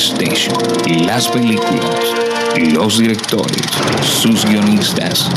Las 0.00 1.28
películas. 1.28 2.14
Los 2.72 2.98
directores. 2.98 3.66
Sus 4.00 4.46
guionistas. 4.46 5.30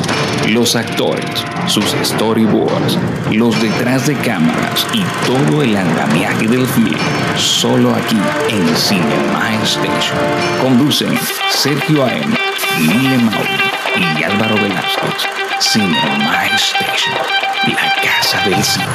Los 0.47 0.77
actores. 0.77 1.25
Sus 1.67 1.93
storyboards. 2.01 2.97
Los 3.31 3.61
detrás 3.61 4.07
de 4.07 4.15
cámaras. 4.15 4.87
Y 4.93 5.03
todo 5.27 5.63
el 5.63 5.75
andamiaje 5.75 6.47
del 6.47 6.65
film. 6.65 6.95
Solo 7.35 7.93
aquí 7.93 8.15
en 8.47 8.75
Cinema 8.77 9.53
Station. 9.63 10.17
Conducen 10.61 11.19
Sergio 11.49 12.05
A.M., 12.05 12.33
Mile 12.79 13.17
Mauri 13.17 14.17
y 14.17 14.23
Álvaro 14.23 14.55
Velázquez. 14.55 15.27
Cinema 15.59 16.45
Station. 16.55 17.15
La 17.67 17.93
casa 18.01 18.41
del 18.47 18.63
cine. 18.63 18.85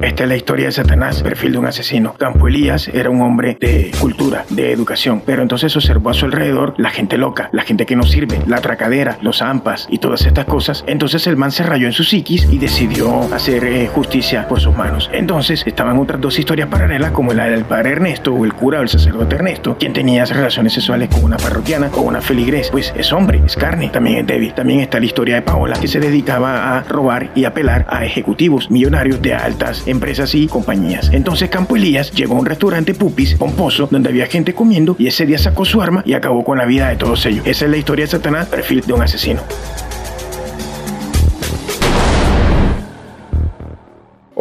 Esta 0.00 0.22
es 0.22 0.30
la 0.30 0.36
historia 0.36 0.64
de 0.64 0.72
Satanás, 0.72 1.22
perfil 1.22 1.52
de 1.52 1.58
un 1.58 1.66
asesino. 1.66 2.14
Campo 2.14 2.48
Elías 2.48 2.88
era 2.88 3.10
un 3.10 3.20
hombre 3.20 3.58
de 3.60 3.90
cultura, 4.00 4.46
de 4.48 4.72
educación, 4.72 5.22
pero 5.26 5.42
entonces 5.42 5.76
observó 5.76 6.08
a 6.08 6.14
su 6.14 6.24
alrededor 6.24 6.72
la 6.78 6.88
gente 6.88 7.18
loca, 7.18 7.50
la 7.52 7.64
gente 7.64 7.84
que 7.84 7.96
no 7.96 8.04
sirve, 8.04 8.40
la 8.46 8.62
tracadera, 8.62 9.18
los 9.20 9.42
ampas 9.42 9.86
y 9.90 9.98
todas 9.98 10.24
estas 10.24 10.46
cosas. 10.46 10.84
Entonces 10.86 11.26
el 11.26 11.36
man 11.36 11.52
se 11.52 11.64
rayó 11.64 11.86
en 11.86 11.92
su 11.92 12.02
psiquis 12.02 12.48
y 12.50 12.56
decidió 12.56 13.30
hacer 13.34 13.62
eh, 13.64 13.88
justicia 13.88 14.48
por 14.48 14.58
sus 14.58 14.74
manos. 14.74 15.10
Entonces 15.12 15.64
estaban 15.66 15.98
otras 15.98 16.18
dos 16.18 16.38
historias 16.38 16.68
paralelas 16.68 17.10
como 17.10 17.34
la 17.34 17.44
del 17.44 17.66
padre 17.66 17.90
Ernesto 17.90 18.32
o 18.32 18.46
el 18.46 18.54
cura 18.54 18.78
o 18.80 18.82
el 18.82 18.88
sacerdote 18.88 19.34
Ernesto, 19.34 19.76
quien 19.78 19.92
tenía 19.92 20.24
relaciones 20.24 20.72
sexuales 20.72 21.10
con 21.10 21.24
una 21.24 21.36
parroquiana 21.36 21.90
o 21.92 22.00
una 22.00 22.22
feligres. 22.22 22.70
Pues 22.70 22.94
es 22.96 23.12
hombre, 23.12 23.42
es 23.44 23.54
carne, 23.54 23.90
también 23.90 24.20
es 24.20 24.26
débil. 24.26 24.54
También 24.54 24.80
está 24.80 24.98
la 24.98 25.04
historia 25.04 25.34
de 25.34 25.42
Paola, 25.42 25.78
que 25.78 25.88
se 25.88 26.00
dedicaba 26.00 26.78
a 26.78 26.84
robar 26.84 27.32
y 27.34 27.44
apelar 27.44 27.84
a 27.90 28.06
ejecutivos 28.06 28.70
millonarios 28.70 29.20
de 29.20 29.34
altas 29.34 29.84
empresas 29.90 30.34
y 30.34 30.46
compañías. 30.46 31.10
Entonces 31.12 31.50
Campo 31.50 31.76
Elías 31.76 32.10
llegó 32.12 32.36
a 32.36 32.40
un 32.40 32.46
restaurante 32.46 32.94
pupis 32.94 33.34
pomposo 33.34 33.88
donde 33.90 34.08
había 34.08 34.26
gente 34.26 34.54
comiendo 34.54 34.96
y 34.98 35.06
ese 35.06 35.26
día 35.26 35.38
sacó 35.38 35.64
su 35.64 35.82
arma 35.82 36.02
y 36.06 36.14
acabó 36.14 36.44
con 36.44 36.58
la 36.58 36.64
vida 36.64 36.88
de 36.88 36.96
todos 36.96 37.24
ellos. 37.26 37.46
Esa 37.46 37.64
es 37.64 37.70
la 37.70 37.76
historia 37.76 38.04
de 38.04 38.10
Satanás, 38.10 38.46
perfil 38.46 38.82
de 38.82 38.92
un 38.92 39.02
asesino. 39.02 39.42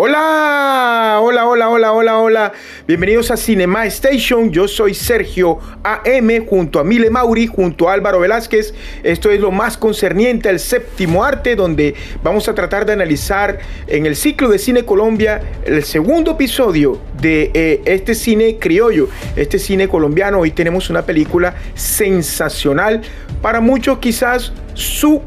Hola, 0.02 1.20
hola, 1.22 1.46
hola, 1.46 1.70
hola, 1.70 1.92
hola, 1.92 2.18
hola. 2.20 2.54
Bienvenidos 2.90 3.30
a 3.30 3.38
Cinema 3.38 3.86
Station. 3.86 4.50
Yo 4.50 4.68
soy 4.68 4.96
Sergio 4.96 5.60
AM 5.84 6.44
junto 6.48 6.80
a 6.80 6.84
Mile 6.84 7.12
Mauri, 7.12 7.46
junto 7.46 7.88
a 7.88 7.94
Álvaro 7.94 8.20
Velázquez. 8.20 8.74
Esto 9.04 9.30
es 9.30 9.40
lo 9.40 9.52
más 9.52 9.78
concerniente 9.78 10.50
al 10.50 10.60
séptimo 10.60 11.24
arte, 11.24 11.56
donde 11.56 11.94
vamos 12.24 12.50
a 12.50 12.56
tratar 12.56 12.88
de 12.88 12.94
analizar 12.94 13.60
en 13.86 14.08
el 14.08 14.16
ciclo 14.16 14.50
de 14.50 14.58
Cine 14.58 14.86
Colombia 14.86 15.40
el 15.66 15.84
segundo 15.84 16.32
episodio 16.32 17.00
de 17.22 17.52
eh, 17.54 17.82
este 17.86 18.16
cine 18.16 18.58
criollo, 18.58 19.08
este 19.36 19.60
cine 19.60 19.88
colombiano. 19.88 20.40
Hoy 20.40 20.50
tenemos 20.50 20.90
una 20.90 21.04
película 21.04 21.54
sensacional. 21.76 23.02
Para 23.40 23.62
muchos 23.62 24.00
quizás 24.00 24.52
su 24.74 25.22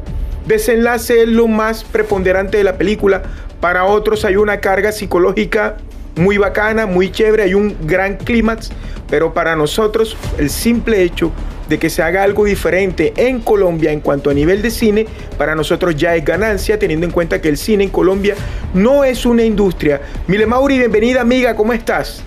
desenlace 0.45 1.21
es 1.21 1.29
lo 1.29 1.47
más 1.47 1.85
preponderante 1.85 2.57
de 2.57 2.65
la 2.65 2.77
película 2.77 3.23
para 3.61 3.85
otros 3.85 4.25
hay 4.25 4.35
una 4.35 4.59
carga 4.59 4.91
psicológica 4.91 5.77
muy 6.15 6.37
bacana, 6.37 6.85
muy 6.85 7.11
chévere, 7.11 7.43
hay 7.43 7.53
un 7.53 7.75
gran 7.85 8.17
clímax, 8.17 8.71
pero 9.09 9.33
para 9.33 9.55
nosotros 9.55 10.15
el 10.37 10.49
simple 10.49 11.01
hecho 11.03 11.31
de 11.69 11.79
que 11.79 11.89
se 11.89 12.03
haga 12.03 12.23
algo 12.23 12.45
diferente 12.45 13.13
en 13.15 13.39
Colombia 13.39 13.91
en 13.91 14.01
cuanto 14.01 14.29
a 14.29 14.33
nivel 14.33 14.61
de 14.61 14.69
cine, 14.69 15.05
para 15.37 15.55
nosotros 15.55 15.95
ya 15.95 16.15
es 16.15 16.25
ganancia, 16.25 16.77
teniendo 16.77 17.05
en 17.05 17.11
cuenta 17.11 17.41
que 17.41 17.49
el 17.49 17.57
cine 17.57 17.85
en 17.85 17.89
Colombia 17.89 18.35
no 18.73 19.03
es 19.03 19.25
una 19.25 19.43
industria. 19.43 20.01
Mile 20.27 20.45
Mauri, 20.45 20.77
bienvenida 20.77 21.21
amiga, 21.21 21.55
¿cómo 21.55 21.73
estás? 21.73 22.23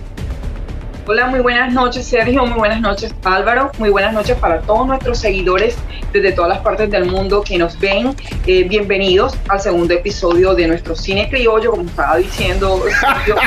Hola, 1.09 1.27
muy 1.27 1.39
buenas 1.39 1.71
noches 1.71 2.05
Sergio, 2.05 2.45
muy 2.45 2.59
buenas 2.59 2.81
noches 2.81 3.15
Álvaro, 3.23 3.71
muy 3.79 3.89
buenas 3.89 4.11
noches 4.11 4.35
para 4.35 4.59
todos 4.59 4.85
nuestros 4.85 5.17
seguidores 5.17 5.77
desde 6.11 6.33
todas 6.33 6.49
las 6.49 6.59
partes 6.59 6.91
del 6.91 7.05
mundo 7.05 7.41
que 7.47 7.57
nos 7.57 7.79
ven. 7.79 8.13
Eh, 8.45 8.65
bienvenidos 8.65 9.33
al 9.47 9.61
segundo 9.61 9.93
episodio 9.93 10.53
de 10.53 10.67
nuestro 10.67 10.97
cine 10.97 11.29
criollo, 11.29 11.71
como 11.71 11.83
estaba 11.83 12.17
diciendo 12.17 12.83
Sergio, 12.99 13.37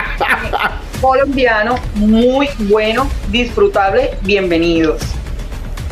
colombiano, 1.02 1.74
muy 1.96 2.48
bueno, 2.60 3.06
disfrutable, 3.30 4.12
bienvenidos. 4.22 5.02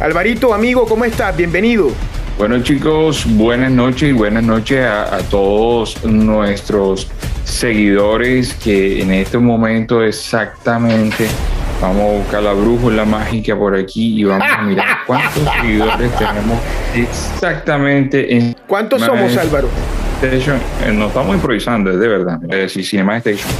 Alvarito, 0.00 0.54
amigo, 0.54 0.86
¿cómo 0.86 1.04
estás? 1.04 1.36
Bienvenido. 1.36 1.90
Bueno 2.38 2.62
chicos, 2.62 3.26
buenas 3.26 3.72
noches 3.72 4.08
y 4.08 4.12
buenas 4.12 4.44
noches 4.44 4.86
a, 4.86 5.16
a, 5.16 5.18
todos 5.18 6.02
nuestros 6.02 7.08
seguidores 7.44 8.54
que 8.54 9.02
en 9.02 9.10
este 9.10 9.36
momento 9.36 10.02
exactamente 10.02 11.26
vamos 11.80 12.02
a 12.02 12.18
buscar 12.18 12.42
la 12.42 12.52
brújula 12.52 13.04
mágica 13.04 13.56
por 13.56 13.74
aquí 13.74 14.20
y 14.20 14.24
vamos 14.24 14.48
a 14.50 14.62
mirar 14.62 14.86
cuántos 15.06 15.42
seguidores 15.60 16.16
tenemos 16.16 16.58
exactamente 16.94 18.36
en... 18.36 18.56
¿Cuántos 18.66 19.02
somos 19.02 19.36
Álvaro? 19.36 19.68
Station. 20.22 20.58
Eh, 20.84 20.92
no 20.92 21.06
estamos 21.06 21.34
improvisando, 21.34 21.90
es 21.90 22.00
de 22.00 22.08
verdad. 22.08 22.40
Es 22.44 22.56
decir, 22.56 22.84
Cinema 22.84 23.16
Station. 23.18 23.50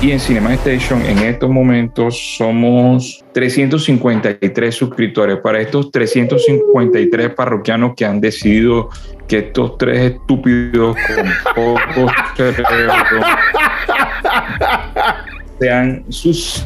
Y 0.00 0.12
en 0.12 0.20
Cinema 0.20 0.54
Station 0.54 1.04
en 1.04 1.18
estos 1.18 1.50
momentos 1.50 2.36
somos 2.36 3.24
353 3.32 4.74
suscriptores. 4.74 5.38
Para 5.38 5.60
estos 5.60 5.90
353 5.90 7.30
parroquianos 7.30 7.94
que 7.96 8.04
han 8.04 8.20
decidido 8.20 8.90
que 9.26 9.38
estos 9.38 9.76
tres 9.76 10.12
estúpidos 10.12 10.96
con 11.14 11.26
pocos 11.54 12.12
cerebros 12.36 12.68
sean 15.58 16.04
sus, 16.08 16.64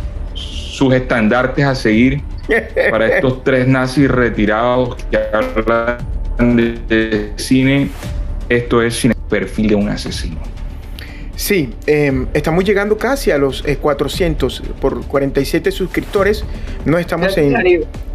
sus 0.73 0.95
estandartes 0.95 1.65
a 1.67 1.75
seguir. 1.75 2.23
Para 2.91 3.07
estos 3.07 3.45
tres 3.45 3.69
nazis 3.69 4.11
retirados 4.11 4.97
que 5.11 5.19
hablan 5.33 6.57
de, 6.57 6.79
de 6.89 7.33
cine, 7.37 7.89
esto 8.49 8.83
es 8.83 8.95
sin 8.95 9.13
perfil 9.29 9.69
de 9.69 9.75
un 9.75 9.89
asesino. 9.91 10.41
Sí, 11.37 11.75
eh, 11.87 12.27
estamos 12.33 12.65
llegando 12.65 12.97
casi 12.97 13.31
a 13.31 13.39
los 13.39 13.65
eh, 13.67 13.77
400 13.77 14.63
por 14.81 15.07
47 15.07 15.71
suscriptores. 15.71 16.43
No 16.87 16.99
estamos 16.99 17.37
en. 17.37 17.55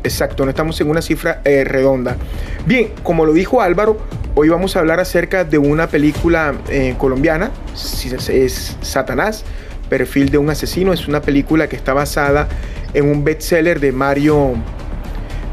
Exacto, 0.03 0.43
no 0.43 0.49
estamos 0.49 0.79
en 0.81 0.89
una 0.89 1.01
cifra 1.01 1.41
eh, 1.45 1.63
redonda. 1.63 2.17
Bien, 2.65 2.89
como 3.03 3.25
lo 3.25 3.33
dijo 3.33 3.61
Álvaro, 3.61 3.99
hoy 4.35 4.49
vamos 4.49 4.75
a 4.75 4.79
hablar 4.79 4.99
acerca 4.99 5.43
de 5.43 5.57
una 5.57 5.87
película 5.87 6.55
eh, 6.69 6.95
colombiana. 6.97 7.51
Es 8.29 8.77
Satanás, 8.81 9.45
perfil 9.87 10.29
de 10.29 10.37
un 10.37 10.49
asesino. 10.49 10.93
Es 10.93 11.07
una 11.07 11.21
película 11.21 11.67
que 11.67 11.75
está 11.75 11.93
basada 11.93 12.47
en 12.93 13.09
un 13.09 13.23
bestseller 13.23 13.79
de 13.79 13.91
Mario, 13.91 14.53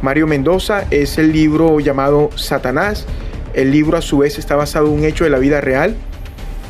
Mario 0.03 0.27
Mendoza. 0.27 0.85
Es 0.91 1.19
el 1.19 1.33
libro 1.33 1.81
llamado 1.81 2.31
Satanás. 2.37 3.07
El 3.55 3.71
libro, 3.71 3.97
a 3.97 4.03
su 4.03 4.19
vez, 4.19 4.39
está 4.39 4.57
basado 4.57 4.89
en 4.89 4.93
un 4.93 5.05
hecho 5.05 5.25
de 5.25 5.31
la 5.31 5.39
vida 5.39 5.61
real 5.61 5.97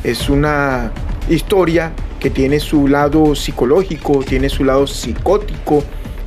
es 0.05 0.29
una 0.29 0.91
historia 1.29 1.91
que 2.19 2.29
tiene 2.29 2.59
su 2.59 2.87
lado 2.87 3.33
psicológico, 3.33 4.23
tiene 4.23 4.49
su 4.49 4.63
lado 4.63 4.85
psicótico 4.85 5.83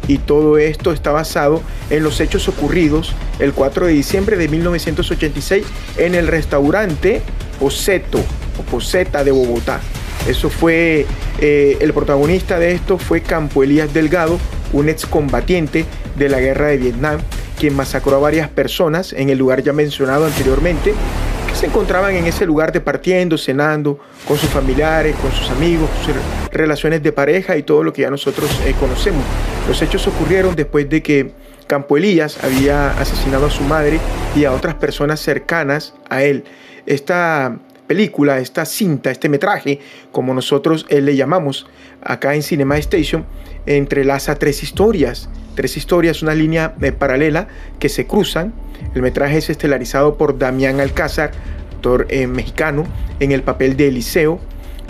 y 0.08 0.19
todo 0.19 0.58
esto 0.58 0.93
está 0.93 1.12
basado 1.12 1.62
en 1.88 2.02
los 2.02 2.20
hechos 2.20 2.49
ocurridos 2.49 3.14
el 3.38 3.52
4 3.52 3.87
de 3.87 3.93
diciembre 3.93 4.37
de 4.37 4.49
1986 4.49 5.64
en 5.96 6.17
el 6.17 6.26
restaurante 6.26 7.23
Poseto 7.61 8.19
o 8.58 8.62
Poseta 8.62 9.23
de 9.23 9.31
Bogotá. 9.31 9.81
Eso 10.26 10.50
fue, 10.50 11.06
eh, 11.41 11.76
el 11.81 11.93
protagonista 11.93 12.59
de 12.59 12.73
esto 12.73 12.99
fue 12.99 13.20
Campo 13.20 13.62
Elías 13.62 13.93
Delgado, 13.93 14.38
un 14.73 14.88
excombatiente 14.88 15.85
de 16.17 16.29
la 16.29 16.41
guerra 16.41 16.69
de 16.69 16.79
Vietnam, 16.79 17.20
quien 17.59 17.75
masacró 17.75 18.17
a 18.17 18.20
varias 18.20 18.49
personas 18.49 19.12
en 19.12 19.31
el 19.31 19.38
lugar 19.38 19.62
ya 19.62 19.73
mencionado 19.73 20.26
anteriormente, 20.26 20.94
se 21.59 21.67
encontraban 21.67 22.15
en 22.15 22.25
ese 22.26 22.47
lugar 22.47 22.70
departiendo, 22.70 23.37
cenando 23.37 23.99
con 24.29 24.37
sus 24.37 24.49
familiares, 24.49 25.17
con 25.17 25.32
sus 25.32 25.50
amigos, 25.50 25.91
sus 26.05 26.15
relaciones 26.53 27.03
de 27.03 27.11
pareja 27.11 27.56
y 27.56 27.64
todo 27.64 27.82
lo 27.82 27.93
que 27.93 28.03
ya 28.03 28.11
nosotros 28.11 28.49
eh, 28.64 28.75
conocemos. 28.79 29.25
Los 29.67 29.82
hechos 29.82 30.06
ocurrieron 30.06 30.55
después 30.55 30.88
de 30.88 31.03
que 31.03 31.32
Campo 31.67 31.97
Elías 31.97 32.43
había 32.44 32.91
asesinado 32.93 33.47
a 33.47 33.50
su 33.50 33.64
madre 33.64 33.99
y 34.37 34.44
a 34.44 34.53
otras 34.53 34.76
personas 34.76 35.19
cercanas 35.19 35.94
a 36.09 36.23
él. 36.23 36.44
Esta 36.87 37.59
película, 37.88 38.38
esta 38.38 38.64
cinta, 38.64 39.11
este 39.11 39.29
metraje, 39.29 39.81
como 40.12 40.32
nosotros 40.35 40.87
eh, 40.90 41.00
le 41.00 41.17
llamamos 41.17 41.67
acá 42.00 42.37
en 42.37 42.44
Cinema 42.44 42.79
Station, 42.79 43.25
entrelaza 43.67 44.37
tres 44.37 44.62
historias. 44.62 45.29
Tres 45.56 45.76
historias, 45.76 46.23
una 46.23 46.35
línea 46.35 46.76
eh, 46.81 46.93
paralela 46.93 47.49
que 47.81 47.88
se 47.88 48.06
cruzan. 48.06 48.52
El 48.94 49.02
metraje 49.02 49.38
es 49.38 49.50
estelarizado 49.50 50.17
por 50.17 50.38
Damián 50.38 50.79
Alcázar, 50.79 51.32
actor 51.73 52.06
eh, 52.11 52.29
mexicano, 52.29 52.85
en 53.19 53.32
el 53.32 53.43
papel 53.43 53.76
de 53.76 53.88
Eliseo. 53.88 54.38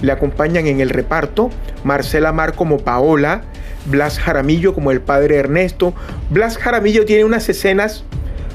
Le 0.03 0.13
acompañan 0.13 0.67
en 0.67 0.81
el 0.81 0.91
reparto 0.91 1.51
Marcela 1.85 2.33
Mar 2.33 2.55
como 2.55 2.79
Paola, 2.79 3.43
Blas 3.87 4.19
Jaramillo 4.19 4.75
como 4.75 4.91
el 4.91 5.01
padre 5.01 5.37
Ernesto. 5.37 5.95
Blas 6.31 6.59
Jaramillo 6.59 7.07
tiene 7.07 7.25
unas 7.25 7.49
escenas 7.49 8.05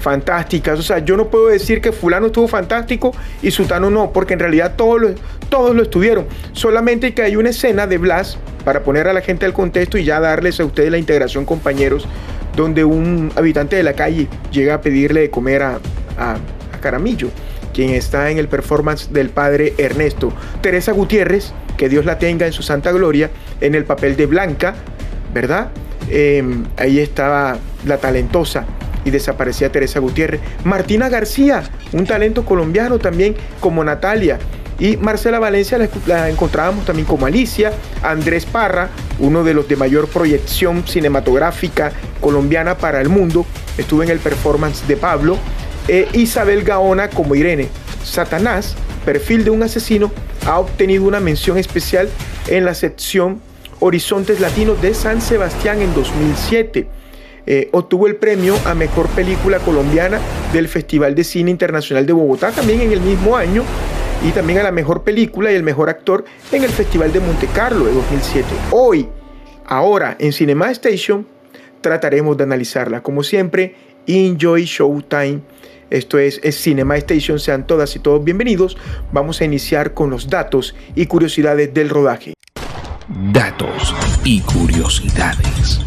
fantásticas. 0.04 0.78
O 0.78 0.84
sea, 0.84 1.00
yo 1.00 1.18
no 1.18 1.30
puedo 1.30 1.48
decir 1.48 1.82
que 1.82 1.92
fulano 1.92 2.28
estuvo 2.28 2.48
fantástico 2.48 3.16
y 3.42 3.50
sutano 3.50 3.90
no, 3.90 4.12
porque 4.12 4.34
en 4.34 4.40
realidad 4.40 4.74
todos 4.76 5.02
lo, 5.02 5.10
todos 5.50 5.76
lo 5.76 5.82
estuvieron. 5.82 6.28
Solamente 6.52 7.16
que 7.16 7.24
hay 7.24 7.38
una 7.38 7.50
escena 7.50 7.88
de 7.88 7.98
Blas, 7.98 8.38
para 8.64 8.84
poner 8.84 9.08
a 9.08 9.14
la 9.14 9.22
gente 9.22 9.46
al 9.46 9.54
contexto 9.54 9.98
y 9.98 10.04
ya 10.04 10.20
darles 10.20 10.60
a 10.60 10.66
ustedes 10.66 10.92
la 10.92 10.98
integración, 10.98 11.46
compañeros, 11.46 12.08
donde 12.56 12.84
un 12.84 13.32
habitante 13.36 13.76
de 13.76 13.84
la 13.84 13.94
calle 13.94 14.28
llega 14.52 14.76
a 14.76 14.82
pedirle 14.82 15.22
de 15.22 15.30
comer 15.30 15.64
a, 15.64 15.80
a, 16.18 16.38
Caramillo, 16.82 17.30
quien 17.74 17.92
está 17.92 18.30
en 18.30 18.38
el 18.38 18.50
performance 18.50 19.12
del 19.12 19.30
padre 19.30 19.74
Ernesto. 19.78 20.34
Teresa 20.62 20.92
Gutiérrez, 20.92 21.54
que 21.78 21.88
Dios 21.88 22.04
la 22.04 22.20
tenga 22.20 22.46
en 22.46 22.52
su 22.52 22.62
santa 22.62 22.92
gloria, 22.92 23.32
en 23.62 23.74
el 23.74 23.86
papel 23.86 24.18
de 24.18 24.26
Blanca, 24.26 24.76
¿verdad? 25.34 25.70
Eh, 26.10 26.44
ahí 26.78 27.00
estaba 27.00 27.58
la 27.86 27.98
talentosa 27.98 28.66
y 29.06 29.12
desaparecía 29.12 29.72
Teresa 29.72 30.00
Gutiérrez. 30.00 30.42
Martina 30.64 31.10
García, 31.10 31.64
un 31.92 32.06
talento 32.06 32.46
colombiano 32.46 33.00
también 33.00 33.36
como 33.60 33.84
Natalia. 33.84 34.40
Y 34.80 34.98
Marcela 34.98 35.40
Valencia 35.40 35.80
la, 36.08 36.30
encontrábamos 36.30 36.86
también 36.86 37.08
como 37.08 37.26
Alicia, 37.26 37.72
Andrés 38.02 38.46
Parra, 38.46 38.90
uno 39.20 39.44
de 39.44 39.54
los 39.54 39.68
de 39.68 39.76
mayor 39.76 40.08
proyección 40.08 40.86
cinematográfica 40.88 41.92
colombiana 42.20 42.78
para 42.78 43.00
el 43.00 43.10
mundo, 43.10 43.46
estuvo 43.78 44.04
en 44.04 44.10
el 44.10 44.20
performance 44.20 44.88
de 44.88 44.98
Pablo, 44.98 45.38
e 45.88 46.08
Isabel 46.14 46.64
Gaona 46.64 47.10
como 47.10 47.36
Irene. 47.36 47.68
Satanás, 48.04 48.76
perfil 49.06 49.44
de 49.44 49.52
un 49.52 49.64
asesino, 49.64 50.12
ha 50.46 50.60
obtenido 50.60 51.04
una 51.04 51.20
mención 51.20 51.58
especial 51.58 52.10
en 52.48 52.66
la 52.66 52.74
sección 52.74 53.42
Horizontes 53.80 54.40
Latinos 54.40 54.82
de 54.82 54.94
San 54.94 55.22
Sebastián 55.22 55.82
en 55.82 55.94
2007. 55.94 56.88
Eh, 57.46 57.70
obtuvo 57.74 58.08
el 58.08 58.16
premio 58.16 58.56
a 58.66 58.74
Mejor 58.74 59.10
Película 59.10 59.60
Colombiana 59.60 60.20
del 60.54 60.70
Festival 60.70 61.14
de 61.14 61.24
Cine 61.24 61.52
Internacional 61.52 62.06
de 62.06 62.14
Bogotá 62.14 62.52
también 62.52 62.82
en 62.82 62.92
el 62.94 63.02
mismo 63.02 63.36
año 63.36 63.64
y 64.26 64.32
también 64.32 64.60
a 64.60 64.64
la 64.64 64.72
Mejor 64.72 65.04
Película 65.04 65.52
y 65.52 65.56
el 65.56 65.64
Mejor 65.64 65.90
Actor 65.90 66.24
en 66.52 66.64
el 66.64 66.70
Festival 66.70 67.12
de 67.12 67.20
Monte 67.20 67.48
Carlo 67.54 67.86
de 67.86 67.94
2007. 67.94 68.48
Hoy, 68.72 69.08
ahora 69.66 70.16
en 70.20 70.32
Cinema 70.32 70.72
Station, 70.72 71.28
trataremos 71.82 72.38
de 72.38 72.46
analizarla. 72.46 73.04
Como 73.04 73.24
siempre, 73.24 73.76
Enjoy 74.08 74.64
Showtime. 74.64 75.42
Esto 75.90 76.18
es, 76.18 76.40
es, 76.44 76.56
Cinema 76.56 76.96
Station. 76.98 77.40
Sean 77.40 77.68
todas 77.68 77.96
y 77.96 78.00
todos 78.00 78.24
bienvenidos. 78.24 78.78
Vamos 79.12 79.42
a 79.42 79.46
iniciar 79.46 79.94
con 79.94 80.10
los 80.10 80.30
datos 80.30 80.76
y 80.96 81.06
curiosidades 81.06 81.74
del 81.74 81.90
rodaje. 81.90 82.34
Datos 83.34 83.94
y 84.24 84.40
curiosidades. 84.42 85.82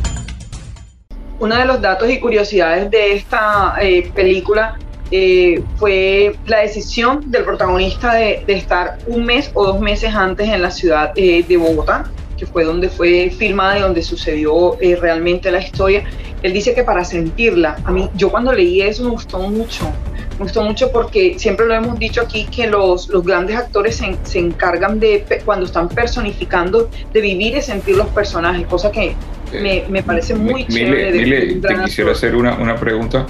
Uno 1.38 1.54
de 1.56 1.66
los 1.66 1.82
datos 1.82 2.08
y 2.10 2.18
curiosidades 2.18 2.90
de 2.90 3.12
esta 3.12 3.74
eh, 3.80 4.10
película 4.14 4.78
eh, 5.10 5.62
fue 5.76 6.34
la 6.46 6.60
decisión 6.60 7.30
del 7.30 7.44
protagonista 7.44 8.14
de, 8.14 8.42
estar 8.48 8.98
un 9.06 9.26
mes 9.26 9.50
o 9.52 9.66
dos 9.66 9.78
meses 9.78 10.14
antes 10.14 10.48
en 10.48 10.62
la 10.62 10.70
ciudad 10.70 11.12
eh, 11.14 11.44
de 11.46 11.56
Bogotá, 11.58 12.10
que 12.38 12.46
fue 12.46 12.64
donde 12.64 12.88
fue 12.88 13.30
filmada 13.30 13.78
y 13.78 13.82
donde 13.82 14.02
sucedió 14.02 14.78
realmente 15.00 15.50
la 15.50 15.60
historia. 15.60 16.04
Él 16.42 16.54
dice 16.54 16.74
que 16.74 16.84
para 16.84 17.04
sentirla, 17.04 17.76
a 17.84 17.90
mí, 17.90 18.08
yo 18.14 18.30
cuando 18.30 18.52
leí 18.52 18.80
eso 18.80 19.04
me 19.04 19.10
gustó 19.10 19.38
mucho, 19.38 19.84
me 20.38 20.44
gustó 20.44 20.62
mucho 20.62 20.90
porque 20.90 21.38
siempre 21.38 21.66
lo 21.66 21.74
hemos 21.74 21.98
dicho 21.98 22.22
aquí 22.22 22.44
que 22.44 22.66
los, 22.66 23.08
los 23.08 23.24
grandes 23.24 23.56
actores 23.56 23.96
se, 23.96 24.16
se, 24.22 24.38
encargan 24.38 25.00
de, 25.00 25.24
cuando 25.44 25.66
están 25.66 25.88
personificando, 25.88 26.88
de 27.12 27.20
vivir 27.20 27.56
y 27.56 27.62
sentir 27.62 27.96
los 27.96 28.08
personajes, 28.08 28.66
cosa 28.66 28.90
que 28.90 29.14
me, 29.52 29.84
me 29.88 30.02
parece 30.02 30.34
muy 30.34 30.64
Mile, 30.64 30.68
chévere. 30.68 31.12
De, 31.12 31.18
Mile, 31.18 31.54
te 31.56 31.84
quisiera 31.84 32.12
hacer 32.12 32.34
una, 32.34 32.54
una 32.54 32.76
pregunta. 32.76 33.26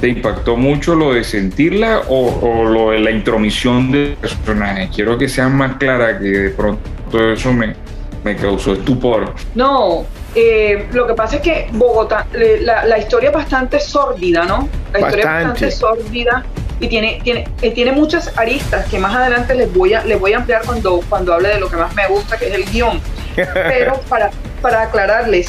¿Te 0.00 0.08
impactó 0.08 0.56
mucho 0.56 0.94
lo 0.94 1.14
de 1.14 1.24
sentirla 1.24 2.02
o, 2.08 2.26
o, 2.42 2.64
lo 2.64 2.90
de 2.90 2.98
la 2.98 3.10
intromisión 3.10 3.90
del 3.90 4.16
personaje? 4.20 4.90
Quiero 4.94 5.16
que 5.16 5.26
sea 5.26 5.48
más 5.48 5.76
clara, 5.78 6.18
que 6.18 6.24
de 6.26 6.50
pronto 6.50 7.32
eso 7.32 7.52
me, 7.52 7.74
me 8.22 8.36
causó 8.36 8.74
estupor. 8.74 9.32
No, 9.54 10.04
eh, 10.34 10.86
lo 10.92 11.06
que 11.06 11.14
pasa 11.14 11.36
es 11.36 11.42
que 11.42 11.68
Bogotá, 11.72 12.26
la, 12.60 12.84
la, 12.84 12.98
historia 12.98 13.30
es 13.30 13.34
bastante 13.34 13.80
sórdida, 13.80 14.44
¿no? 14.44 14.68
La 14.92 15.00
bastante. 15.00 15.06
historia 15.06 15.22
es 15.22 15.46
bastante 15.46 15.70
sórdida 15.70 16.44
y 16.80 16.88
tiene, 16.88 17.20
tiene, 17.22 17.48
eh, 17.62 17.70
tiene 17.70 17.92
muchas 17.92 18.36
aristas 18.36 18.86
que 18.86 18.98
más 18.98 19.14
adelante 19.14 19.54
les 19.54 19.72
voy 19.72 19.94
a, 19.94 20.04
les 20.04 20.18
voy 20.20 20.32
a 20.32 20.38
ampliar 20.38 20.62
cuando, 20.64 21.00
cuando 21.08 21.34
hable 21.34 21.48
de 21.48 21.60
lo 21.60 21.68
que 21.68 21.76
más 21.76 21.94
me 21.94 22.06
gusta, 22.08 22.36
que 22.38 22.48
es 22.48 22.54
el 22.54 22.64
guion. 22.66 23.00
Pero 23.34 24.00
para, 24.08 24.30
para 24.60 24.82
aclararles, 24.82 25.48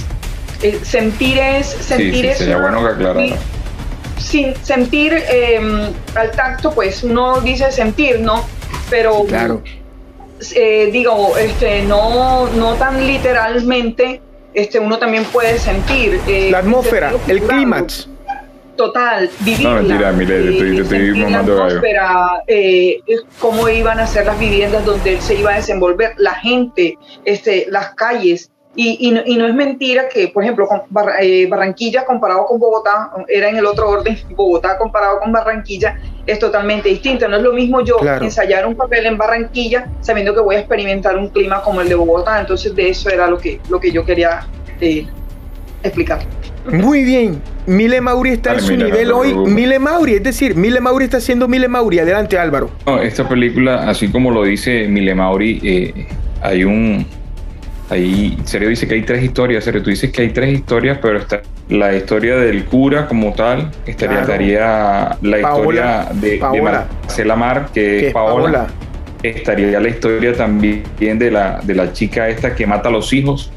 eh, 0.62 0.80
sentir 0.84 1.38
es... 1.38 1.68
Sentir 1.68 2.14
sí, 2.14 2.22
sí, 2.22 2.28
es 2.28 2.38
sería 2.38 2.58
bueno 2.58 2.82
que 2.82 2.88
aclarara 2.88 3.38
sin 4.18 4.56
sentir 4.64 5.14
eh, 5.14 5.60
al 6.16 6.32
tacto, 6.32 6.72
pues 6.72 7.04
uno 7.04 7.40
dice 7.42 7.72
sentir, 7.72 8.20
¿no? 8.20 8.44
Pero 8.90 9.24
claro. 9.26 9.62
eh, 10.56 10.90
digo, 10.92 11.38
este, 11.38 11.84
no, 11.84 12.48
no 12.50 12.74
tan 12.74 13.06
literalmente, 13.06 14.22
este, 14.54 14.80
uno 14.80 14.98
también 14.98 15.24
puede 15.26 15.60
sentir. 15.60 16.20
Eh, 16.28 16.50
la 16.52 16.60
atmósfera, 16.60 17.14
el 17.28 17.42
clímax. 17.42 18.10
Total, 18.78 19.30
vivirla. 19.40 19.70
No, 19.70 19.76
mentira, 19.82 20.12
mire, 20.12 20.42
te 20.44 20.52
estoy, 20.52 20.76
te 20.76 20.82
estoy 20.84 21.12
mamando 21.20 21.56
la 21.56 21.66
atmósfera, 21.66 22.44
eh, 22.48 23.00
cómo 23.40 23.68
iban 23.68 24.00
a 24.00 24.08
ser 24.08 24.28
las 24.28 24.40
viviendas 24.40 24.86
donde 24.86 25.16
él 25.16 25.22
se 25.22 25.36
iba 25.36 25.54
a 25.54 25.56
desenvolver, 25.56 26.14
la 26.18 26.36
gente, 26.36 26.98
este, 27.26 27.66
las 27.70 27.96
calles, 27.96 28.52
y, 28.80 29.08
y, 29.08 29.12
no, 29.12 29.22
y, 29.26 29.38
no, 29.38 29.48
es 29.48 29.56
mentira 29.56 30.08
que, 30.08 30.28
por 30.28 30.44
ejemplo, 30.44 30.68
con 30.68 30.84
Bar 30.92 31.16
eh, 31.20 31.48
Barranquilla 31.48 32.06
comparado 32.06 32.46
con 32.46 32.60
Bogotá, 32.60 33.10
era 33.28 33.50
en 33.50 33.58
el 33.58 33.66
otro 33.66 33.90
orden, 33.90 34.16
Bogotá 34.36 34.78
comparado 34.78 35.20
con 35.20 35.32
Barranquilla, 35.32 36.00
es 36.28 36.38
totalmente 36.38 36.88
distinto. 36.88 37.28
No 37.28 37.38
es 37.38 37.42
lo 37.42 37.54
mismo 37.54 37.82
yo 37.82 37.98
claro. 37.98 38.24
ensayar 38.24 38.68
un 38.68 38.76
papel 38.76 39.08
en 39.08 39.18
Barranquilla 39.18 39.88
sabiendo 40.02 40.36
que 40.36 40.42
voy 40.42 40.58
a 40.58 40.60
experimentar 40.60 41.18
un 41.18 41.30
clima 41.30 41.64
como 41.64 41.82
el 41.82 41.90
de 41.90 41.96
Bogotá. 41.96 42.40
Entonces, 42.40 42.76
de 42.76 42.90
eso 42.90 43.10
era 43.10 43.26
lo 43.26 43.40
que, 43.40 43.60
lo 43.68 43.80
que 43.80 43.92
yo 43.92 44.06
quería 44.06 44.46
eh, 44.80 45.08
explicar. 45.82 46.20
Muy 46.72 47.04
bien. 47.04 47.42
Mile 47.66 48.00
Mauri 48.02 48.32
está 48.32 48.52
Dale, 48.52 48.62
en 48.62 48.66
su 48.68 48.74
mira, 48.74 48.86
nivel 48.86 49.08
no 49.10 49.18
hoy. 49.18 49.34
Mile 49.34 49.80
Mauri, 49.80 50.14
es 50.14 50.24
decir, 50.24 50.56
Mile 50.56 50.80
Mauri 50.80 51.06
está 51.06 51.18
haciendo 51.18 51.48
Mile 51.48 51.68
Mauri. 51.68 52.00
Adelante, 52.00 52.38
Álvaro. 52.38 52.72
No, 52.86 53.02
esta 53.02 53.28
película, 53.28 53.90
así 53.90 54.08
como 54.08 54.32
lo 54.32 54.44
dice 54.44 54.88
Mile 54.88 55.16
Mauri, 55.16 55.60
eh, 55.64 56.08
hay 56.42 56.64
un, 56.64 57.06
Ahí, 57.90 58.38
Serio 58.44 58.68
dice 58.68 58.86
que 58.86 58.96
hay 58.96 59.04
tres 59.04 59.24
historias, 59.24 59.64
Serio, 59.64 59.82
tú 59.82 59.90
dices 59.90 60.12
que 60.12 60.24
hay 60.24 60.30
tres 60.30 60.54
historias, 60.54 60.98
pero 61.02 61.20
está 61.20 61.42
la 61.70 61.96
historia 61.96 62.36
del 62.36 62.66
cura 62.66 63.08
como 63.08 63.34
tal, 63.34 63.72
estaría, 63.86 64.18
claro. 64.18 64.22
estaría 64.34 65.18
la 65.22 65.42
Paola, 65.42 66.08
historia 66.08 66.08
de, 66.14 66.38
Paola. 66.38 66.58
de 66.58 66.62
Marcela 66.62 67.36
Mar, 67.38 67.70
que, 67.74 67.82
que 67.82 68.08
es 68.08 68.14
Paola. 68.14 68.44
Paola. 68.44 68.68
Estaría 69.24 69.80
la 69.80 69.90
historia 69.90 70.34
también 70.34 70.84
de 71.00 71.32
la, 71.32 71.62
de 71.64 71.74
la 71.76 71.92
chica 71.94 72.28
esta 72.28 72.54
que 72.54 72.68
mata 72.68 72.90
a 72.90 72.92
los 72.92 73.12
hijos. 73.14 73.52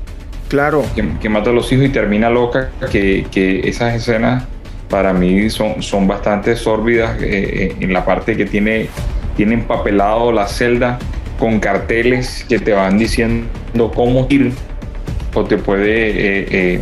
Claro. 0.50 0.85
Que, 0.95 1.28
mata 1.28 1.50
a 1.50 1.52
los 1.52 1.73
hijos 1.73 1.87
y 1.87 1.88
termina 1.90 2.28
loca, 2.28 2.71
que, 2.90 3.25
que 3.30 3.69
esas 3.69 3.95
escenas 3.95 4.45
para 4.90 5.12
mí 5.12 5.49
son, 5.49 5.83
son 5.83 6.09
bastante 6.09 6.57
sórbidas 6.57 7.16
eh, 7.23 7.76
en 7.78 7.92
la 7.92 8.04
parte 8.04 8.37
que 8.37 8.45
tiene, 8.45 8.88
tiene 9.37 9.54
empapelado 9.54 10.33
la 10.33 10.49
celda 10.49 10.99
con 11.38 11.61
carteles 11.61 12.45
que 12.49 12.59
te 12.59 12.73
van 12.73 12.99
diciendo 12.99 13.92
cómo 13.95 14.26
ir 14.28 14.52
o 15.33 15.45
te 15.45 15.57
puede, 15.57 16.11
eh, 16.11 16.47
eh, 16.50 16.80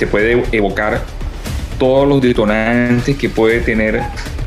te 0.00 0.08
puede 0.08 0.42
evocar 0.50 1.00
todos 1.78 2.08
los 2.08 2.20
detonantes 2.20 3.16
que 3.16 3.28
puede 3.28 3.60
tener 3.60 4.02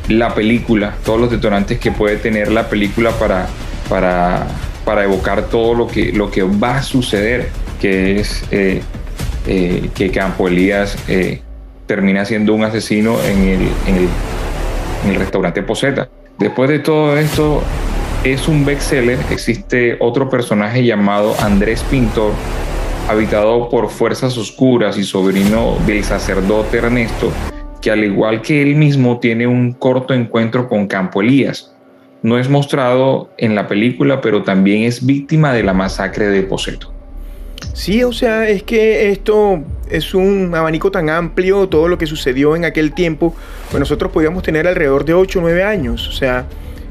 la 0.10 0.36
película, 0.36 0.94
todos 1.06 1.22
los 1.22 1.32
detonantes 1.32 1.80
que 1.80 1.92
puede 1.92 2.18
tener 2.18 2.52
la 2.52 2.68
película 2.68 3.12
para, 3.12 3.48
para, 3.88 4.46
para 4.84 5.06
evocar 5.06 5.44
todo 5.44 5.74
lo 5.74 5.88
que, 5.88 6.12
lo 6.12 6.30
que 6.30 6.44
va 6.44 6.78
a 6.78 6.84
suceder, 6.84 7.50
que 7.86 8.20
es 8.20 8.44
eh, 8.50 8.82
que 9.94 10.10
Campo 10.10 10.48
Elías 10.48 10.98
termina 11.86 12.26
siendo 12.26 12.56
un 12.56 12.64
asesino 12.64 13.22
en 13.24 13.44
el, 13.44 13.62
en 13.86 13.96
el, 13.96 14.08
en 15.04 15.12
el 15.12 15.16
restaurante 15.18 15.62
Poseta 15.62 16.10
Después 16.40 16.68
de 16.68 16.80
todo 16.80 17.16
esto, 17.16 17.62
es 18.24 18.48
un 18.48 18.66
bestseller. 18.66 19.20
Existe 19.30 19.98
otro 20.00 20.30
personaje 20.32 20.84
llamado 20.84 21.36
Andrés 21.40 21.84
Pintor, 21.84 22.32
habitado 23.08 23.70
por 23.70 23.90
fuerzas 23.90 24.36
oscuras 24.36 24.98
y 24.98 25.04
sobrino 25.04 25.78
del 25.86 26.04
sacerdote 26.04 26.78
Ernesto, 26.78 27.32
que 27.82 27.92
al 27.92 28.04
igual 28.04 28.42
que 28.42 28.64
él 28.64 28.76
mismo 28.76 29.20
tiene 29.20 29.46
un 29.46 29.74
corto 29.74 30.16
encuentro 30.16 30.68
con 30.68 30.88
Campo 30.88 31.22
Elías. 31.22 31.72
No 32.24 32.40
es 32.40 32.50
mostrado 32.50 33.30
en 33.38 33.54
la 33.54 33.68
película, 33.68 34.22
pero 34.22 34.42
también 34.42 34.82
es 34.82 35.06
víctima 35.06 35.54
de 35.54 35.62
la 35.62 35.74
masacre 35.74 36.26
de 36.26 36.42
Poseto. 36.42 36.95
Sí, 37.74 38.04
o 38.04 38.14
sea, 38.14 38.48
es 38.48 38.64
que 38.64 39.12
esto 39.12 39.64
es 39.90 40.14
un 40.14 40.54
abanico 40.56 40.92
tan 40.92 41.10
amplio, 41.10 41.68
todo 41.68 41.88
lo 41.88 41.98
que 41.98 42.08
sucedió 42.08 42.56
en 42.56 42.66
aquel 42.66 42.94
tiempo, 42.94 43.36
pues 43.70 43.80
nosotros 43.80 44.12
podíamos 44.12 44.44
tener 44.44 44.68
alrededor 44.68 45.06
de 45.06 45.14
8 45.14 45.40
o 45.40 45.42
9 45.42 45.64
años, 45.64 46.08
o 46.08 46.12
sea, 46.12 46.46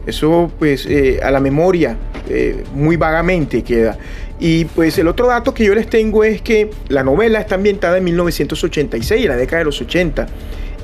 eso 0.07 0.53
pues 0.59 0.87
eh, 0.87 1.21
a 1.23 1.31
la 1.31 1.41
memoria 1.41 1.97
eh, 2.29 2.65
muy 2.75 2.97
vagamente 2.97 3.63
queda. 3.63 3.97
Y 4.41 4.65
pues 4.67 4.99
el 4.99 5.09
otro 5.09 5.29
dato 5.29 5.55
que 5.55 5.65
yo 5.65 5.75
les 5.75 5.89
tengo 5.89 6.25
es 6.25 6.43
que 6.43 6.71
la 6.89 7.03
novela 7.03 7.41
está 7.41 7.55
ambientada 7.55 7.99
en 7.99 8.05
1986, 8.05 9.23
en 9.23 9.29
la 9.29 9.37
década 9.37 9.61
de 9.61 9.65
los 9.65 9.81
80. 9.81 10.27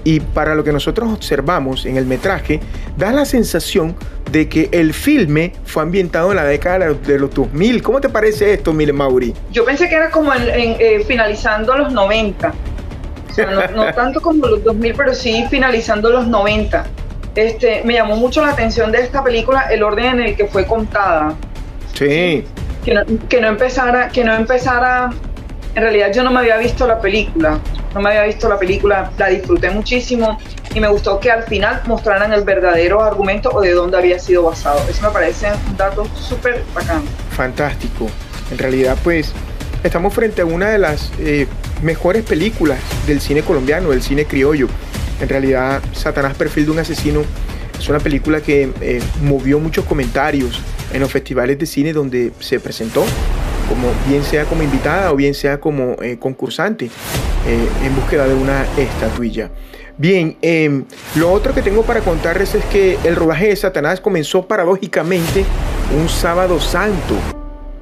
Y 0.04 0.20
para 0.20 0.54
lo 0.54 0.64
que 0.64 0.72
nosotros 0.72 1.12
observamos 1.12 1.86
en 1.86 1.96
el 1.96 2.06
metraje, 2.06 2.60
da 2.96 3.12
la 3.12 3.24
sensación 3.24 3.96
de 4.30 4.48
que 4.48 4.68
el 4.72 4.94
filme 4.94 5.52
fue 5.64 5.82
ambientado 5.82 6.30
en 6.30 6.36
la 6.36 6.44
década 6.44 6.92
de 6.92 7.18
los 7.18 7.34
2000. 7.34 7.82
¿Cómo 7.82 8.00
te 8.00 8.08
parece 8.08 8.52
esto, 8.52 8.72
Mile 8.72 8.92
Mauri? 8.92 9.34
Yo 9.50 9.64
pensé 9.64 9.88
que 9.88 9.96
era 9.96 10.10
como 10.10 10.32
en, 10.32 10.42
eh, 10.46 11.04
finalizando 11.06 11.76
los 11.76 11.92
90. 11.92 12.52
O 13.28 13.32
sea, 13.32 13.46
no, 13.46 13.66
no, 13.68 13.92
tanto 13.94 14.20
como 14.20 14.46
los 14.46 14.64
2000, 14.64 14.94
pero 14.96 15.14
sí 15.14 15.44
finalizando 15.50 16.10
los 16.10 16.26
90. 16.26 16.84
Este, 17.34 17.82
me 17.84 17.94
llamó 17.94 18.16
mucho 18.16 18.42
la 18.44 18.50
atención 18.50 18.90
de 18.90 19.02
esta 19.02 19.22
película 19.22 19.62
el 19.70 19.82
orden 19.82 20.06
en 20.06 20.20
el 20.20 20.36
que 20.36 20.46
fue 20.46 20.66
contada. 20.66 21.34
Sí. 21.94 22.44
Que 22.84 22.94
no, 22.94 23.02
que 23.28 23.40
no 23.40 23.48
empezara, 23.48 24.08
que 24.08 24.24
no 24.24 24.34
empezara. 24.34 25.10
En 25.74 25.82
realidad 25.82 26.12
yo 26.12 26.24
no 26.24 26.30
me 26.32 26.40
había 26.40 26.56
visto 26.56 26.86
la 26.86 27.00
película, 27.00 27.60
no 27.94 28.00
me 28.00 28.10
había 28.10 28.24
visto 28.24 28.48
la 28.48 28.58
película, 28.58 29.10
la 29.16 29.28
disfruté 29.28 29.70
muchísimo 29.70 30.38
y 30.74 30.80
me 30.80 30.88
gustó 30.88 31.20
que 31.20 31.30
al 31.30 31.44
final 31.44 31.82
mostraran 31.86 32.32
el 32.32 32.42
verdadero 32.42 33.02
argumento 33.02 33.50
o 33.52 33.60
de 33.60 33.72
dónde 33.72 33.96
había 33.96 34.18
sido 34.18 34.44
basado. 34.44 34.80
Eso 34.88 35.02
me 35.02 35.10
parece 35.10 35.48
un 35.68 35.76
dato 35.76 36.06
súper 36.14 36.62
bacán. 36.74 37.02
Fantástico. 37.30 38.08
En 38.50 38.58
realidad, 38.58 38.96
pues, 39.04 39.32
estamos 39.84 40.12
frente 40.12 40.42
a 40.42 40.44
una 40.44 40.70
de 40.70 40.78
las 40.78 41.12
eh, 41.20 41.46
mejores 41.82 42.24
películas 42.24 42.78
del 43.06 43.20
cine 43.20 43.42
colombiano, 43.42 43.90
del 43.90 44.02
cine 44.02 44.24
criollo. 44.24 44.68
En 45.20 45.28
realidad, 45.28 45.80
Satanás, 45.92 46.34
perfil 46.34 46.66
de 46.66 46.70
un 46.72 46.78
asesino, 46.80 47.22
es 47.78 47.88
una 47.88 47.98
película 47.98 48.40
que 48.40 48.70
eh, 48.80 49.00
movió 49.22 49.58
muchos 49.58 49.84
comentarios 49.84 50.60
en 50.92 51.00
los 51.00 51.10
festivales 51.10 51.58
de 51.58 51.66
cine 51.66 51.92
donde 51.92 52.32
se 52.40 52.60
presentó, 52.60 53.04
como 53.70 53.88
bien 54.08 54.24
sea 54.24 54.44
como 54.44 54.64
invitada 54.64 55.12
o 55.12 55.16
bien 55.16 55.32
sea 55.32 55.60
como 55.60 55.96
eh, 56.02 56.18
concursante 56.18 56.86
eh, 56.86 57.68
en 57.84 57.94
búsqueda 57.94 58.26
de 58.26 58.34
una 58.34 58.66
estatuilla. 58.76 59.48
Bien, 59.96 60.36
em, 60.42 60.84
lo 61.14 61.30
otro 61.30 61.54
que 61.54 61.62
tengo 61.62 61.82
para 61.82 62.00
contarles 62.00 62.54
es 62.56 62.64
que 62.64 62.98
el 63.04 63.14
rodaje 63.14 63.48
de 63.48 63.56
Satanás 63.56 64.00
comenzó 64.00 64.46
paradójicamente 64.46 65.44
un 65.96 66.08
sábado 66.08 66.58
santo 66.58 67.14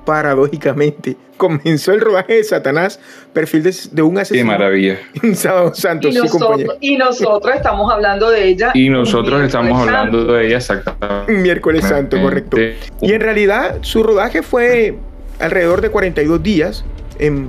paradójicamente, 0.09 1.17
comenzó 1.37 1.93
el 1.93 2.01
rodaje 2.01 2.37
de 2.37 2.45
Satanás, 2.45 2.99
perfil 3.35 3.63
de, 3.63 4.01
un 4.01 4.17
asesino. 4.17 4.41
Qué 4.41 4.59
maravilla. 4.59 4.99
Sábado 5.35 5.75
Santo, 5.75 6.09
y, 6.09 6.15
nosotros, 6.15 6.77
y 6.81 6.97
nosotros 6.97 7.55
estamos 7.55 7.93
hablando 7.93 8.31
de 8.31 8.49
ella. 8.49 8.71
Y 8.73 8.89
nosotros 8.89 9.43
estamos 9.43 9.79
hablando 9.79 10.25
de 10.25 10.47
ella 10.47 10.57
exactamente. 10.57 11.31
Miércoles 11.31 11.85
Santo, 11.85 12.19
correcto. 12.23 12.57
Y 13.03 13.13
en 13.13 13.21
realidad 13.21 13.81
su 13.83 14.03
rodaje 14.03 14.43
fue 14.43 14.97
alrededor 15.39 15.81
de 15.81 15.91
42 15.91 16.43
días 16.43 16.85
en 17.19 17.49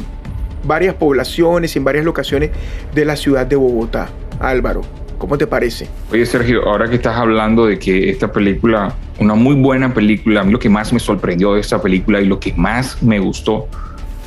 varias 0.63 0.95
poblaciones, 0.95 1.75
en 1.75 1.83
varias 1.83 2.05
locaciones 2.05 2.51
de 2.93 3.05
la 3.05 3.15
ciudad 3.15 3.45
de 3.45 3.55
Bogotá. 3.55 4.09
Álvaro. 4.39 4.81
¿Cómo 5.17 5.37
te 5.37 5.47
parece? 5.47 5.87
Oye, 6.11 6.25
Sergio, 6.25 6.63
ahora 6.65 6.89
que 6.89 6.95
estás 6.95 7.17
hablando 7.17 7.65
de 7.65 7.77
que 7.77 8.09
esta 8.09 8.31
película, 8.31 8.95
una 9.19 9.35
muy 9.35 9.55
buena 9.55 9.93
película, 9.93 10.41
a 10.41 10.43
mí 10.45 10.51
lo 10.53 10.59
que 10.59 10.69
más 10.69 10.93
me 10.93 10.99
sorprendió 10.99 11.55
de 11.55 11.59
esta 11.59 11.81
película 11.81 12.21
y 12.21 12.25
lo 12.25 12.39
que 12.39 12.53
más 12.53 13.03
me 13.03 13.19
gustó, 13.19 13.67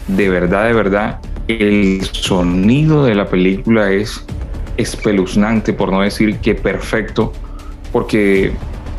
de 0.06 0.28
verdad, 0.28 0.66
de 0.66 0.74
verdad, 0.74 1.20
el 1.48 2.02
sonido 2.12 3.06
de 3.06 3.14
la 3.14 3.26
película 3.26 3.90
es 3.90 4.22
espeluznante, 4.76 5.72
por 5.72 5.90
no 5.90 6.02
decir 6.02 6.36
que 6.38 6.54
perfecto, 6.54 7.32
porque 7.90 8.52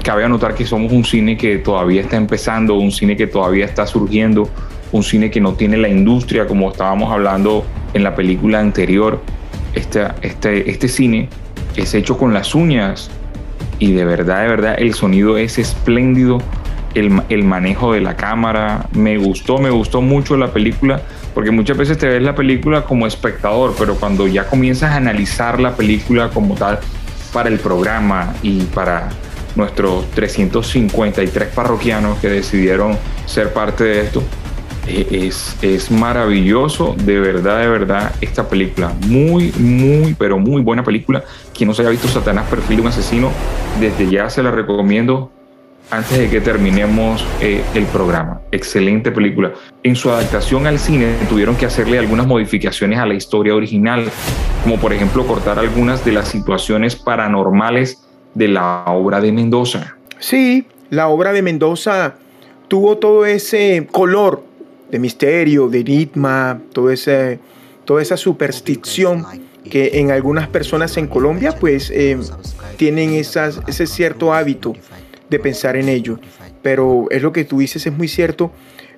cabe 0.03 0.23
anotar 0.25 0.53
que 0.53 0.65
somos 0.65 0.91
un 0.91 1.05
cine 1.05 1.37
que 1.37 1.57
todavía 1.57 2.01
está 2.01 2.17
empezando, 2.17 2.75
un 2.75 2.91
cine 2.91 3.15
que 3.15 3.25
todavía 3.25 3.65
está 3.65 3.87
surgiendo, 3.87 4.49
un 4.91 5.01
cine 5.01 5.31
que 5.31 5.41
no 5.41 5.53
tiene 5.53 5.77
la 5.77 5.87
industria 5.87 6.45
como 6.45 6.71
estábamos 6.71 7.11
hablando 7.11 7.65
en 7.93 8.03
la 8.03 8.15
película 8.15 8.59
anterior. 8.59 9.21
Este, 9.73 10.05
este, 10.21 10.69
este 10.69 10.87
cine 10.87 11.29
es 11.75 11.93
hecho 11.95 12.17
con 12.17 12.33
las 12.33 12.53
uñas 12.53 13.09
y 13.79 13.93
de 13.93 14.05
verdad, 14.05 14.43
de 14.43 14.47
verdad, 14.49 14.75
el 14.77 14.93
sonido 14.93 15.37
es 15.37 15.57
espléndido, 15.57 16.39
el, 16.93 17.43
manejo 17.43 17.93
de 17.93 18.01
la 18.01 18.15
cámara, 18.15 18.87
me 18.93 19.17
gustó, 19.17 19.57
me 19.57 19.71
gustó 19.71 20.01
mucho 20.01 20.37
la 20.37 20.53
película, 20.53 21.01
porque 21.33 21.49
muchas 21.49 21.75
veces 21.75 21.97
te 21.97 22.07
ves 22.07 22.21
la 22.21 22.35
película 22.35 22.83
como 22.83 23.07
espectador, 23.07 23.73
pero 23.77 23.95
cuando 23.95 24.27
ya 24.27 24.45
comienzas 24.45 24.91
a 24.91 24.97
analizar 24.97 25.59
la 25.59 25.75
película 25.75 26.29
como 26.29 26.53
tal 26.55 26.79
para 27.33 27.49
el 27.49 27.57
programa 27.59 28.35
y 28.43 28.61
para 28.61 29.09
nuestros 29.55 30.09
353 30.11 31.49
parroquianos 31.49 32.19
que 32.19 32.29
decidieron 32.29 32.97
ser 33.25 33.53
parte 33.53 33.83
de 33.83 34.01
esto, 34.01 34.23
eh, 34.87 35.27
es, 35.27 35.57
es 35.61 35.91
maravilloso, 35.91 36.95
de 36.97 37.19
verdad, 37.19 37.61
de 37.61 37.67
verdad, 37.67 38.15
esta 38.21 38.47
película. 38.47 38.93
Muy, 39.07 39.53
muy, 39.57 40.13
pero 40.13 40.37
muy 40.37 40.61
buena 40.61 40.83
película. 40.83 41.23
Quien 41.53 41.69
no 41.69 41.73
se 41.73 41.83
haya 41.83 41.91
visto 41.91 42.07
Satanás 42.07 42.47
Perfil 42.49 42.77
de 42.77 42.81
un 42.81 42.87
Asesino, 42.89 43.31
desde 43.79 44.09
ya 44.09 44.29
se 44.29 44.43
la 44.43 44.51
recomiendo 44.51 45.31
antes 45.89 46.17
de 46.17 46.29
que 46.29 46.41
terminemos 46.41 47.25
eh, 47.39 47.63
el 47.75 47.85
programa. 47.85 48.41
Excelente 48.51 49.11
película. 49.11 49.53
En 49.83 49.95
su 49.95 50.09
adaptación 50.09 50.65
al 50.67 50.79
cine 50.79 51.15
tuvieron 51.29 51.55
que 51.55 51.65
hacerle 51.65 51.99
algunas 51.99 52.25
modificaciones 52.25 52.99
a 52.99 53.05
la 53.05 53.13
historia 53.13 53.55
original, 53.55 54.09
como 54.63 54.77
por 54.79 54.93
ejemplo 54.93 55.25
cortar 55.25 55.59
algunas 55.59 56.03
de 56.03 56.13
las 56.13 56.29
situaciones 56.29 56.95
paranormales 56.95 58.03
de 58.33 58.47
la 58.47 58.83
obra 58.87 59.21
de 59.21 59.31
Mendoza. 59.31 59.95
Sí, 60.19 60.65
la 60.89 61.07
obra 61.07 61.33
de 61.33 61.41
Mendoza 61.41 62.15
tuvo 62.67 62.97
todo 62.97 63.25
ese 63.25 63.87
color 63.91 64.43
de 64.89 64.99
misterio, 64.99 65.69
de 65.69 65.79
enigma, 65.79 66.61
todo 66.71 66.89
ese, 66.91 67.39
toda 67.85 68.01
esa 68.01 68.17
superstición 68.17 69.25
que 69.69 69.99
en 69.99 70.11
algunas 70.11 70.47
personas 70.47 70.97
en 70.97 71.07
Colombia 71.07 71.55
pues 71.59 71.89
eh, 71.89 72.17
tienen 72.77 73.13
esas, 73.13 73.59
ese 73.67 73.87
cierto 73.87 74.33
hábito 74.33 74.73
de 75.29 75.39
pensar 75.39 75.75
en 75.75 75.89
ello. 75.89 76.19
Pero 76.61 77.07
es 77.09 77.21
lo 77.21 77.31
que 77.33 77.43
tú 77.43 77.59
dices, 77.59 77.85
es 77.85 77.93
muy 77.93 78.07
cierto. 78.07 78.51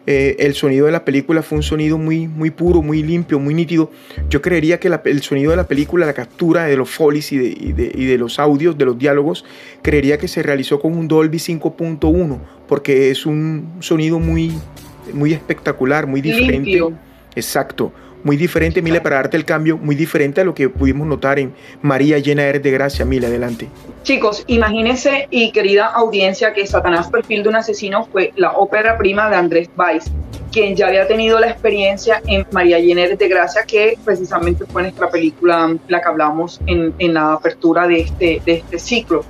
Eh, 0.07 0.35
el 0.39 0.53
sonido 0.53 0.85
de 0.85 0.91
la 0.91 1.03
película 1.03 1.41
fue 1.41 1.57
un 1.57 1.63
sonido 1.63 1.97
muy, 1.97 2.27
muy 2.27 2.51
puro, 2.51 2.81
muy 2.81 3.01
limpio, 3.01 3.39
muy 3.39 3.53
nítido. 3.53 3.91
Yo 4.29 4.41
creería 4.41 4.79
que 4.79 4.87
el 5.05 5.21
sonido 5.23 5.51
de 5.51 5.57
la 5.57 5.67
película, 5.67 6.05
la 6.05 6.13
captura 6.13 6.65
de 6.65 6.77
los 6.77 6.89
folies 6.89 7.31
y 7.31 7.37
de, 7.37 7.91
y 7.93 8.05
de, 8.05 8.17
los 8.17 8.39
audios, 8.39 8.77
de 8.77 8.85
los 8.85 8.97
diálogos, 8.97 9.45
creería 9.81 10.17
que 10.17 10.27
se 10.27 10.43
realizó 10.43 10.79
con 10.79 10.93
un 10.93 11.07
Dolby 11.07 11.37
5.1, 11.37 12.39
porque 12.67 13.09
es 13.09 13.25
un 13.25 13.73
sonido 13.79 14.19
muy, 14.19 14.51
muy 15.13 15.33
espectacular, 15.33 16.05
muy 16.05 16.21
diferente. 16.21 16.83
Exacto. 17.35 17.91
Muy 18.25 18.37
diferente, 18.37 18.81
Mile, 18.81 19.01
para 19.01 19.17
darte 19.17 19.37
el 19.37 19.45
cambio, 19.45 19.77
muy 19.77 19.95
diferente 19.95 20.41
a 20.41 20.43
lo 20.43 20.55
que 20.55 20.67
pudimos 20.67 21.05
notar 21.05 21.37
en 21.37 21.53
María 21.83 22.17
llena 22.17 22.43
eres 22.43 22.63
de 22.63 22.71
gracia. 22.71 23.05
Mile, 23.05 23.27
adelante. 23.27 23.67
Chicos, 24.01 24.43
imagínense 24.47 25.27
y 25.29 25.51
querida 25.51 25.85
audiencia 25.85 26.51
que 26.51 26.65
Satanás 26.65 27.07
Perfil 27.07 27.43
de 27.43 27.49
un 27.49 27.55
Asesino 27.57 28.07
fue 28.11 28.33
la 28.35 28.53
ópera 28.53 28.97
prima 28.97 29.29
de 29.29 29.35
Andrés 29.35 29.69
Weiss, 29.77 30.05
quien 30.51 30.75
ya 30.75 30.87
había 30.87 31.07
tenido 31.07 31.39
la 31.39 31.49
experiencia 31.51 32.19
en 32.25 32.47
María 32.51 32.79
llena 32.79 33.03
eres 33.03 33.19
de 33.19 33.27
gracia, 33.27 33.61
que 33.61 33.95
precisamente 34.03 34.65
fue 34.65 34.81
nuestra 34.81 35.07
película, 35.07 35.77
la 35.87 36.01
que 36.01 36.07
hablamos 36.07 36.59
en, 36.65 36.95
en 36.97 37.13
la 37.13 37.33
apertura 37.33 37.87
de 37.87 37.99
este, 37.99 38.41
de 38.43 38.53
este 38.53 38.79
ciclo. 38.79 39.23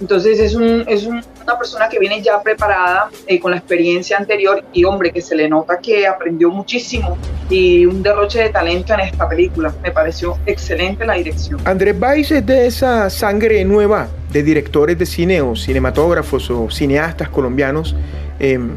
Entonces 0.00 0.40
es, 0.40 0.54
un, 0.54 0.84
es 0.88 1.06
una 1.48 1.58
persona 1.58 1.88
que 1.88 1.98
viene 1.98 2.20
ya 2.20 2.42
preparada 2.42 3.08
eh, 3.26 3.40
con 3.40 3.50
la 3.50 3.56
experiencia 3.56 4.18
anterior 4.18 4.62
y 4.72 4.84
hombre, 4.84 5.10
que 5.10 5.22
se 5.22 5.34
le 5.34 5.48
nota 5.48 5.78
que 5.78 6.06
aprendió 6.06 6.50
muchísimo 6.50 7.16
y 7.48 7.86
un 7.86 8.02
derroche 8.02 8.42
de 8.42 8.50
talento 8.50 8.92
en 8.92 9.00
esta 9.00 9.26
película. 9.26 9.72
Me 9.82 9.90
pareció 9.90 10.38
excelente 10.44 11.06
la 11.06 11.14
dirección. 11.14 11.58
Andrés 11.64 11.98
Valls 11.98 12.30
es 12.32 12.44
de 12.44 12.66
esa 12.66 13.08
sangre 13.08 13.64
nueva 13.64 14.08
de 14.30 14.42
directores 14.42 14.98
de 14.98 15.06
cine 15.06 15.40
o 15.40 15.56
cinematógrafos 15.56 16.50
o 16.50 16.70
cineastas 16.70 17.30
colombianos 17.30 17.96
em, 18.38 18.76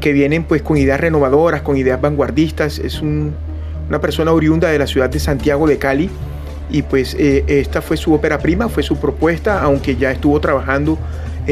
que 0.00 0.12
vienen 0.12 0.44
pues 0.44 0.60
con 0.60 0.76
ideas 0.76 1.00
renovadoras, 1.00 1.62
con 1.62 1.78
ideas 1.78 1.98
vanguardistas. 2.02 2.78
Es 2.78 3.00
una 3.00 3.98
persona 4.02 4.32
oriunda 4.32 4.68
de 4.68 4.78
la 4.78 4.86
ciudad 4.86 5.08
de 5.08 5.18
Santiago 5.18 5.66
de 5.66 5.78
Cali 5.78 6.10
y 6.68 6.82
pues 6.82 7.16
eh, 7.18 7.44
esta 7.46 7.80
fue 7.80 7.96
su 7.96 8.12
ópera 8.12 8.38
prima, 8.38 8.68
fue 8.68 8.82
su 8.82 8.98
propuesta, 8.98 9.62
aunque 9.62 9.96
ya 9.96 10.10
estuvo 10.10 10.38
trabajando 10.38 10.98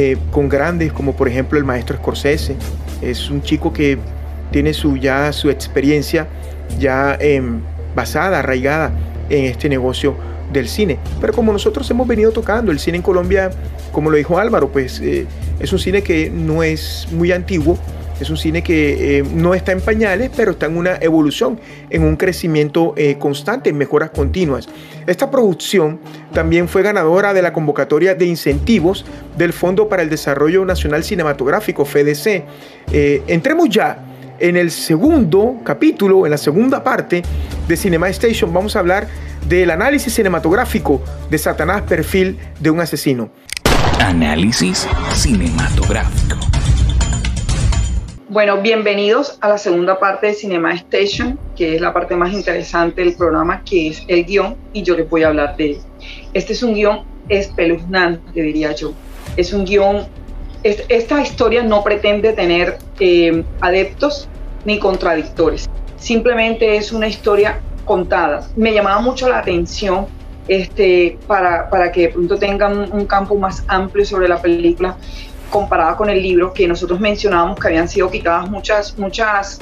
eh, 0.00 0.16
con 0.30 0.48
grandes 0.48 0.92
como 0.92 1.16
por 1.16 1.26
ejemplo 1.26 1.58
el 1.58 1.64
maestro 1.64 1.96
Scorsese. 1.96 2.54
Es 3.02 3.30
un 3.30 3.42
chico 3.42 3.72
que 3.72 3.98
tiene 4.52 4.72
su, 4.72 4.96
ya 4.96 5.32
su 5.32 5.50
experiencia 5.50 6.28
ya 6.78 7.16
em, 7.18 7.62
basada, 7.96 8.38
arraigada 8.38 8.92
en 9.28 9.46
este 9.46 9.68
negocio 9.68 10.14
del 10.52 10.68
cine. 10.68 10.98
Pero 11.20 11.32
como 11.32 11.52
nosotros 11.52 11.90
hemos 11.90 12.06
venido 12.06 12.30
tocando, 12.30 12.70
el 12.70 12.78
cine 12.78 12.98
en 12.98 13.02
Colombia, 13.02 13.50
como 13.90 14.08
lo 14.08 14.16
dijo 14.16 14.38
Álvaro, 14.38 14.68
pues 14.68 15.00
eh, 15.00 15.26
es 15.58 15.72
un 15.72 15.80
cine 15.80 16.02
que 16.02 16.30
no 16.30 16.62
es 16.62 17.08
muy 17.10 17.32
antiguo, 17.32 17.76
es 18.20 18.30
un 18.30 18.37
cine 18.37 18.62
que 18.62 19.18
eh, 19.18 19.22
no 19.22 19.54
está 19.54 19.72
en 19.72 19.80
pañales, 19.80 20.30
pero 20.37 20.52
está 20.52 20.66
en 20.66 20.76
una 20.76 20.96
evolución, 21.00 21.58
en 21.90 22.02
un 22.02 22.16
crecimiento 22.16 22.94
eh, 22.96 23.16
constante, 23.18 23.70
en 23.70 23.78
mejoras 23.78 24.10
continuas. 24.10 24.68
Esta 25.06 25.30
producción 25.30 26.00
también 26.32 26.68
fue 26.68 26.82
ganadora 26.82 27.32
de 27.34 27.42
la 27.42 27.52
convocatoria 27.52 28.14
de 28.14 28.26
incentivos 28.26 29.04
del 29.37 29.52
Fondo 29.52 29.88
para 29.88 30.02
el 30.02 30.10
Desarrollo 30.10 30.64
Nacional 30.64 31.04
Cinematográfico, 31.04 31.84
FDC. 31.84 32.44
entremos 33.28 33.68
ya 33.68 34.04
en 34.38 34.56
el 34.56 34.70
segundo 34.70 35.56
capítulo, 35.64 36.25
en 36.25 36.30
la 36.30 36.38
segunda 36.38 36.82
parte 36.82 37.22
de 37.66 37.76
Cinema 37.76 38.08
Station, 38.08 38.52
vamos 38.52 38.76
a 38.76 38.80
hablar 38.80 39.08
del 39.48 39.70
análisis 39.70 40.14
cinematográfico 40.14 41.02
de 41.30 41.38
Satanás 41.38 41.82
Perfil 41.82 42.38
de 42.60 42.70
un 42.70 42.80
asesino. 42.80 43.30
Análisis 44.00 44.87
cinematográfico. 45.14 46.47
Bueno, 48.30 48.61
bienvenidos 48.61 49.38
a 49.40 49.49
la 49.49 49.56
segunda 49.56 49.99
parte 49.99 50.26
de 50.26 50.35
Cinema 50.35 50.75
Station, 50.75 51.38
que 51.56 51.76
es 51.76 51.80
la 51.80 51.94
parte 51.94 52.14
más 52.14 52.30
interesante 52.30 53.02
del 53.02 53.14
programa, 53.14 53.62
que 53.64 53.88
es 53.88 54.04
el 54.06 54.26
guion, 54.26 54.54
y 54.75 54.82
yo 54.82 54.94
les 54.99 55.08
voy 55.08 55.23
a 55.23 55.28
hablar 55.28 55.56
de 55.56 55.70
él. 55.70 55.78
Este 56.35 56.52
es 56.52 56.62
un 56.62 56.75
guion 56.75 57.04
espeluznante, 57.30 58.42
diría 58.42 58.73
yo. 58.73 58.92
Es 59.38 59.54
un 59.54 59.64
guion, 59.64 60.06
esta 60.62 61.23
historia 61.23 61.62
no 61.62 61.82
pretende 61.82 62.35
tener 62.35 62.76
eh, 63.00 63.44
adeptos 63.62 64.28
ni 64.66 64.78
contradictores. 64.78 65.66
Simplemente 65.97 66.76
es 66.76 66.92
una 66.92 67.08
historia 67.08 67.61
contadas. 67.87 68.52
Me 68.58 68.75
llamaba 68.75 69.00
mucho 69.00 69.26
la 69.30 69.38
atención 69.38 70.06
este, 70.49 71.16
para, 71.26 71.70
para 71.70 71.90
que 71.90 72.02
de 72.02 72.08
pronto 72.11 72.37
tengan 72.37 72.92
un 72.92 73.06
campo 73.06 73.37
más 73.37 73.64
amplio 73.68 74.04
sobre 74.04 74.28
la 74.28 74.42
película 74.42 74.99
comparada 75.50 75.96
con 75.96 76.10
el 76.10 76.22
libro, 76.22 76.52
que 76.52 76.66
nosotros 76.66 77.00
mencionábamos 77.00 77.58
que 77.58 77.68
habían 77.68 77.88
sido 77.88 78.10
quitadas 78.10 78.48
muchas, 78.48 78.98
muchas, 78.98 79.58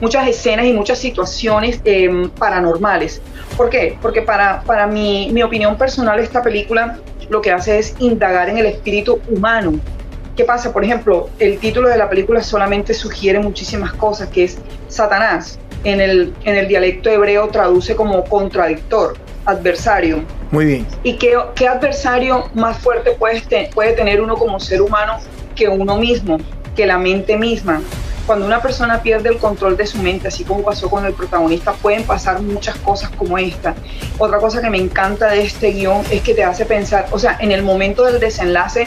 muchas 0.00 0.28
escenas 0.28 0.66
y 0.66 0.72
muchas 0.72 0.98
situaciones 0.98 1.80
em, 1.84 2.28
paranormales. 2.30 3.20
¿Por 3.56 3.70
qué? 3.70 3.98
Porque 4.00 4.22
para, 4.22 4.62
para 4.62 4.86
mi, 4.86 5.30
mi 5.32 5.42
opinión 5.42 5.76
personal, 5.76 6.18
esta 6.20 6.42
película 6.42 6.98
lo 7.28 7.40
que 7.40 7.50
hace 7.50 7.78
es 7.78 7.94
indagar 7.98 8.48
en 8.48 8.58
el 8.58 8.66
espíritu 8.66 9.20
humano. 9.28 9.74
¿Qué 10.36 10.44
pasa? 10.44 10.72
Por 10.72 10.84
ejemplo, 10.84 11.28
el 11.38 11.58
título 11.58 11.88
de 11.88 11.98
la 11.98 12.08
película 12.08 12.42
solamente 12.42 12.94
sugiere 12.94 13.38
muchísimas 13.38 13.92
cosas, 13.92 14.28
que 14.28 14.44
es 14.44 14.58
Satanás 14.88 15.58
en 15.84 16.00
el, 16.00 16.34
en 16.44 16.56
el 16.56 16.68
dialecto 16.68 17.10
hebreo 17.10 17.48
traduce 17.48 17.96
como 17.96 18.24
contradictor, 18.24 19.14
adversario. 19.44 20.22
Muy 20.50 20.66
bien. 20.66 20.86
¿Y 21.02 21.14
qué, 21.14 21.36
qué 21.54 21.68
adversario 21.68 22.50
más 22.54 22.78
fuerte 22.78 23.12
puede, 23.12 23.70
puede 23.74 23.92
tener 23.92 24.20
uno 24.20 24.36
como 24.36 24.60
ser 24.60 24.82
humano 24.82 25.18
que 25.54 25.68
uno 25.68 25.96
mismo, 25.96 26.38
que 26.76 26.86
la 26.86 26.98
mente 26.98 27.36
misma? 27.36 27.80
Cuando 28.26 28.46
una 28.46 28.62
persona 28.62 29.02
pierde 29.02 29.30
el 29.30 29.38
control 29.38 29.76
de 29.76 29.86
su 29.86 29.98
mente, 29.98 30.28
así 30.28 30.44
como 30.44 30.62
pasó 30.62 30.88
con 30.88 31.04
el 31.04 31.12
protagonista, 31.12 31.72
pueden 31.72 32.04
pasar 32.04 32.40
muchas 32.40 32.76
cosas 32.76 33.10
como 33.10 33.36
esta. 33.36 33.74
Otra 34.18 34.38
cosa 34.38 34.62
que 34.62 34.70
me 34.70 34.78
encanta 34.78 35.28
de 35.28 35.42
este 35.42 35.72
guion 35.72 36.02
es 36.10 36.22
que 36.22 36.34
te 36.34 36.44
hace 36.44 36.64
pensar, 36.64 37.06
o 37.10 37.18
sea, 37.18 37.36
en 37.40 37.50
el 37.50 37.62
momento 37.62 38.04
del 38.04 38.20
desenlace, 38.20 38.86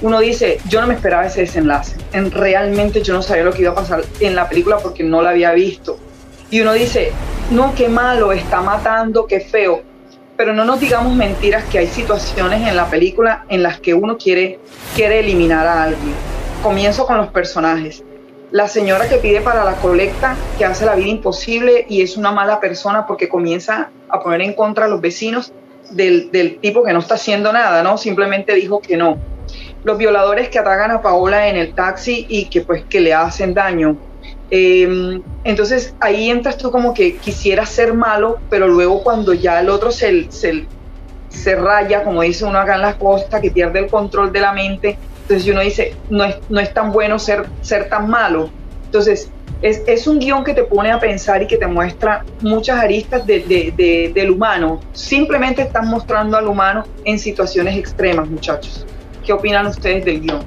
uno 0.00 0.18
dice, 0.18 0.58
yo 0.68 0.80
no 0.80 0.88
me 0.88 0.94
esperaba 0.94 1.26
ese 1.26 1.42
desenlace. 1.42 1.96
En, 2.12 2.32
realmente 2.32 3.02
yo 3.02 3.14
no 3.14 3.22
sabía 3.22 3.44
lo 3.44 3.52
que 3.52 3.62
iba 3.62 3.70
a 3.70 3.76
pasar 3.76 4.02
en 4.18 4.34
la 4.34 4.48
película 4.48 4.78
porque 4.78 5.04
no 5.04 5.22
la 5.22 5.30
había 5.30 5.52
visto 5.52 5.96
y 6.52 6.60
uno 6.60 6.74
dice, 6.74 7.12
no, 7.50 7.74
qué 7.74 7.88
malo, 7.88 8.30
está 8.30 8.60
matando, 8.60 9.26
qué 9.26 9.40
feo. 9.40 9.82
Pero 10.36 10.54
no 10.54 10.64
nos 10.64 10.80
digamos 10.80 11.14
mentiras 11.14 11.64
que 11.64 11.78
hay 11.78 11.86
situaciones 11.86 12.66
en 12.66 12.76
la 12.76 12.86
película 12.86 13.44
en 13.48 13.62
las 13.62 13.80
que 13.80 13.94
uno 13.94 14.16
quiere, 14.16 14.58
quiere 14.94 15.20
eliminar 15.20 15.66
a 15.66 15.84
alguien. 15.84 16.14
Comienzo 16.62 17.06
con 17.06 17.18
los 17.18 17.28
personajes. 17.28 18.02
La 18.50 18.68
señora 18.68 19.08
que 19.08 19.16
pide 19.16 19.40
para 19.40 19.64
la 19.64 19.74
colecta, 19.76 20.36
que 20.58 20.64
hace 20.64 20.84
la 20.84 20.94
vida 20.94 21.08
imposible 21.08 21.86
y 21.88 22.02
es 22.02 22.16
una 22.16 22.32
mala 22.32 22.60
persona 22.60 23.06
porque 23.06 23.28
comienza 23.28 23.90
a 24.08 24.20
poner 24.20 24.42
en 24.42 24.52
contra 24.54 24.86
a 24.86 24.88
los 24.88 25.00
vecinos 25.00 25.52
del, 25.90 26.30
del 26.30 26.58
tipo 26.58 26.82
que 26.82 26.92
no 26.92 26.98
está 26.98 27.14
haciendo 27.14 27.52
nada, 27.52 27.82
¿no? 27.82 27.96
Simplemente 27.96 28.54
dijo 28.54 28.80
que 28.80 28.96
no. 28.96 29.18
Los 29.84 29.98
violadores 29.98 30.48
que 30.48 30.58
atacan 30.58 30.90
a 30.90 31.02
Paola 31.02 31.48
en 31.48 31.56
el 31.56 31.74
taxi 31.74 32.26
y 32.28 32.46
que 32.46 32.60
pues 32.60 32.84
que 32.84 33.00
le 33.00 33.14
hacen 33.14 33.54
daño 33.54 33.96
Em, 34.54 35.22
entonces 35.44 35.94
ahí 35.98 36.28
entras 36.28 36.58
tú 36.58 36.70
como 36.70 36.92
que 36.92 37.16
quisieras 37.16 37.70
ser 37.70 37.94
malo, 37.94 38.38
pero 38.50 38.68
luego 38.68 39.02
cuando 39.02 39.32
ya 39.32 39.58
el 39.58 39.70
otro 39.70 39.90
se, 39.90 40.30
se, 40.30 40.66
se 41.30 41.56
raya, 41.56 42.04
como 42.04 42.20
dice 42.20 42.44
uno 42.44 42.58
acá 42.58 42.74
en 42.74 42.82
las 42.82 42.96
costas, 42.96 43.40
que 43.40 43.50
pierde 43.50 43.78
el 43.78 43.86
control 43.86 44.30
de 44.30 44.40
la 44.40 44.52
mente, 44.52 44.98
entonces 45.22 45.50
uno 45.50 45.62
dice, 45.62 45.96
no 46.10 46.24
es, 46.24 46.36
no 46.50 46.60
es 46.60 46.74
tan 46.74 46.92
bueno 46.92 47.18
ser, 47.18 47.46
ser 47.62 47.88
tan 47.88 48.10
malo. 48.10 48.50
Entonces, 48.84 49.30
es, 49.62 49.80
es, 49.86 50.06
un 50.06 50.18
guion 50.18 50.44
que 50.44 50.52
te 50.52 50.64
pone 50.64 50.92
a 50.92 51.00
pensar 51.00 51.40
y 51.40 51.46
que 51.46 51.56
te 51.56 51.66
muestra 51.66 52.22
muchas 52.42 52.78
aristas 52.78 53.26
de, 53.26 53.40
de, 53.40 54.12
del 54.14 54.32
humano. 54.32 54.82
Simplemente 54.92 55.62
están 55.62 55.88
mostrando 55.88 56.36
al 56.36 56.46
humano 56.46 56.84
en 57.06 57.18
situaciones 57.18 57.78
extremas, 57.78 58.28
muchachos. 58.28 58.84
¿Qué 59.24 59.32
opinan 59.32 59.66
ustedes 59.66 60.04
del 60.04 60.20
guion? 60.20 60.44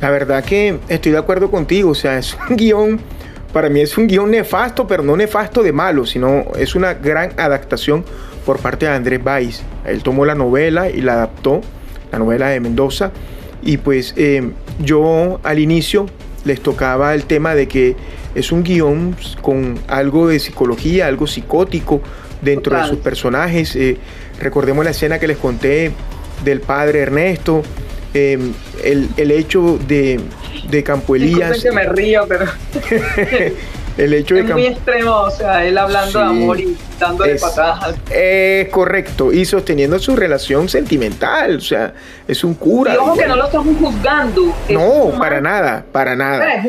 La 0.00 0.08
verdad 0.08 0.42
que 0.42 0.78
estoy 0.88 1.12
de 1.12 1.18
acuerdo 1.18 1.50
contigo, 1.50 1.90
o 1.90 1.94
sea, 1.94 2.16
es 2.16 2.34
un 2.48 2.56
guion 2.56 3.17
para 3.52 3.68
mí 3.68 3.80
es 3.80 3.96
un 3.96 4.06
guion 4.06 4.30
nefasto, 4.30 4.86
pero 4.86 5.02
no 5.02 5.16
nefasto 5.16 5.62
de 5.62 5.72
malo, 5.72 6.06
sino 6.06 6.46
es 6.58 6.74
una 6.74 6.94
gran 6.94 7.32
adaptación 7.38 8.04
por 8.44 8.58
parte 8.58 8.86
de 8.86 8.92
Andrés 8.92 9.22
Valls. 9.22 9.62
Él 9.84 10.02
tomó 10.02 10.24
la 10.24 10.34
novela 10.34 10.90
y 10.90 11.00
la 11.00 11.14
adaptó, 11.14 11.60
la 12.12 12.18
novela 12.18 12.48
de 12.48 12.60
Mendoza, 12.60 13.10
y 13.62 13.78
pues 13.78 14.14
eh, 14.16 14.50
yo 14.78 15.40
al 15.42 15.58
inicio 15.58 16.06
les 16.44 16.60
tocaba 16.60 17.14
el 17.14 17.24
tema 17.24 17.54
de 17.54 17.68
que 17.68 17.96
es 18.34 18.52
un 18.52 18.62
guion 18.62 19.16
con 19.42 19.78
algo 19.88 20.28
de 20.28 20.38
psicología, 20.38 21.06
algo 21.06 21.26
psicótico 21.26 22.00
dentro 22.42 22.76
de 22.76 22.86
sus 22.86 22.98
personajes. 22.98 23.74
Eh, 23.76 23.96
recordemos 24.40 24.84
la 24.84 24.92
escena 24.92 25.18
que 25.18 25.26
les 25.26 25.38
conté 25.38 25.92
del 26.44 26.60
padre 26.60 27.00
Ernesto, 27.00 27.62
eh, 28.14 28.38
el, 28.82 29.08
el, 29.16 29.30
hecho 29.30 29.78
de, 29.86 30.20
de 30.70 30.82
Campo 30.82 31.16
Elías. 31.16 31.62
que 31.62 31.70
me 31.70 31.84
río, 31.84 32.24
pero. 32.28 32.46
el 33.98 34.14
hecho 34.14 34.36
es 34.36 34.48
muy 34.48 34.66
extremo, 34.66 35.12
o 35.12 35.30
sea, 35.30 35.64
él 35.66 35.76
hablando 35.76 36.18
de 36.18 36.24
amor 36.24 36.60
y 36.60 36.76
dándole 36.98 37.36
patadas. 37.36 37.96
Es 38.10 38.68
correcto, 38.70 39.32
y 39.32 39.44
sosteniendo 39.44 39.98
su 39.98 40.16
relación 40.16 40.68
sentimental, 40.68 41.56
o 41.56 41.60
sea, 41.60 41.92
es 42.26 42.44
un 42.44 42.54
cura. 42.54 42.94
Y 42.94 42.96
ojo 42.96 43.16
que 43.16 43.26
no 43.26 43.36
lo 43.36 43.46
estamos 43.46 43.76
juzgando. 43.78 44.54
No, 44.70 45.12
para 45.18 45.40
nada, 45.40 45.84
para 45.92 46.16
nada. 46.16 46.64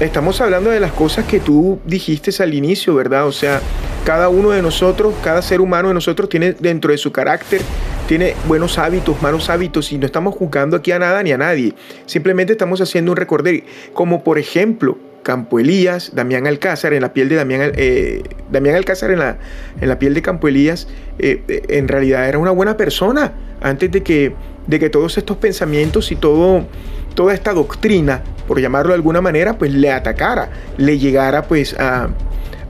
Estamos 0.00 0.40
hablando 0.40 0.70
de 0.70 0.80
las 0.80 0.92
cosas 0.92 1.26
que 1.26 1.38
tú 1.38 1.78
dijiste 1.84 2.30
al 2.42 2.54
inicio, 2.54 2.94
¿verdad? 2.94 3.26
O 3.26 3.32
sea, 3.32 3.60
cada 4.04 4.28
uno 4.28 4.50
de 4.50 4.62
nosotros, 4.62 5.14
cada 5.22 5.42
ser 5.42 5.60
humano 5.60 5.88
de 5.88 5.94
nosotros 5.94 6.28
tiene 6.28 6.52
dentro 6.52 6.90
de 6.90 6.98
su 6.98 7.12
carácter, 7.12 7.60
tiene 8.08 8.34
buenos 8.48 8.78
hábitos, 8.78 9.22
malos 9.22 9.48
hábitos 9.48 9.92
y 9.92 9.98
no 9.98 10.06
estamos 10.06 10.34
juzgando 10.34 10.76
aquí 10.76 10.90
a 10.92 10.98
nada 10.98 11.22
ni 11.22 11.32
a 11.32 11.38
nadie. 11.38 11.74
Simplemente 12.06 12.52
estamos 12.52 12.80
haciendo 12.80 13.12
un 13.12 13.16
recorder, 13.16 13.62
como 13.92 14.24
por 14.24 14.38
ejemplo, 14.38 14.98
Campo 15.22 15.60
Elías, 15.60 16.12
Damián 16.14 16.48
Alcázar, 16.48 16.94
en 16.94 17.02
la 17.02 17.12
piel 17.12 17.28
de 17.28 17.36
Damián, 17.36 17.72
eh, 17.76 18.24
Damián 18.50 18.74
Alcázar 18.74 19.12
en 19.12 19.20
la, 19.20 19.38
en 19.80 19.88
la 19.88 19.98
piel 20.00 20.14
de 20.14 20.22
Campo 20.22 20.48
Elías, 20.48 20.88
eh, 21.20 21.42
eh, 21.46 21.62
en 21.68 21.86
realidad 21.86 22.28
era 22.28 22.38
una 22.38 22.50
buena 22.50 22.76
persona 22.76 23.32
antes 23.60 23.92
de 23.92 24.02
que, 24.02 24.34
de 24.66 24.80
que 24.80 24.90
todos 24.90 25.16
estos 25.16 25.36
pensamientos 25.36 26.10
y 26.10 26.16
todo, 26.16 26.66
toda 27.14 27.34
esta 27.34 27.52
doctrina, 27.52 28.22
por 28.48 28.60
llamarlo 28.60 28.90
de 28.90 28.96
alguna 28.96 29.20
manera, 29.20 29.56
pues 29.56 29.72
le 29.72 29.92
atacara, 29.92 30.50
le 30.76 30.98
llegara 30.98 31.44
pues 31.44 31.74
a, 31.78 32.08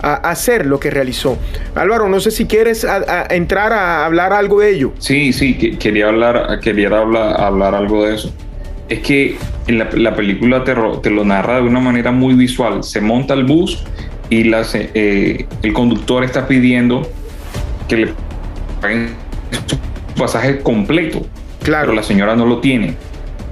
a 0.02 0.14
hacer 0.14 0.66
lo 0.66 0.78
que 0.80 0.90
realizó. 0.90 1.38
Álvaro, 1.74 2.08
no 2.08 2.20
sé 2.20 2.30
si 2.30 2.46
quieres 2.46 2.86
entrar 3.30 3.72
a 3.72 4.04
hablar 4.04 4.32
algo 4.32 4.60
de 4.60 4.70
ello. 4.70 4.92
Sí, 4.98 5.32
sí, 5.32 5.54
quería 5.54 6.08
hablar, 6.08 6.60
quería 6.60 6.88
hablar, 6.88 7.40
hablar 7.40 7.74
algo 7.74 8.04
de 8.04 8.16
eso. 8.16 8.32
Es 8.88 8.98
que 8.98 9.36
en 9.68 9.78
la, 9.78 10.14
película 10.14 10.64
te, 10.64 10.74
te, 11.02 11.10
lo 11.10 11.24
narra 11.24 11.56
de 11.56 11.62
una 11.62 11.80
manera 11.80 12.10
muy 12.10 12.34
visual. 12.34 12.82
Se 12.82 13.00
monta 13.00 13.32
el 13.34 13.44
bus 13.44 13.84
y 14.28 14.44
las, 14.44 14.74
eh, 14.74 15.46
el 15.62 15.72
conductor 15.72 16.24
está 16.24 16.46
pidiendo 16.48 17.08
que 17.88 17.96
le 17.96 18.14
paguen 18.80 19.10
su 19.66 19.76
pasaje 20.20 20.60
completo. 20.60 21.24
Claro. 21.62 21.86
Pero 21.86 21.94
la 21.94 22.02
señora 22.02 22.34
no 22.34 22.44
lo 22.44 22.58
tiene. 22.58 22.96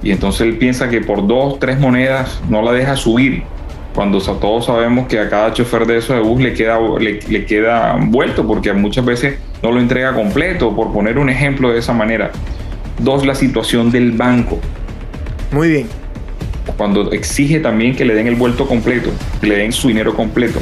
Y 0.03 0.11
entonces 0.11 0.41
él 0.41 0.57
piensa 0.57 0.89
que 0.89 1.01
por 1.01 1.25
dos, 1.27 1.59
tres 1.59 1.79
monedas 1.79 2.41
no 2.49 2.61
la 2.61 2.73
deja 2.73 2.95
subir 2.95 3.43
cuando 3.93 4.19
todos 4.19 4.65
sabemos 4.65 5.07
que 5.07 5.19
a 5.19 5.29
cada 5.29 5.53
chofer 5.53 5.85
de 5.85 5.97
esos 5.97 6.15
de 6.15 6.21
bus 6.21 6.41
le 6.41 6.53
queda, 6.53 6.79
le, 6.99 7.45
queda 7.45 7.97
vuelto 7.99 8.47
porque 8.47 8.71
muchas 8.73 9.03
veces 9.03 9.35
no 9.61 9.71
lo 9.71 9.79
entrega 9.79 10.13
completo, 10.13 10.73
por 10.75 10.93
poner 10.93 11.17
un 11.17 11.29
ejemplo 11.29 11.71
de 11.71 11.79
esa 11.79 11.93
manera. 11.93 12.31
Dos, 12.99 13.25
la 13.25 13.35
situación 13.35 13.91
del 13.91 14.13
banco. 14.13 14.59
Muy 15.51 15.69
bien. 15.69 15.87
Cuando 16.77 17.11
exige 17.11 17.59
también 17.59 17.95
que 17.95 18.05
le 18.05 18.13
den 18.13 18.27
el 18.27 18.35
vuelto 18.35 18.67
completo, 18.67 19.11
que 19.41 19.47
le 19.47 19.57
den 19.57 19.73
su 19.73 19.89
dinero 19.89 20.15
completo. 20.15 20.59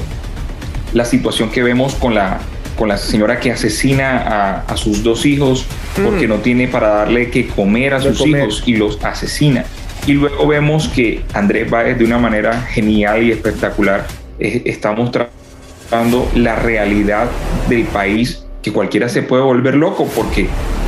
La 0.94 1.06
situación 1.06 1.52
que 1.52 1.62
vemos 1.62 1.94
con 1.96 2.15
la, 2.15 2.39
con 2.78 2.88
la 2.88 2.98
señora 2.98 3.39
que 3.39 3.52
asesina 3.52 4.63
a, 4.68 4.78
sus 4.78 5.04
dos 5.04 5.26
hijos 5.26 5.65
porque 6.04 6.26
mm. 6.26 6.30
no 6.30 6.38
tiene 6.38 6.68
para 6.68 6.89
darle 6.89 7.30
que 7.30 7.48
comer 7.48 7.94
a 7.94 8.02
sus 8.02 8.26
hijos 8.26 8.63
y 8.65 8.76
los 8.76 9.04
asesina. 9.04 9.65
Y 10.06 10.14
luego 10.14 10.48
vemos 10.48 10.88
que 10.88 11.24
Andrés 11.34 11.70
Báez 11.70 11.98
de 11.98 12.06
una 12.06 12.18
manera 12.18 12.62
genial 12.62 13.24
y 13.24 13.32
espectacular 13.32 14.06
está 14.40 14.92
mostrando 14.94 15.30
la 16.36 16.56
realidad 16.56 17.28
del 17.68 17.84
país 17.86 18.46
que 18.62 18.72
cualquiera 18.72 19.10
se 19.10 19.22
puede 19.22 19.44
volver 19.44 19.76
loco 19.76 20.08
porque 20.16 20.48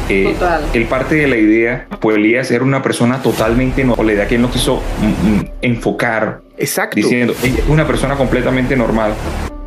eh, 0.10 0.36
él 0.74 0.86
parte 0.86 1.16
de 1.16 1.28
la 1.28 1.38
idea 1.38 1.88
podría 2.00 2.44
ser 2.44 2.64
una 2.64 2.82
persona 2.82 3.22
totalmente 3.22 3.84
no 3.84 3.96
la 3.96 4.14
idea 4.14 4.28
que 4.28 4.36
él 4.36 4.42
no 4.42 4.52
quiso 4.52 4.82
mm, 5.02 5.30
mm, 5.30 5.46
enfocar 5.62 6.42
Exacto. 6.58 6.96
diciendo 6.96 7.34
es 7.44 7.64
una 7.68 7.88
persona 7.88 8.16
completamente 8.16 8.76
normal 8.76 9.14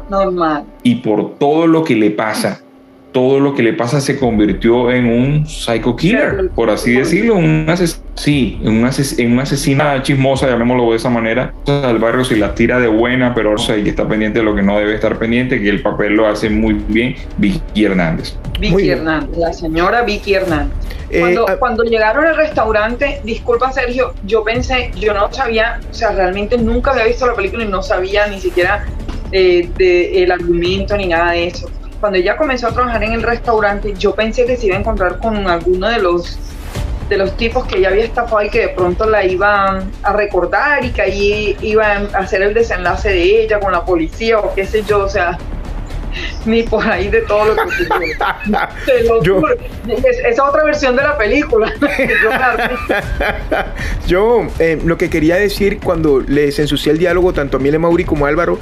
normal. 0.08 0.64
Y 0.82 0.96
por 0.96 1.38
todo 1.38 1.66
lo 1.66 1.82
que 1.84 1.94
le 1.94 2.10
pasa 2.10 2.60
todo 3.14 3.38
lo 3.38 3.54
que 3.54 3.62
le 3.62 3.72
pasa 3.72 4.00
se 4.00 4.18
convirtió 4.18 4.90
en 4.90 5.06
un 5.06 5.46
psycho 5.46 5.94
killer, 5.94 6.50
por 6.52 6.68
así 6.68 6.94
decirlo, 6.94 7.36
un 7.36 7.72
sí, 8.16 8.58
en 8.60 8.78
una 8.78 8.88
asesina 8.88 10.02
chismosa, 10.02 10.48
llamémoslo 10.48 10.90
de 10.90 10.96
esa 10.96 11.10
manera, 11.10 11.54
al 11.68 12.00
barrio 12.00 12.24
si 12.24 12.34
la 12.34 12.56
tira 12.56 12.80
de 12.80 12.88
buena, 12.88 13.32
pero 13.32 13.52
o 13.52 13.58
sea, 13.58 13.76
que 13.76 13.88
está 13.88 14.08
pendiente 14.08 14.40
de 14.40 14.44
lo 14.44 14.56
que 14.56 14.62
no 14.62 14.76
debe 14.80 14.96
estar 14.96 15.16
pendiente, 15.16 15.62
que 15.62 15.68
el 15.68 15.80
papel 15.80 16.14
lo 16.14 16.26
hace 16.26 16.50
muy 16.50 16.74
bien 16.88 17.14
Vicky 17.38 17.84
Hernández. 17.84 18.34
Vicky 18.58 18.90
Hernández, 18.90 19.38
la 19.38 19.52
señora 19.52 20.02
Vicky 20.02 20.34
Hernández. 20.34 20.74
Eh, 21.10 21.20
cuando, 21.20 21.48
ah, 21.48 21.56
cuando, 21.56 21.84
llegaron 21.84 22.26
al 22.26 22.36
restaurante, 22.36 23.20
disculpa 23.22 23.70
Sergio, 23.70 24.12
yo 24.26 24.42
pensé, 24.42 24.90
yo 24.98 25.14
no 25.14 25.32
sabía, 25.32 25.78
o 25.88 25.94
sea, 25.94 26.10
realmente 26.10 26.58
nunca 26.58 26.90
había 26.90 27.04
visto 27.04 27.28
la 27.28 27.34
película 27.34 27.62
y 27.62 27.68
no 27.68 27.80
sabía 27.80 28.26
ni 28.26 28.40
siquiera 28.40 28.84
eh, 29.30 29.68
de, 29.78 30.24
el 30.24 30.32
argumento 30.32 30.96
ni 30.96 31.06
nada 31.06 31.30
de 31.30 31.46
eso 31.46 31.70
cuando 32.04 32.18
ella 32.18 32.36
comenzó 32.36 32.66
a 32.68 32.72
trabajar 32.72 33.02
en 33.02 33.14
el 33.14 33.22
restaurante, 33.22 33.94
yo 33.96 34.14
pensé 34.14 34.44
que 34.44 34.58
se 34.58 34.66
iba 34.66 34.76
a 34.76 34.80
encontrar 34.80 35.16
con 35.20 35.48
alguno 35.48 35.88
de 35.88 36.00
los 36.00 36.38
de 37.08 37.16
los 37.16 37.34
tipos 37.38 37.64
que 37.64 37.78
ella 37.78 37.88
había 37.88 38.04
estafado 38.04 38.42
y 38.42 38.50
que 38.50 38.60
de 38.60 38.68
pronto 38.68 39.08
la 39.08 39.24
iban 39.24 39.90
a 40.02 40.12
recordar 40.12 40.84
y 40.84 40.90
que 40.90 41.00
ahí 41.00 41.56
iba 41.62 41.86
a 41.86 42.18
hacer 42.18 42.42
el 42.42 42.52
desenlace 42.52 43.08
de 43.08 43.44
ella 43.44 43.58
con 43.58 43.72
la 43.72 43.86
policía 43.86 44.38
o 44.38 44.54
qué 44.54 44.66
sé 44.66 44.82
yo, 44.82 45.04
o 45.04 45.08
sea, 45.08 45.38
ni 46.44 46.62
por 46.62 46.86
ahí 46.86 47.08
de 47.08 47.22
todo 47.22 47.54
lo 47.54 47.54
que 47.54 47.84
Te 48.86 49.02
lo 49.08 49.20
juro. 49.20 49.56
Esa 50.28 50.48
otra 50.48 50.64
versión 50.64 50.96
de 50.96 51.02
la 51.02 51.16
película. 51.16 51.72
Yo 54.06 54.46
eh, 54.58 54.78
lo 54.84 54.98
que 54.98 55.10
quería 55.10 55.36
decir 55.36 55.80
cuando 55.80 56.20
les 56.20 56.58
ensucié 56.58 56.92
el 56.92 56.98
diálogo 56.98 57.32
tanto 57.32 57.56
a 57.56 57.60
Miele 57.60 57.78
Mauri 57.78 58.04
como 58.04 58.26
a 58.26 58.28
Álvaro 58.28 58.58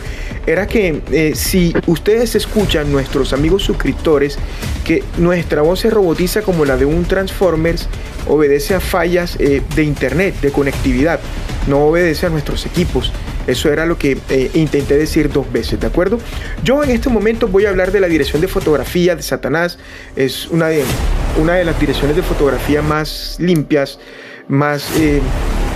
era 0.47 0.67
que 0.67 1.03
eh, 1.11 1.33
si 1.35 1.75
ustedes 1.87 2.35
escuchan, 2.35 2.91
nuestros 2.91 3.33
amigos 3.33 3.63
suscriptores, 3.63 4.39
que 4.85 5.03
nuestra 5.19 5.63
voz 5.63 5.81
se 5.81 5.91
robotiza 5.91 6.43
como 6.43 6.65
la 6.65 6.77
de 6.77 6.85
un 6.85 7.05
Transformers, 7.05 7.89
obedece 8.29 8.75
a 8.75 8.81
fallas 8.81 9.37
eh, 9.39 9.63
de 9.75 9.83
internet, 9.85 10.35
de 10.41 10.51
conectividad, 10.51 11.21
no 11.69 11.87
obedece 11.87 12.27
a 12.27 12.29
nuestros 12.29 12.67
equipos. 12.67 13.13
Eso 13.47 13.73
era 13.73 13.87
lo 13.87 13.99
que 13.99 14.19
eh, 14.29 14.51
intenté 14.55 14.97
decir 14.97 15.31
dos 15.31 15.51
veces, 15.53 15.81
¿de 15.81 15.87
acuerdo? 15.87 16.19
Yo 16.63 16.83
en 16.85 16.91
este 16.91 17.09
momento 17.09 17.49
voy 17.49 17.67
a 17.67 17.71
hablar 17.71 17.93
de 17.93 18.01
la 18.01 18.07
dirección 18.09 18.41
de 18.41 18.49
fotografía 18.49 19.17
de 19.17 19.23
Satanás. 19.23 19.79
Es 20.17 20.47
una 20.49 20.69
de, 20.69 20.85
una 21.41 21.55
de 21.55 21.65
las 21.65 21.79
direcciones 21.79 22.17
de 22.17 22.23
fotografía 22.23 22.83
más 22.83 23.37
limpias, 23.39 23.99
más 24.49 24.89
eh, 24.99 25.21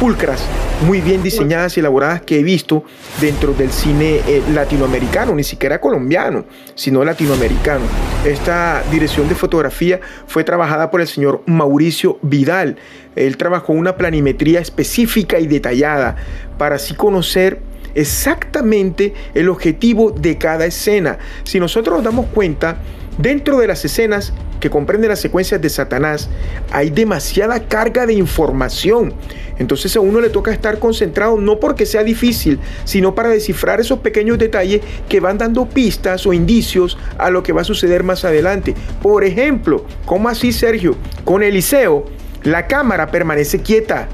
pulcras, 0.00 0.44
muy 0.86 1.00
bien 1.00 1.22
diseñadas 1.22 1.76
y 1.76 1.80
elaboradas 1.80 2.22
que 2.22 2.38
he 2.38 2.42
visto 2.42 2.84
dentro 3.20 3.52
del 3.54 3.70
cine 3.70 4.20
eh, 4.26 4.42
latinoamericano, 4.52 5.34
ni 5.34 5.44
siquiera 5.44 5.80
colombiano, 5.80 6.44
sino 6.74 7.04
latinoamericano. 7.04 7.84
Esta 8.24 8.82
dirección 8.90 9.28
de 9.28 9.34
fotografía 9.34 10.00
fue 10.26 10.44
trabajada 10.44 10.90
por 10.90 11.00
el 11.00 11.06
señor 11.06 11.42
Mauricio 11.46 12.18
Vidal. 12.22 12.76
Él 13.14 13.36
trabajó 13.36 13.72
una 13.72 13.96
planimetría 13.96 14.60
específica 14.60 15.38
y 15.38 15.46
detallada 15.46 16.16
para 16.58 16.76
así 16.76 16.94
conocer 16.94 17.60
exactamente 17.94 19.14
el 19.34 19.48
objetivo 19.48 20.10
de 20.10 20.36
cada 20.36 20.66
escena. 20.66 21.18
Si 21.44 21.58
nosotros 21.58 21.96
nos 21.96 22.04
damos 22.04 22.26
cuenta, 22.26 22.76
dentro 23.18 23.58
de 23.58 23.66
las 23.66 23.84
escenas 23.84 24.32
que 24.60 24.70
comprenden 24.70 25.10
las 25.10 25.20
secuencias 25.20 25.60
de 25.60 25.68
Satanás, 25.68 26.28
hay 26.70 26.90
demasiada 26.90 27.60
carga 27.60 28.06
de 28.06 28.14
información. 28.14 29.14
Entonces 29.58 29.96
a 29.96 30.00
uno 30.00 30.20
le 30.20 30.30
toca 30.30 30.52
estar 30.52 30.78
concentrado 30.78 31.38
no 31.38 31.58
porque 31.58 31.86
sea 31.86 32.02
difícil, 32.02 32.58
sino 32.84 33.14
para 33.14 33.30
descifrar 33.30 33.80
esos 33.80 34.00
pequeños 34.00 34.38
detalles 34.38 34.82
que 35.08 35.20
van 35.20 35.38
dando 35.38 35.66
pistas 35.66 36.26
o 36.26 36.32
indicios 36.32 36.98
a 37.18 37.30
lo 37.30 37.42
que 37.42 37.52
va 37.52 37.62
a 37.62 37.64
suceder 37.64 38.02
más 38.02 38.24
adelante. 38.24 38.74
Por 39.02 39.24
ejemplo, 39.24 39.84
¿cómo 40.04 40.28
así 40.28 40.52
Sergio? 40.52 40.96
Con 41.24 41.42
Eliseo, 41.42 42.04
la 42.42 42.66
cámara 42.66 43.10
permanece 43.10 43.60
quieta 43.60 44.08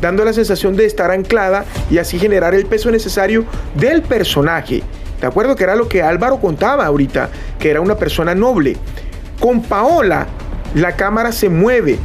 dando 0.00 0.24
la 0.24 0.32
sensación 0.32 0.76
de 0.76 0.86
estar 0.86 1.10
anclada 1.10 1.64
y 1.90 1.98
así 1.98 2.18
generar 2.18 2.54
el 2.54 2.66
peso 2.66 2.90
necesario 2.90 3.44
del 3.74 4.02
personaje. 4.02 4.82
¿De 5.20 5.26
acuerdo? 5.26 5.54
Que 5.54 5.64
era 5.64 5.76
lo 5.76 5.88
que 5.88 6.02
Álvaro 6.02 6.40
contaba 6.40 6.86
ahorita, 6.86 7.28
que 7.58 7.70
era 7.70 7.80
una 7.80 7.96
persona 7.96 8.34
noble. 8.34 8.76
Con 9.40 9.62
Paola, 9.62 10.26
la 10.74 10.96
cámara 10.96 11.32
se 11.32 11.48
mueve, 11.48 11.98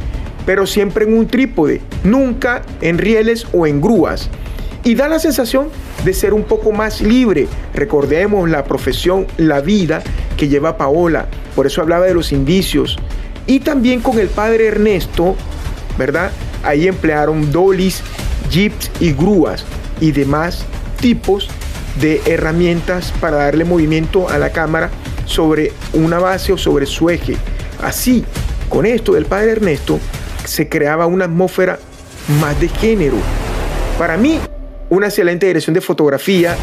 pero 0.46 0.66
siempre 0.66 1.04
en 1.04 1.16
un 1.16 1.26
trípode, 1.26 1.82
nunca 2.02 2.62
en 2.80 2.96
rieles 2.96 3.46
o 3.52 3.66
en 3.66 3.82
grúas. 3.82 4.30
Y 4.84 4.94
da 4.94 5.06
la 5.08 5.18
sensación 5.18 5.68
de 6.02 6.14
ser 6.14 6.32
un 6.32 6.44
poco 6.44 6.72
más 6.72 7.02
libre. 7.02 7.46
Recordemos 7.74 8.48
la 8.48 8.64
profesión, 8.64 9.26
la 9.36 9.60
vida 9.60 10.02
que 10.38 10.48
lleva 10.48 10.78
Paola. 10.78 11.26
Por 11.54 11.66
eso 11.66 11.82
hablaba 11.82 12.06
de 12.06 12.14
los 12.14 12.32
indicios. 12.32 12.96
Y 13.46 13.60
también 13.60 14.00
con 14.00 14.18
el 14.18 14.28
padre 14.28 14.68
Ernesto, 14.68 15.36
¿verdad? 15.98 16.30
Ahí 16.62 16.88
emplearon 16.88 17.52
dolis, 17.52 18.02
jeeps 18.50 18.90
y 18.98 19.12
grúas 19.12 19.64
y 20.00 20.12
demás 20.12 20.64
tipos 21.00 21.48
de 22.00 22.22
herramientas 22.26 23.12
para 23.20 23.36
darle 23.36 23.64
movimiento 23.64 24.28
a 24.28 24.38
la 24.38 24.50
cámara 24.50 24.90
sobre 25.26 25.72
una 25.92 26.18
base 26.18 26.52
o 26.52 26.56
sobre 26.56 26.86
su 26.86 27.10
eje. 27.10 27.36
Así, 27.82 28.24
con 28.68 28.86
esto 28.86 29.12
del 29.12 29.26
padre 29.26 29.52
Ernesto, 29.52 30.00
se 30.44 30.68
creaba 30.68 31.06
una 31.06 31.26
atmósfera 31.26 31.78
más 32.40 32.58
de 32.60 32.68
género. 32.68 33.16
Para 33.98 34.16
mí, 34.16 34.40
una 34.88 35.06
excelente 35.06 35.46
dirección 35.46 35.74
de 35.74 35.80
fotografía, 35.80 36.56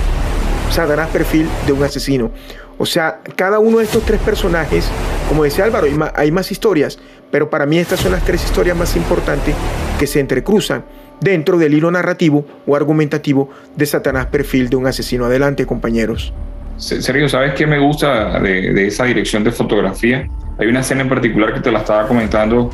Satanás 0.71 1.09
perfil 1.09 1.47
de 1.67 1.73
un 1.73 1.83
asesino. 1.83 2.31
O 2.77 2.85
sea, 2.85 3.19
cada 3.35 3.59
uno 3.59 3.77
de 3.77 3.83
estos 3.83 4.03
tres 4.03 4.19
personajes, 4.21 4.87
como 5.29 5.43
decía 5.43 5.65
Álvaro, 5.65 5.85
hay 5.85 5.93
más, 5.93 6.11
hay 6.15 6.31
más 6.31 6.51
historias, 6.51 6.97
pero 7.31 7.49
para 7.49 7.65
mí 7.65 7.77
estas 7.77 7.99
son 7.99 8.11
las 8.11 8.23
tres 8.23 8.43
historias 8.43 8.75
más 8.75 8.95
importantes 8.95 9.55
que 9.99 10.07
se 10.07 10.19
entrecruzan 10.19 10.83
dentro 11.21 11.57
del 11.57 11.73
hilo 11.73 11.91
narrativo 11.91 12.45
o 12.65 12.75
argumentativo 12.75 13.49
de 13.75 13.85
Satanás 13.85 14.27
perfil 14.27 14.69
de 14.69 14.75
un 14.75 14.87
asesino. 14.87 15.25
Adelante, 15.25 15.65
compañeros. 15.65 16.33
Sergio, 16.77 17.29
¿sabes 17.29 17.53
qué 17.53 17.67
me 17.67 17.79
gusta 17.79 18.39
de, 18.39 18.87
esa 18.87 19.05
dirección 19.05 19.43
de 19.43 19.51
fotografía? 19.51 20.27
Hay 20.57 20.67
una 20.67 20.81
escena 20.81 21.01
en 21.01 21.09
particular 21.09 21.53
que 21.53 21.59
te 21.59 21.71
la 21.71 21.79
estaba 21.79 22.07
comentando 22.07 22.71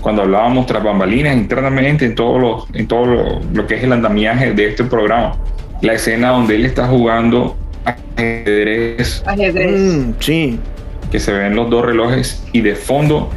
cuando 0.00 0.22
hablábamos 0.22 0.66
tras 0.66 0.82
bambalinas 0.82 1.36
internamente 1.36 2.06
en 2.06 2.14
todo, 2.14 2.38
lo, 2.38 2.66
en 2.72 2.86
todo 2.86 3.40
lo, 3.52 3.66
que 3.66 3.76
es 3.76 3.84
el 3.84 3.92
andamiaje 3.92 4.52
de 4.52 4.68
este 4.68 4.84
programa. 4.84 5.36
La 5.82 5.94
escena 5.94 6.30
donde 6.30 6.56
él 6.56 6.64
está 6.64 6.86
jugando 6.86 7.56
ajedrez. 7.84 9.22
Ajedrez. 9.26 9.80
Mm, 9.80 10.12
sí. 10.20 10.58
Que 11.10 11.20
se 11.20 11.32
ven 11.32 11.54
los 11.54 11.68
dos 11.70 11.84
relojes 11.84 12.44
y 12.52 12.60
de 12.60 12.74
fondo, 12.74 13.30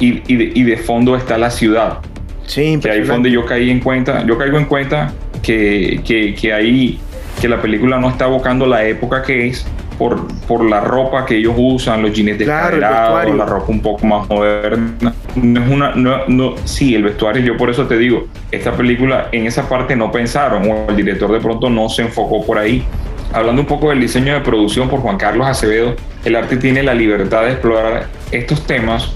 y, 0.00 0.22
y, 0.32 0.62
de, 0.62 0.76
fondo 0.76 1.16
está 1.16 1.36
la 1.38 1.50
ciudad. 1.50 1.98
Sí, 2.46 2.78
que 2.80 2.90
ahí 2.90 3.02
fue 3.02 3.14
donde 3.14 3.30
yo 3.30 3.44
caí 3.44 3.70
en 3.70 3.80
cuenta, 3.80 4.24
yo 4.24 4.38
caigo 4.38 4.58
en 4.58 4.64
cuenta 4.64 5.12
que, 5.42 6.00
que, 6.04 6.34
que 6.34 6.52
ahí 6.52 6.98
que 7.40 7.48
la 7.48 7.60
película 7.60 7.98
no 7.98 8.10
está 8.10 8.26
evocando 8.26 8.66
la 8.66 8.84
época 8.84 9.22
que 9.22 9.48
es 9.48 9.66
por, 9.98 10.28
por 10.46 10.64
la 10.64 10.80
ropa 10.80 11.26
que 11.26 11.36
ellos 11.36 11.54
usan, 11.56 12.02
los 12.02 12.12
jeans 12.12 12.38
de 12.38 12.44
claro, 12.44 12.76
la 12.78 13.44
ropa 13.44 13.66
un 13.68 13.80
poco 13.80 14.06
más 14.06 14.28
moderna. 14.28 15.12
No 15.34 15.62
es 15.62 15.70
una, 15.70 15.94
no, 15.94 16.26
no, 16.28 16.54
sí, 16.64 16.94
el 16.94 17.02
vestuario, 17.02 17.42
yo 17.42 17.56
por 17.56 17.68
eso 17.68 17.86
te 17.86 17.98
digo, 17.98 18.28
esta 18.50 18.72
película 18.72 19.28
en 19.32 19.46
esa 19.46 19.68
parte 19.68 19.96
no 19.96 20.10
pensaron, 20.12 20.70
o 20.70 20.86
el 20.88 20.96
director 20.96 21.30
de 21.32 21.40
pronto 21.40 21.68
no 21.68 21.88
se 21.88 22.02
enfocó 22.02 22.44
por 22.44 22.58
ahí. 22.58 22.84
Hablando 23.32 23.60
un 23.60 23.68
poco 23.68 23.90
del 23.90 24.00
diseño 24.00 24.32
de 24.32 24.40
producción 24.40 24.88
por 24.88 25.00
Juan 25.00 25.18
Carlos 25.18 25.46
Acevedo, 25.46 25.96
el 26.24 26.36
arte 26.36 26.56
tiene 26.56 26.82
la 26.82 26.94
libertad 26.94 27.42
de 27.42 27.52
explorar 27.52 28.06
estos 28.30 28.66
temas 28.66 29.12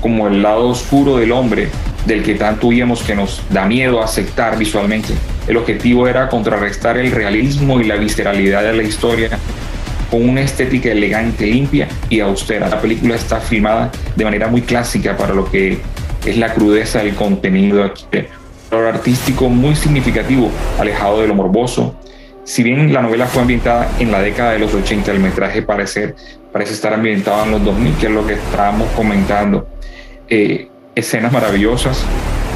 como 0.00 0.28
el 0.28 0.42
lado 0.42 0.68
oscuro 0.68 1.16
del 1.16 1.32
hombre, 1.32 1.68
del 2.06 2.22
que 2.22 2.34
tanto 2.34 2.68
huimos 2.68 3.02
que 3.02 3.14
nos 3.14 3.42
da 3.50 3.66
miedo 3.66 4.02
aceptar 4.02 4.58
visualmente. 4.58 5.14
El 5.46 5.56
objetivo 5.56 6.08
era 6.08 6.28
contrarrestar 6.28 6.98
el 6.98 7.10
realismo 7.10 7.80
y 7.80 7.84
la 7.84 7.96
visceralidad 7.96 8.62
de 8.62 8.72
la 8.74 8.82
historia 8.82 9.30
con 10.10 10.28
una 10.28 10.42
estética 10.42 10.90
elegante, 10.90 11.46
limpia 11.46 11.88
y 12.08 12.20
austera. 12.20 12.68
La 12.68 12.80
película 12.80 13.14
está 13.14 13.40
filmada 13.40 13.90
de 14.14 14.24
manera 14.24 14.48
muy 14.48 14.62
clásica 14.62 15.16
para 15.16 15.34
lo 15.34 15.50
que 15.50 15.78
es 16.24 16.36
la 16.38 16.54
crudeza 16.54 17.02
del 17.02 17.14
contenido 17.14 17.92
valor 18.70 18.94
artístico 18.94 19.48
muy 19.48 19.74
significativo, 19.74 20.50
alejado 20.78 21.20
de 21.20 21.28
lo 21.28 21.34
morboso. 21.34 21.96
Si 22.44 22.62
bien 22.62 22.92
la 22.92 23.00
novela 23.00 23.26
fue 23.26 23.42
ambientada 23.42 23.90
en 23.98 24.12
la 24.12 24.20
década 24.20 24.52
de 24.52 24.58
los 24.58 24.74
80, 24.74 25.10
el 25.12 25.20
metraje 25.20 25.62
parece, 25.62 26.14
parece 26.52 26.74
estar 26.74 26.92
ambientado 26.92 27.44
en 27.44 27.52
los 27.52 27.64
2000, 27.64 27.94
que 27.96 28.06
es 28.06 28.12
lo 28.12 28.26
que 28.26 28.34
estábamos 28.34 28.88
comentando. 28.90 29.66
Eh, 30.28 30.68
escenas 30.94 31.32
maravillosas, 31.32 32.04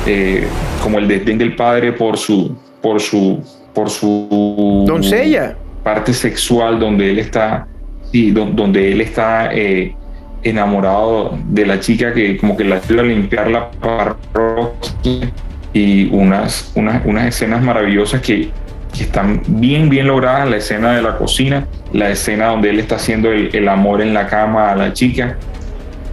eh, 0.06 0.46
como 0.82 0.98
el 0.98 1.08
desdén 1.08 1.38
del 1.38 1.56
padre 1.56 1.92
por 1.92 2.16
su, 2.16 2.56
por 2.80 3.00
su, 3.00 3.40
por 3.74 3.90
su 3.90 4.84
doncella. 4.86 5.56
parte 5.82 6.12
sexual, 6.12 6.78
donde 6.78 7.10
él 7.10 7.18
está, 7.18 7.66
sí, 8.12 8.30
donde 8.30 8.92
él 8.92 9.00
está 9.00 9.50
eh, 9.52 9.94
enamorado 10.42 11.36
de 11.48 11.66
la 11.66 11.80
chica 11.80 12.12
que 12.12 12.36
como 12.36 12.56
que 12.56 12.64
la 12.64 12.76
ayuda 12.76 13.02
a 13.02 13.04
limpiar 13.04 13.50
la 13.50 13.70
parroquia 13.70 15.32
y 15.72 16.08
unas, 16.10 16.72
unas, 16.74 17.04
unas 17.04 17.26
escenas 17.26 17.62
maravillosas 17.62 18.20
que, 18.20 18.50
que, 18.96 19.02
están 19.02 19.42
bien, 19.46 19.88
bien 19.88 20.06
logradas, 20.06 20.48
la 20.48 20.56
escena 20.56 20.92
de 20.92 21.02
la 21.02 21.16
cocina, 21.18 21.66
la 21.92 22.10
escena 22.10 22.46
donde 22.46 22.70
él 22.70 22.80
está 22.80 22.96
haciendo 22.96 23.30
el, 23.30 23.54
el 23.54 23.68
amor 23.68 24.00
en 24.00 24.14
la 24.14 24.26
cama 24.26 24.70
a 24.70 24.76
la 24.76 24.92
chica, 24.92 25.36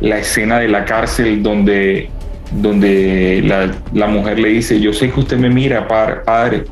la 0.01 0.17
escena 0.17 0.59
de 0.59 0.67
la 0.67 0.85
cárcel 0.85 1.41
donde, 1.41 2.09
donde 2.51 3.41
la, 3.43 3.71
la 3.93 4.07
mujer 4.07 4.39
le 4.39 4.49
dice, 4.49 4.79
yo 4.79 4.93
sé 4.93 5.11
que 5.11 5.19
usted 5.19 5.37
me 5.37 5.49
mira, 5.49 5.87
padre, 5.87 6.15
padre 6.25 6.65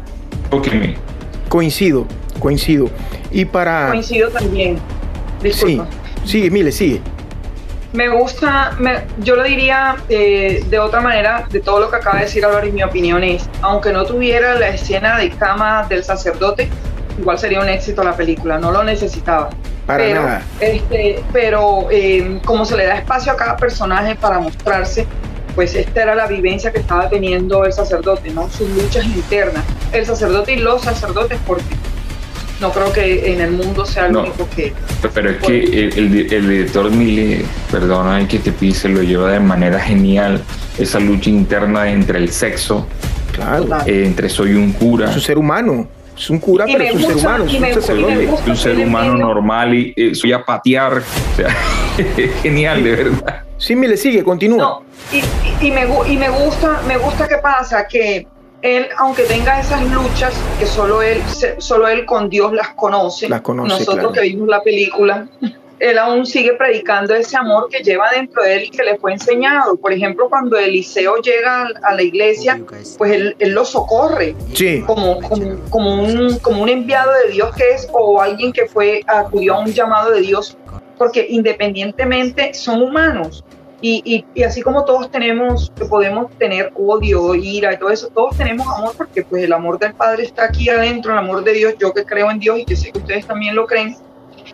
tóqueme. 0.49 0.95
Coincido, 1.49 2.05
coincido. 2.39 2.89
Y 3.31 3.45
para... 3.45 3.89
Coincido 3.89 4.29
también. 4.29 4.77
Disculpa. 5.41 5.88
Sí, 6.23 6.31
sigue, 6.31 6.51
Mile, 6.51 6.71
sigue. 6.71 7.01
Me 7.93 8.09
gusta, 8.09 8.75
yo 9.19 9.36
lo 9.36 9.43
diría 9.43 9.97
eh, 10.09 10.63
de 10.67 10.79
otra 10.79 10.99
manera, 10.99 11.45
de 11.51 11.59
todo 11.59 11.79
lo 11.79 11.91
que 11.91 11.97
acaba 11.97 12.17
de 12.17 12.25
decir 12.25 12.43
Álvaro, 12.43 12.65
y 12.65 12.71
mi 12.71 12.81
opinión 12.81 13.23
es, 13.23 13.47
aunque 13.62 13.93
no 13.93 14.03
tuviera 14.03 14.55
la 14.55 14.69
escena 14.69 15.19
de 15.19 15.29
cama 15.29 15.86
del 15.88 16.03
sacerdote, 16.03 16.69
igual 17.19 17.38
sería 17.38 17.59
un 17.59 17.69
éxito 17.69 18.03
la 18.03 18.15
película, 18.15 18.57
no 18.57 18.71
lo 18.71 18.83
necesitaba. 18.83 19.51
Para 19.86 20.03
pero, 20.03 20.23
nada. 20.23 20.41
Este, 20.59 21.23
pero 21.31 21.88
eh, 21.91 22.39
como 22.45 22.65
se 22.65 22.77
le 22.77 22.88
da 22.88 22.95
espacio 22.95 23.31
a 23.31 23.36
cada 23.36 23.57
personaje 23.57 24.15
para 24.15 24.39
mostrarse, 24.39 25.05
pues 25.56 25.76
esta 25.76 26.04
era 26.04 26.16
la 26.16 26.28
vivencia 26.28 26.72
que 26.72 26.80
estaba 26.80 27.10
teniendo 27.10 27.66
el 27.66 27.74
sacerdote, 27.74 28.30
¿no? 28.32 28.50
Sus 28.50 28.70
luchas 28.70 29.06
internas. 29.06 29.63
El 29.92 30.06
sacerdote 30.06 30.54
y 30.54 30.58
los 30.58 30.82
sacerdotes, 30.82 31.39
porque 31.46 31.63
no 32.60 32.72
creo 32.72 32.94
que 32.94 33.34
en 33.34 33.42
el 33.42 33.52
mundo 33.52 33.86
sea 33.86 34.08
lo 34.08 34.22
único 34.22 34.48
que... 34.56 34.74
Pero 35.13 35.32
es 35.32 35.38
que 35.38 35.89
el, 35.89 36.32
el, 36.32 36.50
director 36.50 36.89
Mille, 36.89 37.44
perdona 37.72 38.26
que 38.28 38.39
te 38.39 38.52
pise, 38.52 38.89
lo 38.89 39.04
lleva 39.04 39.32
de 39.32 39.39
manera 39.39 39.80
genial 39.80 40.42
esa 40.78 41.00
lucha 41.00 41.30
interna 41.30 41.89
entre 41.92 42.20
el 42.20 42.32
sexo, 42.32 42.88
claro. 43.34 43.68
Eh, 43.86 44.06
entre 44.06 44.30
soy 44.30 44.54
un 44.54 44.72
cura. 44.72 45.10
Es 45.10 45.16
un 45.16 45.22
ser 45.22 45.38
humano. 45.38 45.88
Es 46.18 46.30
un 46.30 46.39
cura, 46.39 46.66
pero 46.66 46.84
es 46.84 46.94
un 46.94 47.02
ser 47.02 47.16
humano. 47.18 47.46
Es 47.46 47.54
un, 47.54 47.82
sacerdote. 47.82 48.30
un 48.48 48.58
ser 48.58 48.78
humano 48.78 49.18
normal 49.18 49.74
y 49.74 49.94
eh, 49.96 50.16
soy 50.16 50.32
a 50.32 50.46
patear. 50.46 51.00
O 51.00 51.36
sea, 51.36 51.50
genial, 52.41 52.84
de 52.84 52.91
verdad. 52.91 53.41
Sí, 53.58 53.75
me 53.75 53.88
le 53.88 53.97
sigue, 53.97 54.23
continúa. 54.23 54.58
No, 54.58 54.84
y, 55.12 55.65
y, 55.65 55.71
me, 55.71 55.88
y 56.08 56.17
me 56.17 56.29
gusta, 56.29 56.82
me 56.88 56.97
gusta 56.97 57.27
que 57.27 57.38
pasa 57.38 57.88
que 57.88 58.27
él, 58.62 58.88
aunque 58.97 59.23
tenga 59.23 59.60
esas 59.60 59.84
luchas 59.91 60.34
que 60.58 60.65
solo 60.65 61.01
él, 61.01 61.21
solo 61.60 61.88
él 61.88 62.06
con 62.06 62.29
Dios 62.29 62.53
las 62.53 62.69
conoce, 62.69 63.29
las 63.29 63.41
conoce 63.41 63.79
nosotros 63.79 64.13
que 64.13 64.21
vimos 64.21 64.47
la 64.47 64.62
película, 64.62 65.27
él 65.79 65.97
aún 65.97 66.25
sigue 66.25 66.53
predicando 66.53 67.13
ese 67.13 67.36
amor 67.36 67.67
que 67.69 67.84
lleva 67.84 68.10
dentro 68.12 68.41
de 68.41 68.56
él 68.56 68.63
y 68.63 68.69
que 68.69 68.84
le 68.84 68.97
fue 68.97 69.12
enseñado. 69.12 69.75
Por 69.75 69.91
ejemplo, 69.91 70.29
cuando 70.29 70.58
Eliseo 70.58 71.17
llega 71.17 71.67
a 71.84 71.93
la 71.93 72.01
iglesia, 72.01 72.62
pues 72.97 73.12
él, 73.12 73.36
él 73.39 73.51
lo 73.51 73.65
socorre 73.65 74.34
sí. 74.53 74.82
como, 74.88 75.19
como, 75.19 75.60
como, 75.69 76.03
un, 76.03 76.39
como 76.39 76.63
un 76.63 76.69
enviado 76.69 77.12
de 77.25 77.34
Dios 77.34 77.53
que 77.56 77.71
es 77.71 77.89
o 77.91 78.21
alguien 78.21 78.53
que 78.53 78.65
fue 78.65 79.01
acudió 79.08 79.56
a 79.56 79.60
un 79.60 79.73
llamado 79.73 80.12
de 80.12 80.21
Dios, 80.21 80.58
porque 81.04 81.26
independientemente 81.30 82.54
son 82.54 82.82
humanos. 82.82 83.44
Y, 83.82 84.26
y, 84.34 84.44
así 84.44 84.62
como 84.62 84.86
todos 84.86 85.12
tenemos, 85.12 85.70
podemos 85.89 86.32
tener 86.38 86.72
odio, 86.76 87.36
ira 87.36 87.74
y 87.74 87.78
todo 87.78 87.89
eso, 87.89 88.08
todos 88.08 88.38
tenemos 88.38 88.66
amor 88.74 88.94
porque 88.98 89.24
pues 89.24 89.44
el 89.44 89.52
amor 89.52 89.78
del 89.78 89.94
Padre 89.94 90.24
está 90.24 90.46
aquí 90.46 90.70
adentro, 90.70 91.12
el 91.12 91.18
amor 91.18 91.44
de 91.44 91.52
Dios, 91.52 91.74
yo 91.78 91.94
que 91.94 92.06
creo 92.06 92.32
en 92.32 92.39
Dios 92.39 92.60
y 92.60 92.63
que 92.63 92.78
sé 92.78 92.94
que 92.94 93.00
ustedes 93.00 93.28
también 93.28 93.54
lo 93.54 93.68
creen. 93.68 93.98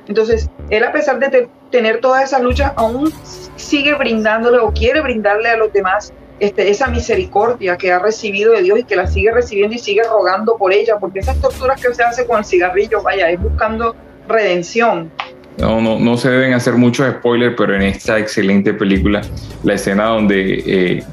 Entonces, 0.08 0.50
él 0.72 0.84
a 0.84 0.92
pesar 0.92 1.20
de 1.20 1.48
tener 1.70 2.00
todas 2.00 2.24
esas 2.24 2.42
luchas, 2.42 2.74
aún 2.76 3.14
sigue 3.56 3.94
brindándole 3.94 4.58
o 4.58 4.74
quiere 4.74 5.02
brindarle 5.02 5.50
a 5.50 5.58
los 5.58 5.72
demás 5.72 6.12
este, 6.40 6.72
esa 6.72 6.88
misericordia 6.88 7.78
que 7.78 7.92
ha 7.92 8.00
recibido 8.00 8.54
de 8.54 8.64
Dios 8.64 8.80
y 8.80 8.84
que 8.86 8.96
la 8.96 9.06
sigue 9.06 9.32
recibiendo 9.32 9.76
y 9.76 9.78
sigue 9.78 10.02
rogando 10.02 10.58
por 10.58 10.74
ella, 10.74 10.98
porque 11.00 11.20
esas 11.20 11.40
torturas 11.40 11.80
que 11.80 11.94
se 11.94 12.02
hace 12.02 12.26
con 12.26 12.40
el 12.40 12.46
cigarrillo, 12.46 13.04
vaya, 13.04 13.30
es 13.30 13.40
buscando 13.40 13.96
redención. 14.28 15.12
No, 15.60 15.82
no, 15.82 16.00
no 16.00 16.18
se 16.18 16.30
deben 16.30 16.54
hacer 16.54 16.76
muchos 16.76 17.10
spoilers, 17.10 17.56
pero 17.58 17.76
en 17.76 17.82
esta 17.82 18.18
excelente 18.18 18.74
película, 18.74 19.22
la 19.64 19.74
escena 19.74 20.06
donde 20.06 20.64
eh, 20.66 21.04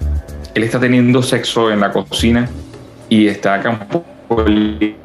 él 0.55 0.63
está 0.63 0.79
teniendo 0.79 1.23
sexo 1.23 1.71
en 1.73 1.81
la 1.81 1.91
cocina 1.91 2.49
y 3.09 3.27
está 3.27 3.61
Campolías 3.61 4.97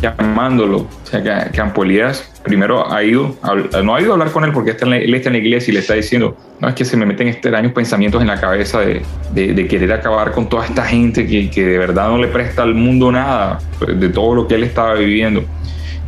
llamándolo. 0.00 0.78
O 0.78 0.88
sea, 1.04 1.50
Campolías 1.52 2.30
primero 2.42 2.92
ha 2.92 3.02
ido, 3.02 3.34
no 3.82 3.94
ha 3.94 4.00
ido 4.00 4.10
a 4.10 4.14
hablar 4.14 4.30
con 4.30 4.44
él 4.44 4.52
porque 4.52 4.72
está 4.72 4.86
él 4.86 5.14
está 5.14 5.28
en 5.28 5.34
la 5.34 5.38
iglesia 5.38 5.70
y 5.70 5.74
le 5.74 5.80
está 5.80 5.94
diciendo, 5.94 6.36
no, 6.60 6.68
es 6.68 6.74
que 6.74 6.84
se 6.84 6.96
me 6.96 7.06
meten 7.06 7.28
extraños 7.28 7.72
pensamientos 7.72 8.20
en 8.20 8.28
la 8.28 8.40
cabeza 8.40 8.80
de, 8.80 9.66
querer 9.68 9.92
acabar 9.92 10.32
con 10.32 10.48
toda 10.48 10.66
esta 10.66 10.84
gente 10.84 11.26
que, 11.26 11.50
que 11.50 11.64
de 11.64 11.78
verdad 11.78 12.08
no 12.08 12.18
le 12.18 12.28
presta 12.28 12.62
al 12.62 12.74
mundo 12.74 13.10
nada 13.10 13.58
de 13.86 14.08
todo 14.08 14.34
lo 14.34 14.48
que 14.48 14.56
él 14.56 14.64
estaba 14.64 14.94
viviendo. 14.94 15.44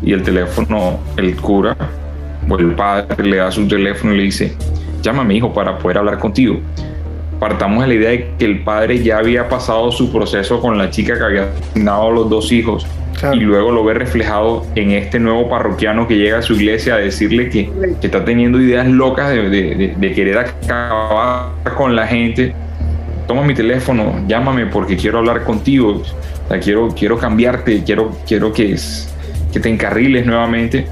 Y 0.03 0.12
el 0.12 0.23
teléfono, 0.23 1.01
el 1.16 1.35
cura, 1.37 1.77
el 2.57 2.75
padre 2.75 3.25
le 3.25 3.37
da 3.37 3.51
su 3.51 3.67
teléfono 3.67 4.15
y 4.15 4.19
le 4.19 4.23
dice, 4.25 4.55
llama 5.03 5.23
a 5.23 5.25
mi 5.25 5.37
hijo 5.37 5.53
para 5.53 5.79
poder 5.79 5.99
hablar 5.99 6.19
contigo. 6.19 6.61
Partamos 7.39 7.83
de 7.83 7.89
la 7.89 7.95
idea 7.95 8.11
de 8.11 8.31
que 8.39 8.45
el 8.45 8.65
padre 8.65 9.03
ya 9.03 9.19
había 9.19 9.49
pasado 9.49 9.93
su 9.93 10.11
proceso 10.11 10.61
con 10.61 10.77
la 10.77 10.91
chica 10.91 11.17
que 11.17 11.25
había 11.25 11.49
asignado 11.71 12.09
a 12.09 12.11
los 12.11 12.31
dos 12.31 12.51
hijos 12.51 12.87
y 13.33 13.41
luego 13.41 13.73
lo 13.73 13.85
ve 13.85 13.95
reflejado 13.95 14.65
en 14.77 14.93
este 14.93 15.19
nuevo 15.19 15.49
parroquiano 15.49 16.07
que 16.07 16.17
llega 16.17 16.39
a 16.39 16.43
su 16.43 16.55
iglesia 16.55 16.95
a 16.95 16.99
decirle 16.99 17.49
que, 17.49 17.71
que 18.01 18.07
está 18.07 18.25
teniendo 18.25 18.61
ideas 18.61 18.87
locas 18.87 19.31
de, 19.31 19.49
de, 19.49 19.95
de, 19.97 20.13
querer 20.13 20.39
acabar 20.39 21.51
con 21.77 21.97
la 21.97 22.07
gente. 22.07 22.55
Toma 23.27 23.43
mi 23.43 23.55
teléfono, 23.55 24.25
llámame 24.27 24.67
porque 24.67 24.97
quiero 24.97 25.19
hablar 25.19 25.45
contigo, 25.45 26.03
o 26.03 26.49
sea, 26.49 26.61
quiero, 26.61 26.89
quiero 26.89 27.19
cambiarte, 27.19 27.83
quiero, 27.85 28.17
quiero 28.27 28.53
que, 28.53 28.77
que 29.53 29.61
te 29.61 29.69
encarriles 29.69 30.25
nuevamente 30.25 30.87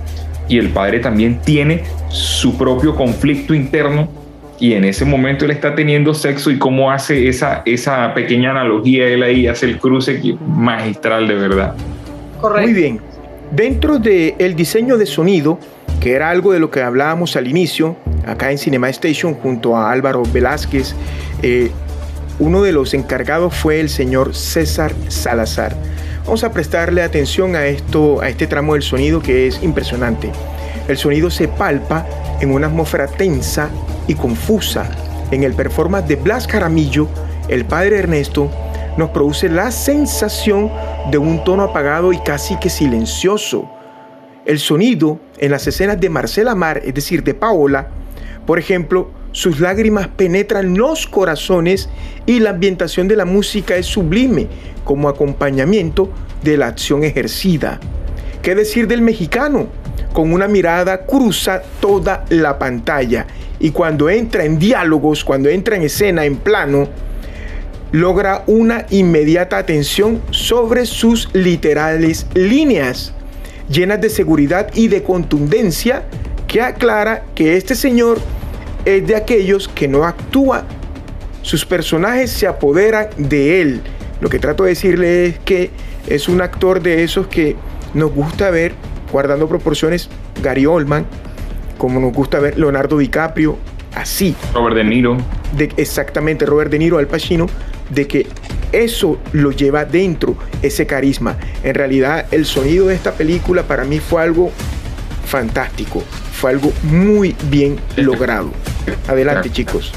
y 0.49 0.59
el 0.59 0.71
padre 0.71 1.01
también 1.01 1.41
tiene 1.45 1.83
su 2.09 2.57
propio 2.57 2.95
conflicto 2.95 3.55
interno 3.55 4.09
y 4.59 4.73
en 4.73 4.85
ese 4.85 5.05
momento 5.05 5.45
él 5.45 5.51
está 5.51 5.75
teniendo 5.75 6.15
sexo 6.15 6.51
y 6.51 6.59
cómo 6.59 6.91
hace 6.91 7.29
esa, 7.29 7.63
esa 7.67 8.15
pequeña 8.15 8.51
analogía, 8.51 9.07
él 9.07 9.23
ahí 9.23 9.47
hace 9.47 9.67
el 9.67 9.79
cruce 9.79 10.21
magistral 10.47 11.29
de 11.29 11.35
verdad. 11.35 11.75
Muy 12.43 12.73
bien. 12.73 13.01
Dentro 13.51 13.99
del 13.99 14.35
el 14.39 14.57
diseño 14.57 14.97
de 14.97 15.07
sonido, 15.07 15.59
que 16.01 16.13
era 16.13 16.31
algo 16.31 16.53
de 16.53 16.59
lo 16.59 16.71
que 16.71 16.83
hablábamos 16.83 17.37
al 17.37 17.49
inicio, 17.49 17.97
acá 18.27 18.51
en 18.51 18.59
Cinema 18.59 18.89
Station 18.91 19.35
junto 19.35 19.77
a 19.77 19.91
Álvaro 19.93 20.23
Velázquez, 20.33 20.95
eh, 21.43 21.71
uno 22.39 22.63
de 22.63 22.73
los 22.73 22.93
encargados 22.95 23.55
fue 23.55 23.81
el 23.81 23.89
señor 23.89 24.35
César 24.35 24.93
Salazar. 25.09 25.77
Vamos 26.27 26.43
a 26.43 26.51
prestarle 26.51 27.03
atención 27.03 27.55
a 27.55 27.67
esto, 27.67 28.21
a 28.21 28.29
este 28.29 28.49
tramo 28.49 28.73
del 28.73 28.83
sonido 28.83 29.23
que 29.23 29.47
es 29.47 29.63
impresionante. 29.63 30.33
El 30.89 30.97
sonido 30.97 31.31
se 31.31 31.47
palpa 31.47 32.05
en 32.41 32.51
una 32.51 32.67
atmósfera 32.67 33.07
tensa 33.07 33.71
y 34.09 34.15
confusa. 34.17 34.91
En 35.31 35.45
el 35.45 35.55
performance 35.55 36.09
de 36.09 36.17
Blas 36.17 36.49
Caramillo, 36.49 37.07
el 37.47 37.65
padre 37.65 38.01
Ernesto 38.01 38.51
nos 38.97 39.11
produce 39.11 39.49
la 39.49 39.71
sensación 39.71 40.73
de 41.13 41.19
un 41.19 41.45
tono 41.45 41.63
apagado 41.63 42.13
y 42.13 42.19
casi 42.19 42.57
que 42.57 42.71
silencioso. 42.71 43.71
El 44.45 44.59
sonido 44.59 45.21
en 45.39 45.53
las 45.53 45.65
escenas 45.69 46.01
de 46.01 46.11
Marcela 46.11 46.57
Mar, 46.57 46.83
es 46.85 46.93
decir, 46.93 47.23
de 47.23 47.35
Paola, 47.35 47.87
por 48.47 48.59
ejemplo, 48.59 49.11
sus 49.37 49.61
lágrimas 49.61 50.09
penetran 50.09 50.79
los 50.79 51.07
corazones 51.07 51.91
y 52.25 52.41
la 52.41 52.51
ambientación 52.51 53.07
de 53.07 53.17
la 53.17 53.27
música 53.27 53.77
es 53.77 53.85
sublime 53.85 54.47
como 54.83 55.11
acompañamiento 55.11 56.11
de 56.43 56.57
la 56.57 56.69
acción 56.69 57.05
ejercida. 57.05 57.79
¿Qué 58.41 58.55
decir 58.55 58.89
del 58.89 59.03
mexicano? 59.03 59.67
Con 60.15 60.33
una 60.33 60.49
mirada 60.49 61.05
cruza 61.05 61.61
toda 61.81 62.25
la 62.31 62.59
pantalla 62.59 63.27
y 63.61 63.73
cuando 63.73 64.09
entra 64.09 64.43
en 64.47 64.59
diálogos, 64.59 65.23
cuando 65.23 65.51
entra 65.51 65.77
en 65.77 65.83
escena, 65.83 66.25
en 66.25 66.37
plano, 66.37 66.89
logra 67.93 68.43
una 68.47 68.87
inmediata 68.89 69.59
atención 69.59 70.23
sobre 70.31 70.87
sus 70.87 71.29
literales 71.35 72.27
líneas, 72.33 73.13
llenas 73.69 74.01
de 74.01 74.09
seguridad 74.09 74.71
y 74.73 74.89
de 74.89 75.03
contundencia, 75.03 76.05
que 76.49 76.63
aclara 76.63 77.25
que 77.35 77.59
este 77.59 77.75
señor 77.75 78.19
es 78.87 79.07
de 79.07 79.17
aquellos 79.17 79.69
que 79.69 79.89
no 79.89 80.05
actúa. 80.05 80.65
Sus 81.43 81.67
personajes 81.67 82.31
se 82.31 82.47
apoderan 82.47 83.09
de 83.19 83.61
él, 83.61 83.83
Lo 84.21 84.31
que 84.31 84.39
trato 84.39 84.65
de 84.65 84.71
decirle 84.71 85.27
es 85.27 85.39
que 85.41 85.71
es 86.07 86.27
un 86.27 86.41
actor 86.41 86.81
de 86.81 87.05
esos 87.05 87.27
que 87.27 87.55
nos 87.93 88.11
gusta 88.13 88.49
ver, 88.49 88.73
guardando 89.13 89.47
proporciones, 89.47 90.09
Gary 90.43 90.65
Oldman, 90.65 91.05
como 91.77 92.01
nos 92.01 92.15
gusta 92.15 92.39
ver 92.41 92.59
Leonardo 92.59 92.97
DiCaprio, 92.97 93.59
así. 93.95 94.35
Robert 94.55 94.77
De 94.77 94.85
Niro. 94.85 95.19
De, 95.55 95.71
exactamente, 95.77 96.47
Robert 96.47 96.71
De 96.71 96.79
Niro, 96.79 96.97
Al 96.97 97.07
Pacino, 97.07 97.47
de 97.91 98.07
que 98.07 98.27
eso 98.73 99.19
lo 99.33 99.51
lleva 99.53 99.85
dentro, 99.85 100.37
ese 100.63 100.87
carisma. 100.87 101.37
En 101.63 101.75
realidad, 101.75 102.27
el 102.31 102.47
sonido 102.47 102.87
de 102.87 102.95
esta 102.95 103.13
película 103.13 103.65
para 103.65 103.85
mí 103.85 104.01
fue 104.01 104.23
algo 104.23 104.51
fantástico, 105.27 106.03
fue 106.33 106.53
algo 106.53 106.73
muy 106.85 107.37
bien 107.51 107.79
logrado. 107.97 108.51
Adelante, 109.09 109.51
chicos. 109.51 109.93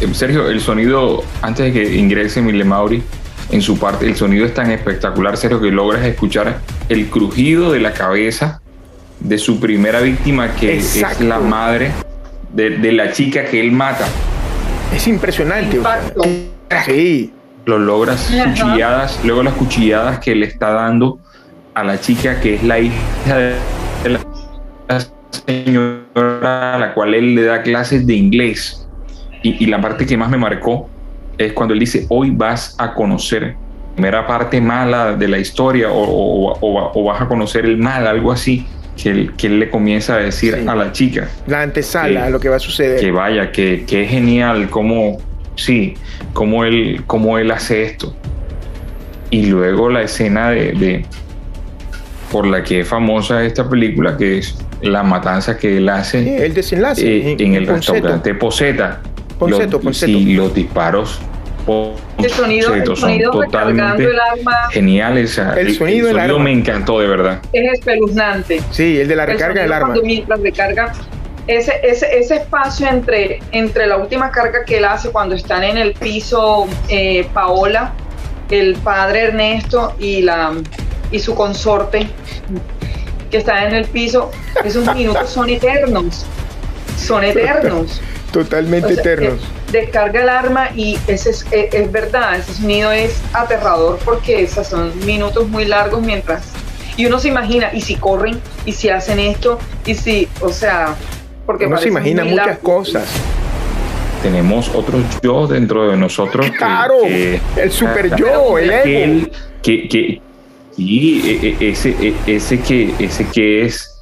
Eh, 0.00 0.08
Sergio, 0.12 0.48
el 0.48 0.60
sonido, 0.60 1.24
antes 1.42 1.66
de 1.66 1.72
que 1.72 1.96
ingrese 1.96 2.40
Mille 2.40 2.64
Mauri, 2.64 3.02
en 3.50 3.62
su 3.62 3.78
parte, 3.78 4.06
el 4.06 4.16
sonido 4.16 4.44
es 4.44 4.54
tan 4.54 4.70
espectacular, 4.70 5.36
Sergio, 5.36 5.60
que 5.60 5.70
logras 5.70 6.04
escuchar 6.04 6.58
el 6.88 7.08
crujido 7.08 7.72
de 7.72 7.80
la 7.80 7.92
cabeza 7.92 8.60
de 9.20 9.38
su 9.38 9.58
primera 9.58 10.00
víctima, 10.00 10.54
que 10.54 10.76
es 10.76 11.20
la 11.20 11.40
madre 11.40 11.92
de, 12.52 12.92
la 12.92 13.12
chica 13.12 13.44
que 13.44 13.60
él 13.60 13.72
mata. 13.72 14.06
Es 14.94 15.06
impresionante. 15.06 15.80
sí. 16.86 17.32
Lo 17.64 17.78
logras 17.78 18.30
cuchilladas, 18.44 19.20
luego 19.24 19.42
las 19.42 19.52
cuchilladas 19.52 20.20
que 20.20 20.34
le 20.34 20.46
está 20.46 20.70
dando 20.70 21.18
a 21.74 21.84
la 21.84 22.00
chica 22.00 22.40
que 22.40 22.54
es 22.54 22.62
la 22.62 22.78
hija 22.78 23.36
de 23.36 23.54
la 24.04 24.20
señora 25.46 26.07
a 26.18 26.78
la 26.78 26.94
cual 26.94 27.14
él 27.14 27.34
le 27.34 27.42
da 27.42 27.62
clases 27.62 28.06
de 28.06 28.14
inglés. 28.14 28.86
Y, 29.42 29.66
la 29.66 29.80
parte 29.80 30.04
que 30.04 30.16
más 30.16 30.30
me 30.30 30.36
marcó 30.36 30.90
es 31.36 31.52
cuando 31.52 31.72
él 31.72 31.80
dice, 31.80 32.06
hoy 32.08 32.30
vas 32.30 32.74
a 32.78 32.92
conocer 32.94 33.54
primera 33.94 34.26
parte 34.26 34.60
mala 34.60 35.14
de 35.14 35.28
la 35.28 35.38
historia 35.38 35.88
o, 35.90 37.04
vas 37.04 37.20
a 37.20 37.26
conocer 37.26 37.64
el 37.64 37.78
mal, 37.78 38.06
algo 38.06 38.32
así, 38.32 38.66
que 39.00 39.10
él, 39.10 39.32
que 39.36 39.46
él 39.46 39.60
le 39.60 39.70
comienza 39.70 40.14
a 40.14 40.18
decir 40.18 40.54
a 40.66 40.74
la 40.74 40.92
chica. 40.92 41.28
La 41.46 41.62
antesala 41.62 42.26
a 42.26 42.30
lo 42.30 42.40
que 42.40 42.48
va 42.48 42.56
a 42.56 42.60
suceder. 42.60 43.00
Que 43.00 43.10
vaya, 43.10 43.52
que, 43.52 43.84
que 43.86 44.02
es 44.02 44.10
genial 44.10 44.70
cómo, 44.70 45.18
sí, 45.54 45.94
cómo 46.32 46.64
él, 46.64 47.02
cómo 47.06 47.38
él 47.38 47.50
hace 47.50 47.84
esto. 47.84 48.14
Y 49.30 49.46
luego 49.46 49.90
la 49.90 50.02
escena 50.02 50.50
de, 50.50 51.04
por 52.32 52.46
la 52.46 52.62
que 52.62 52.80
es 52.80 52.88
famosa 52.88 53.44
esta 53.44 53.68
película, 53.68 54.16
que 54.16 54.38
es 54.38 54.56
la 54.82 55.02
matanza 55.02 55.56
que 55.56 55.78
él 55.78 55.88
hace 55.88 56.44
el 56.44 56.54
desenlace 56.54 57.32
eh, 57.32 57.36
en, 57.38 57.54
el 57.54 57.66
restaurante 57.66 58.34
Poseta. 58.34 59.00
Ponceto, 59.38 59.80
los, 59.82 60.02
los 60.02 60.54
disparos 60.54 61.20
el 62.18 62.30
sonido, 62.30 62.74
el 62.74 62.96
sonido 62.96 63.30
totalmente 63.30 64.04
el 64.04 64.18
arma, 64.18 64.68
geniales. 64.70 65.38
el, 65.38 65.74
sonido, 65.74 66.08
el 66.08 66.40
me 66.40 66.52
encantó 66.52 67.00
de 67.00 67.06
verdad. 67.06 67.40
Es 67.52 67.72
espeluznante. 67.74 68.62
Sí, 68.70 68.98
el 69.00 69.08
de 69.08 69.16
la 69.16 69.26
recarga 69.26 69.62
del 69.62 69.72
arma. 69.72 69.94
Mientras 70.02 70.40
recarga, 70.40 70.92
ese, 71.46 71.74
ese, 71.82 72.18
ese, 72.18 72.36
espacio 72.36 72.88
entre, 72.88 73.40
entre 73.52 73.86
la 73.86 73.96
última 73.96 74.30
carga 74.30 74.64
que 74.64 74.78
él 74.78 74.84
hace 74.86 75.10
cuando 75.10 75.34
están 75.34 75.62
en 75.62 75.76
el 75.76 75.92
piso 75.92 76.66
eh, 76.88 77.26
Paola, 77.34 77.92
el 78.50 78.74
padre 78.76 79.24
Ernesto 79.24 79.94
y, 79.98 80.22
la, 80.22 80.52
y 81.10 81.18
su 81.18 81.34
consorte 81.34 82.08
que 83.30 83.38
están 83.38 83.68
en 83.68 83.74
el 83.74 83.84
piso, 83.86 84.30
esos 84.64 84.94
minutos 84.94 85.30
son 85.30 85.48
eternos. 85.50 86.24
Son 86.96 87.24
eternos. 87.24 88.00
Totalmente 88.32 88.92
eternos. 88.92 89.40
descarga 89.72 90.20
el 90.20 90.28
arma 90.28 90.68
y 90.76 90.98
ese 91.06 91.30
es, 91.30 91.46
es, 91.50 91.90
verdad, 91.90 92.36
ese 92.36 92.54
sonido 92.54 92.92
es 92.92 93.20
aterrador 93.32 93.98
porque 94.04 94.42
esos 94.42 94.66
son 94.66 94.92
minutos 95.06 95.48
muy 95.48 95.64
largos 95.64 96.02
mientras... 96.02 96.42
Y 96.96 97.06
uno 97.06 97.20
se 97.20 97.28
imagina, 97.28 97.70
y 97.72 97.80
si 97.80 97.94
corren, 97.94 98.40
y 98.66 98.72
si 98.72 98.88
hacen 98.88 99.20
esto, 99.20 99.60
y 99.86 99.94
si, 99.94 100.26
o 100.40 100.48
sea, 100.48 100.96
porque 101.48 101.64
uno 101.64 101.78
se 101.78 101.88
imagina 101.88 102.24
muchas 102.24 102.58
cosas. 102.58 103.08
Tenemos 104.22 104.68
otros 104.74 105.02
yo 105.22 105.46
dentro 105.46 105.88
de 105.90 105.96
nosotros. 105.96 106.50
Claro, 106.58 106.96
el 107.04 107.70
super 107.70 108.14
yo, 108.16 108.58
el 108.58 108.70
ego. 108.70 109.30
Que, 109.62 109.88
que, 109.88 110.20
y 110.78 111.28
e, 111.28 111.56
e, 111.60 111.70
ese, 111.70 111.94
e, 112.00 112.14
ese, 112.26 112.60
que, 112.60 112.94
ese 112.98 113.26
que 113.26 113.62
es. 113.66 113.94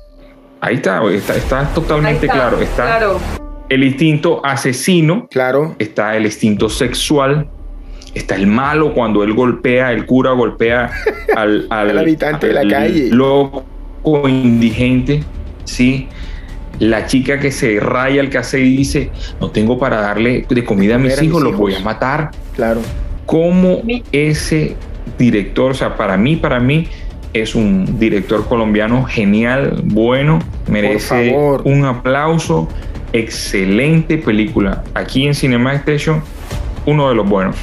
Ahí 0.61 0.77
está, 0.77 1.03
está, 1.11 1.35
está 1.35 1.69
totalmente 1.75 2.29
claro. 2.29 2.61
Está, 2.61 2.85
claro 2.85 3.21
el 3.69 3.85
instinto 3.85 4.45
asesino, 4.45 5.29
claro. 5.31 5.75
está 5.79 6.17
el 6.17 6.27
instinto 6.27 6.69
sexual, 6.69 7.49
está 8.15 8.37
el 8.37 8.47
malo 8.47 8.95
cuando 8.95 9.25
él 9.25 9.33
golpea, 9.35 9.93
el 9.93 10.07
cura 10.07 10.33
golpea 10.33 10.91
al, 11.37 11.67
habitante 11.71 12.49
de 12.49 12.53
la 12.53 12.69
calle. 12.69 13.09
Loco 13.11 13.65
indigente, 14.29 15.25
¿sí? 15.65 16.09
La 16.79 17.07
chica 17.07 17.41
que 17.41 17.51
se 17.51 17.81
raya 17.81 18.21
el 18.21 18.29
cassette 18.29 18.67
y 18.67 18.77
dice, 18.77 19.11
no 19.41 19.51
tengo 19.51 19.79
para 19.79 20.01
darle 20.01 20.47
de 20.49 20.65
comida 20.65 20.97
a 20.97 20.99
mis 20.99 21.21
hijos, 21.23 21.43
los 21.43 21.57
voy 21.57 21.75
a 21.75 21.81
matar. 21.81 22.31
Claro. 22.55 22.83
Como 23.25 23.83
ese 24.13 24.77
director, 25.19 25.71
o 25.71 25.75
sea, 25.75 25.97
para 25.97 26.17
mí, 26.17 26.37
para 26.37 26.61
mí, 26.61 26.89
es 27.33 27.55
un 27.55 27.99
director 27.99 28.47
colombiano 28.49 29.05
genial, 29.05 29.81
bueno, 29.85 30.39
merece 30.69 31.35
un 31.65 31.85
aplauso 31.85 32.69
excelente 33.13 34.19
película. 34.19 34.83
Aquí 34.95 35.27
en 35.27 35.35
Cinema 35.35 35.75
Station, 35.75 36.23
uno 36.87 37.09
de 37.09 37.15
los 37.15 37.29
buenos. 37.29 37.57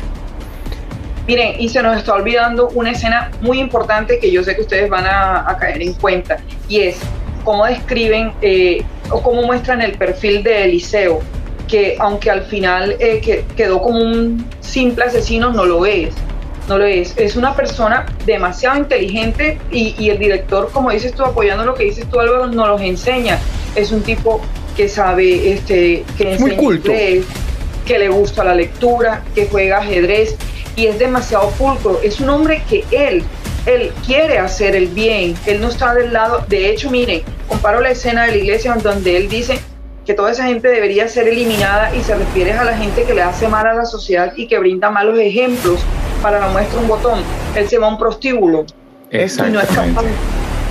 Miren, 1.28 1.56
y 1.58 1.70
se 1.70 1.82
nos 1.82 1.98
está 1.98 2.16
olvidando 2.16 2.70
una 2.70 2.92
escena 2.92 3.32
muy 3.42 3.60
importante 3.60 4.20
que 4.20 4.30
yo 4.30 4.44
sé 4.44 4.56
que 4.56 4.62
ustedes 4.62 4.90
van 4.90 5.06
a, 5.06 5.58
caer 5.60 5.82
en 5.82 5.94
cuenta, 5.94 6.38
y 6.68 6.82
es 6.82 7.00
cómo 7.46 7.66
describen 7.66 8.32
eh, 8.42 8.84
o 9.10 9.22
cómo 9.22 9.44
muestran 9.44 9.82
el 9.82 9.94
perfil 9.94 10.44
de 10.44 10.66
Eliseo, 10.66 11.22
que 11.68 11.96
aunque 12.00 12.30
al 12.30 12.42
final 12.44 12.96
eh, 13.00 13.22
que 13.24 13.46
quedó 13.56 13.82
como 13.82 14.00
un 14.00 14.46
simple 14.60 15.06
asesino, 15.06 15.52
no 15.52 15.66
lo 15.66 15.86
es. 15.86 16.14
No 16.68 16.78
lo 16.78 16.86
es. 16.86 17.14
Es 17.18 17.36
una 17.36 17.56
persona 17.56 18.06
demasiado 18.26 18.78
inteligente 18.78 19.60
y, 19.72 19.96
y 20.00 20.10
el 20.10 20.18
director, 20.18 20.70
como 20.72 20.92
dices 20.92 21.14
tú, 21.14 21.24
apoyando 21.24 21.66
lo 21.66 21.74
que 21.74 21.84
dices 21.84 22.10
tú, 22.10 22.20
Álvaro, 22.20 22.48
nos 22.48 22.68
los 22.68 22.82
enseña. 22.82 23.38
Es 23.76 23.92
un 23.92 24.02
tipo 24.02 24.42
que 24.76 24.88
sabe, 24.88 25.54
este, 25.54 26.04
que 26.18 26.38
Muy 26.40 26.56
culto. 26.56 26.92
que 26.92 28.00
le 28.00 28.10
gusta 28.10 28.44
la 28.44 28.56
lectura, 28.56 29.24
que 29.36 29.48
juega 29.48 29.80
ajedrez 29.80 30.36
y 30.76 30.88
es 30.88 30.98
demasiado 30.98 31.50
pulcro. 31.52 32.00
Es 32.02 32.20
un 32.20 32.30
hombre 32.30 32.64
que 32.70 32.84
él, 32.92 33.24
él 33.66 33.92
quiere 34.06 34.40
hacer 34.40 34.76
el 34.76 34.88
bien, 34.88 35.36
él 35.46 35.62
no 35.62 35.68
está 35.68 35.94
del 35.94 36.14
lado. 36.14 36.46
De 36.48 36.70
hecho, 36.70 36.90
miren, 36.90 37.22
comparo 37.48 37.82
la 37.82 37.92
escena 37.92 38.26
de 38.26 38.32
la 38.32 38.38
iglesia 38.38 38.76
donde 38.82 39.18
él 39.18 39.30
dice 39.30 39.60
que 40.06 40.14
toda 40.14 40.32
esa 40.32 40.46
gente 40.46 40.68
debería 40.68 41.08
ser 41.08 41.28
eliminada 41.28 41.96
y 41.96 42.02
se 42.02 42.16
refiere 42.16 42.52
a 42.54 42.64
la 42.64 42.78
gente 42.78 43.04
que 43.04 43.14
le 43.14 43.22
hace 43.22 43.48
mal 43.48 43.68
a 43.68 43.74
la 43.74 43.86
sociedad 43.86 44.34
y 44.36 44.48
que 44.48 44.60
brinda 44.60 44.90
malos 44.90 45.18
ejemplos 45.20 45.80
para 46.24 46.40
la 46.40 46.48
muestra 46.48 46.80
un 46.80 46.88
botón. 46.88 47.20
Él 47.56 47.70
se 47.70 47.78
va 47.78 47.86
a 47.86 47.90
un 47.92 48.00
prostíbulo. 48.00 48.66
Exactamente. 49.12 49.70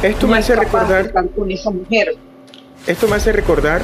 Esto 0.03 0.27
me 0.27 0.39
hace 0.39 0.57
recordar 0.57 1.13
con 1.37 1.49
esa 1.49 1.71
mujer 1.71 2.17
esto 2.87 3.07
me 3.07 3.15
hace 3.15 3.31
recordar 3.31 3.81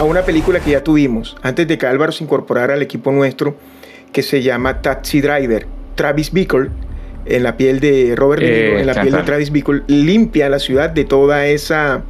a 0.00 0.04
una 0.04 0.22
película 0.22 0.58
que 0.58 0.72
ya 0.72 0.82
tuvimos 0.82 1.36
antes 1.42 1.68
de 1.68 1.78
que 1.78 1.86
Álvaro 1.86 2.10
se 2.10 2.24
incorporara 2.24 2.74
al 2.74 2.82
equipo 2.82 3.12
nuestro, 3.12 3.56
que 4.12 4.22
se 4.22 4.42
llama 4.42 4.82
Taxi 4.82 5.20
Driver. 5.20 5.66
Travis 5.94 6.32
Bickle, 6.32 6.70
en 7.26 7.42
la 7.44 7.56
piel 7.56 7.78
de 7.78 8.14
Robert 8.16 8.42
De 8.42 8.50
Niro, 8.50 8.78
en 8.78 8.86
la 8.86 8.94
piel 8.94 9.12
de 9.12 9.22
Travis 9.22 9.52
Bickle, 9.52 9.82
limpia 9.86 10.48
la 10.48 10.58
ciudad 10.58 10.90
de 10.90 11.04
toda 11.04 11.46
esa 11.46 12.02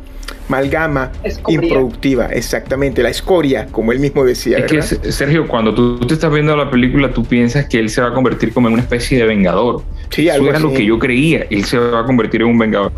amalgama 0.49 1.13
improductiva, 1.49 2.27
exactamente, 2.27 3.03
la 3.03 3.11
escoria, 3.11 3.67
como 3.71 3.93
él 3.93 3.99
mismo 3.99 4.25
decía. 4.25 4.59
Es 4.59 4.65
que, 4.67 4.83
Sergio, 5.13 5.47
cuando 5.47 5.75
tú 5.75 6.01
te 6.01 6.15
estás 6.15 6.33
viendo 6.33 6.57
la 6.57 6.71
película, 6.71 7.13
tú 7.13 7.25
piensas 7.25 7.67
que 7.67 7.79
él 7.79 7.89
se 7.89 8.01
va 8.01 8.09
a 8.09 8.15
convertir 8.15 8.53
como 8.53 8.69
en 8.69 8.75
una 8.75 8.83
especie 8.83 9.19
de 9.19 9.25
vengador. 9.25 9.83
Sí, 10.11 10.29
Eso 10.29 10.49
era 10.49 10.59
lo 10.59 10.73
que 10.73 10.85
yo 10.85 10.99
creía, 10.99 11.47
él 11.51 11.65
se 11.65 11.79
va 11.79 12.01
a 12.01 12.05
convertir 12.05 12.43
en 12.43 12.49
un 12.49 12.59
vengador. 12.59 12.93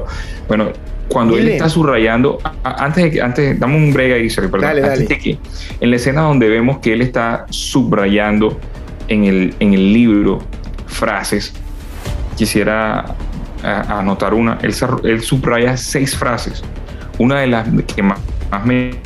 Bueno, 0.49 0.71
cuando 1.09 1.37
él 1.37 1.49
está 1.49 1.69
subrayando, 1.69 2.39
antes 2.63 3.05
de 3.05 3.11
que, 3.11 3.21
antes, 3.21 3.61
dame 3.61 3.77
un 3.77 3.93
break 3.93 4.13
ahí, 4.13 4.29
perdón, 4.49 4.65
antes 4.65 5.09
de 5.09 5.19
que, 5.19 5.39
en 5.81 5.91
la 5.91 5.97
escena 5.97 6.23
donde 6.23 6.49
vemos 6.49 6.79
que 6.79 6.95
él 6.95 7.03
está 7.03 7.47
subrayando 7.51 8.59
en 9.09 9.25
el, 9.25 9.55
en 9.61 9.75
el 9.75 9.93
libro 9.93 10.41
frases, 10.87 11.53
quisiera 12.37 13.15
anotar 13.63 14.35
una, 14.35 14.59
él, 14.63 14.75
él 15.05 15.21
subraya 15.21 15.77
seis 15.77 16.17
frases. 16.17 16.63
Una 17.23 17.39
de 17.39 17.47
las 17.47 17.69
que 17.95 18.03
más, 18.03 18.19
me 18.65 18.97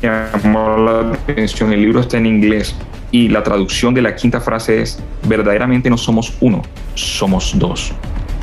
llamó 0.00 0.76
la 0.78 1.12
atención, 1.12 1.72
el 1.72 1.82
libro 1.82 1.98
está 1.98 2.16
en 2.18 2.26
inglés 2.26 2.72
y 3.10 3.30
la 3.30 3.42
traducción 3.42 3.94
de 3.94 4.00
la 4.00 4.14
quinta 4.14 4.40
frase 4.40 4.80
es, 4.80 5.02
verdaderamente 5.26 5.90
no 5.90 5.98
somos 5.98 6.36
uno, 6.40 6.62
somos 6.94 7.58
dos. 7.58 7.94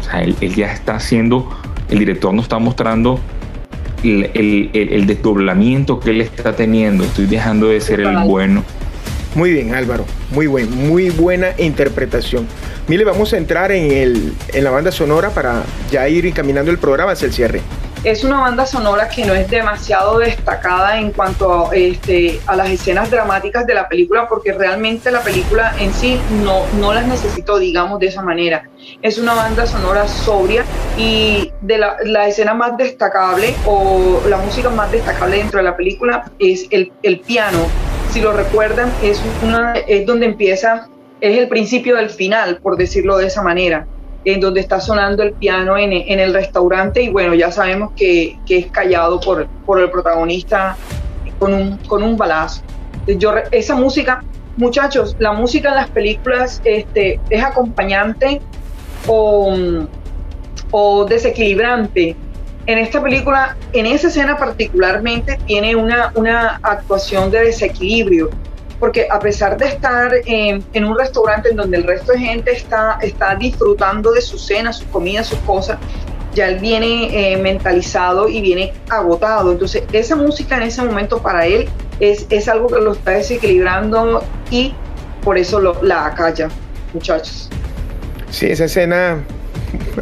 O 0.01 0.03
sea, 0.03 0.21
él, 0.21 0.35
él 0.41 0.53
ya 0.53 0.73
está 0.73 0.95
haciendo 0.95 1.49
el 1.89 1.99
director 1.99 2.33
nos 2.33 2.43
está 2.43 2.59
mostrando 2.59 3.21
el, 4.03 5.05
desdoblamiento 5.07 6.01
que 6.01 6.09
él 6.09 6.19
está 6.19 6.53
teniendo. 6.53 7.05
Estoy 7.05 7.25
dejando 7.25 7.69
de 7.69 7.79
ser 7.79 8.01
el 8.01 8.17
bueno. 8.25 8.65
Muy 9.33 9.53
bien, 9.53 9.73
Álvaro. 9.75 10.03
Muy 10.31 10.47
buen, 10.47 10.89
muy 10.89 11.09
buena 11.09 11.51
interpretación. 11.57 12.45
Mire, 12.89 13.05
vamos 13.05 13.31
a 13.31 13.37
entrar 13.37 13.71
en, 13.71 13.91
el, 13.91 14.33
en 14.53 14.63
la 14.65 14.71
banda 14.71 14.91
sonora 14.91 15.29
para 15.29 15.63
ya 15.89 16.09
ir 16.09 16.25
encaminando 16.25 16.69
el 16.69 16.79
programa 16.79 17.13
hacia 17.13 17.27
el 17.27 17.31
cierre 17.31 17.61
es 18.03 18.23
una 18.23 18.39
banda 18.39 18.65
sonora 18.65 19.09
que 19.09 19.25
no 19.25 19.33
es 19.33 19.49
demasiado 19.49 20.19
destacada 20.19 20.99
en 20.99 21.11
cuanto 21.11 21.69
a, 21.69 21.75
este, 21.75 22.39
a 22.45 22.55
las 22.55 22.69
escenas 22.69 23.11
dramáticas 23.11 23.67
de 23.67 23.73
la 23.73 23.89
película, 23.89 24.27
porque 24.29 24.53
realmente 24.53 25.11
la 25.11 25.21
película 25.21 25.73
en 25.79 25.93
sí 25.93 26.19
no, 26.43 26.65
no 26.79 26.93
las 26.93 27.05
necesito, 27.05 27.59
digamos, 27.59 27.99
de 27.99 28.07
esa 28.07 28.21
manera. 28.21 28.69
Es 29.01 29.17
una 29.17 29.33
banda 29.33 29.65
sonora 29.65 30.07
sobria 30.07 30.63
y 30.97 31.51
de 31.61 31.77
la, 31.77 31.97
la 32.05 32.27
escena 32.27 32.53
más 32.53 32.77
destacable 32.77 33.53
o 33.65 34.21
la 34.29 34.37
música 34.37 34.69
más 34.69 34.91
destacable 34.91 35.37
dentro 35.37 35.57
de 35.57 35.63
la 35.63 35.75
película 35.75 36.31
es 36.39 36.67
el, 36.71 36.93
el 37.03 37.19
piano. 37.19 37.67
Si 38.11 38.21
lo 38.21 38.31
recuerdan, 38.31 38.91
es, 39.03 39.21
una, 39.43 39.73
es 39.73 40.05
donde 40.05 40.25
empieza, 40.25 40.87
es 41.19 41.37
el 41.37 41.49
principio 41.49 41.97
del 41.97 42.09
final, 42.09 42.59
por 42.61 42.77
decirlo 42.77 43.17
de 43.17 43.27
esa 43.27 43.41
manera 43.41 43.85
en 44.25 44.39
donde 44.39 44.59
está 44.59 44.79
sonando 44.79 45.23
el 45.23 45.33
piano 45.33 45.77
en, 45.77 45.93
en 45.93 46.19
el 46.19 46.33
restaurante 46.33 47.01
y 47.01 47.09
bueno, 47.09 47.33
ya 47.33 47.51
sabemos 47.51 47.91
que, 47.95 48.37
que 48.45 48.59
es 48.59 48.67
callado 48.67 49.19
por, 49.19 49.47
por, 49.65 49.79
el 49.79 49.89
protagonista 49.89 50.75
con 51.37 51.53
un, 51.53 51.77
con 51.77 52.03
un 52.03 52.17
balazo. 52.17 52.61
Yo, 53.07 53.33
esa 53.51 53.75
música, 53.75 54.23
muchachos, 54.57 55.15
la 55.19 55.31
música 55.31 55.69
en 55.69 55.75
las 55.75 55.89
películas 55.89 56.61
este, 56.63 57.19
es 57.29 57.43
acompañante 57.43 58.41
o, 59.07 59.55
o 60.71 61.05
desequilibrante. 61.05 62.15
En 62.65 62.77
esta 62.77 63.01
película, 63.01 63.55
en 63.73 63.87
esa 63.87 64.09
escena 64.09 64.37
particularmente, 64.37 65.39
tiene 65.47 65.75
una, 65.75 66.11
una 66.15 66.59
actuación 66.61 67.31
de 67.31 67.45
desequilibrio 67.45 68.29
porque 68.79 69.07
a 69.09 69.19
pesar 69.19 69.57
de 69.57 69.67
estar 69.67 70.11
en, 70.25 70.63
un 70.85 70.97
restaurante 70.97 71.49
en 71.49 71.57
donde 71.57 71.77
el 71.77 71.83
resto 71.83 72.13
de 72.13 72.19
gente 72.19 72.51
está, 72.51 72.97
está 73.01 73.35
disfrutando 73.35 74.11
de 74.11 74.21
su 74.21 74.37
cena, 74.37 74.71
sus 74.71 74.87
comidas, 74.87 75.27
sus 75.27 75.39
cosas, 75.39 75.77
ya 76.33 76.47
él 76.47 76.59
viene 76.59 77.33
eh, 77.33 77.37
mentalizado 77.37 78.29
y 78.29 78.41
viene 78.41 78.73
agotado. 78.89 79.51
Entonces, 79.51 79.83
esa 79.91 80.15
música 80.15 80.57
en 80.57 80.63
ese 80.63 80.81
momento 80.81 81.21
para 81.21 81.45
él 81.45 81.67
es, 81.99 82.25
es 82.29 82.47
algo 82.47 82.67
que 82.67 82.79
lo 82.79 82.93
está 82.93 83.11
desequilibrando 83.11 84.23
y 84.49 84.73
por 85.23 85.37
eso 85.37 85.59
lo, 85.59 85.81
la 85.83 86.05
acalla, 86.05 86.47
muchachos. 86.93 87.49
Sí, 88.29 88.45
esa 88.45 88.65
escena, 88.65 89.23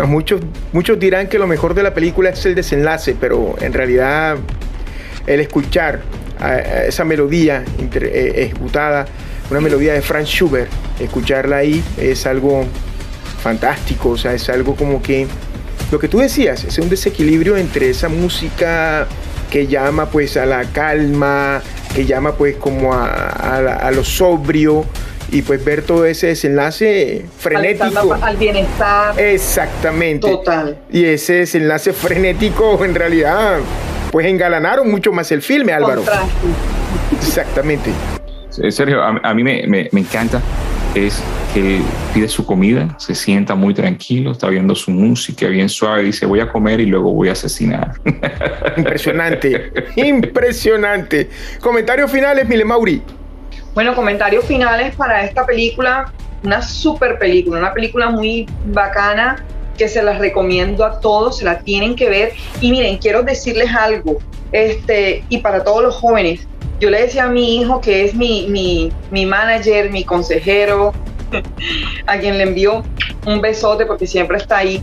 muchos, 0.06 0.42
muchos 0.74 1.00
dirán 1.00 1.28
que 1.28 1.40
lo 1.40 1.48
mejor 1.48 1.74
de 1.74 1.82
la 1.82 1.94
película 1.94 2.30
es 2.30 2.46
el 2.46 2.54
desenlace, 2.54 3.16
pero 3.20 3.56
en 3.62 3.74
realidad 3.74 4.38
el 5.26 5.40
escuchar 5.40 6.02
esa 6.88 7.04
melodía 7.04 7.64
eh, 7.80 8.34
ejecutada, 8.36 9.06
una 9.50 9.62
melodía 9.62 9.94
de 9.94 10.02
Franz 10.02 10.28
Schubert, 10.28 10.70
escucharla 11.00 11.58
ahí 11.58 11.84
es 11.98 12.26
algo 12.26 12.66
fantástico, 13.42 14.10
o 14.10 14.18
sea, 14.18 14.34
es 14.34 14.50
algo 14.50 14.76
como 14.76 15.02
que, 15.02 15.28
lo 15.92 16.00
que 16.00 16.08
tú 16.08 16.20
decías, 16.20 16.64
es 16.64 16.78
un 16.80 16.90
desequilibrio 16.90 17.56
entre 17.58 17.90
esa 17.90 18.10
música 18.10 19.08
que 19.50 19.68
llama 19.68 20.08
pues 20.08 20.36
a 20.38 20.46
la 20.46 20.66
calma, 20.66 21.62
que 21.96 22.06
llama 22.06 22.34
pues 22.34 22.58
como 22.58 22.94
a, 22.94 23.92
lo 23.94 24.04
sobrio, 24.04 24.86
y 25.32 25.42
pues 25.42 25.64
ver 25.64 25.82
todo 25.82 26.06
ese 26.06 26.28
desenlace 26.28 27.26
frenético. 27.38 28.14
Al, 28.22 28.38
bienestar. 28.38 29.20
Exactamente. 29.20 30.28
Total. 30.28 30.78
Y 30.92 31.04
ese 31.06 31.34
desenlace 31.34 31.92
frenético 31.94 32.84
en 32.84 32.96
realidad 32.96 33.60
pues 34.18 34.26
engalanaron 34.26 34.90
mucho 34.90 35.12
más 35.12 35.32
el 35.32 35.44
filme, 35.44 35.74
Álvaro. 35.74 36.04
Exactamente. 37.16 37.92
Sergio, 38.50 39.00
a, 39.04 39.34
mí 39.36 39.44
me, 39.44 39.90
encanta 39.94 40.42
es 40.96 41.22
que 41.54 41.80
pide 42.16 42.28
su 42.28 42.44
comida, 42.44 42.96
se 42.98 43.14
sienta 43.14 43.54
muy 43.54 43.76
tranquilo, 43.76 44.32
está 44.32 44.50
viendo 44.50 44.74
su 44.74 44.90
música 44.90 45.46
bien 45.50 45.70
suave, 45.70 46.02
dice 46.02 46.26
voy 46.26 46.40
a 46.40 46.52
comer 46.52 46.80
y 46.80 46.88
luego 46.88 47.14
voy 47.14 47.30
a 47.30 47.34
asesinar. 47.34 47.92
Impresionante, 48.78 49.72
impresionante. 49.98 51.30
Comentarios 51.62 52.10
finales, 52.12 52.48
Mile 52.48 52.66
Mauri. 52.66 53.04
Bueno, 53.76 53.94
comentarios 53.94 54.46
finales 54.46 54.96
para 54.96 55.26
esta 55.26 55.46
película, 55.46 56.12
una 56.44 56.64
super 56.64 57.20
película, 57.20 57.60
una 57.60 57.72
película 57.72 58.10
muy 58.10 58.50
bacana 58.66 59.36
que 59.78 59.88
se 59.88 60.04
las 60.04 60.20
recomiendo 60.20 60.84
a 60.84 61.00
todos, 61.00 61.38
se 61.38 61.46
la 61.46 61.60
tienen 61.60 61.96
que 61.96 62.10
ver. 62.10 62.34
Y 62.62 62.72
miren, 62.72 62.98
quiero 62.98 63.24
decirles 63.24 63.74
algo, 63.74 64.18
este, 64.52 65.24
y 65.30 65.38
para 65.40 65.64
todos 65.64 65.84
los 65.84 65.96
jóvenes, 65.96 66.48
yo 66.80 66.90
le 66.90 67.02
decía 67.02 67.26
a 67.26 67.30
mi 67.30 67.60
hijo, 67.60 67.82
que 67.82 68.06
es 68.06 68.14
mi, 68.14 68.48
mi, 68.50 68.92
mi 69.12 69.26
manager, 69.26 69.90
mi 69.90 70.04
consejero, 70.04 70.94
a 72.08 72.18
quien 72.18 72.38
le 72.38 72.44
envío 72.44 72.84
un 73.26 73.42
besote 73.42 73.86
porque 73.86 74.08
siempre 74.08 74.38
está 74.38 74.58
ahí 74.58 74.82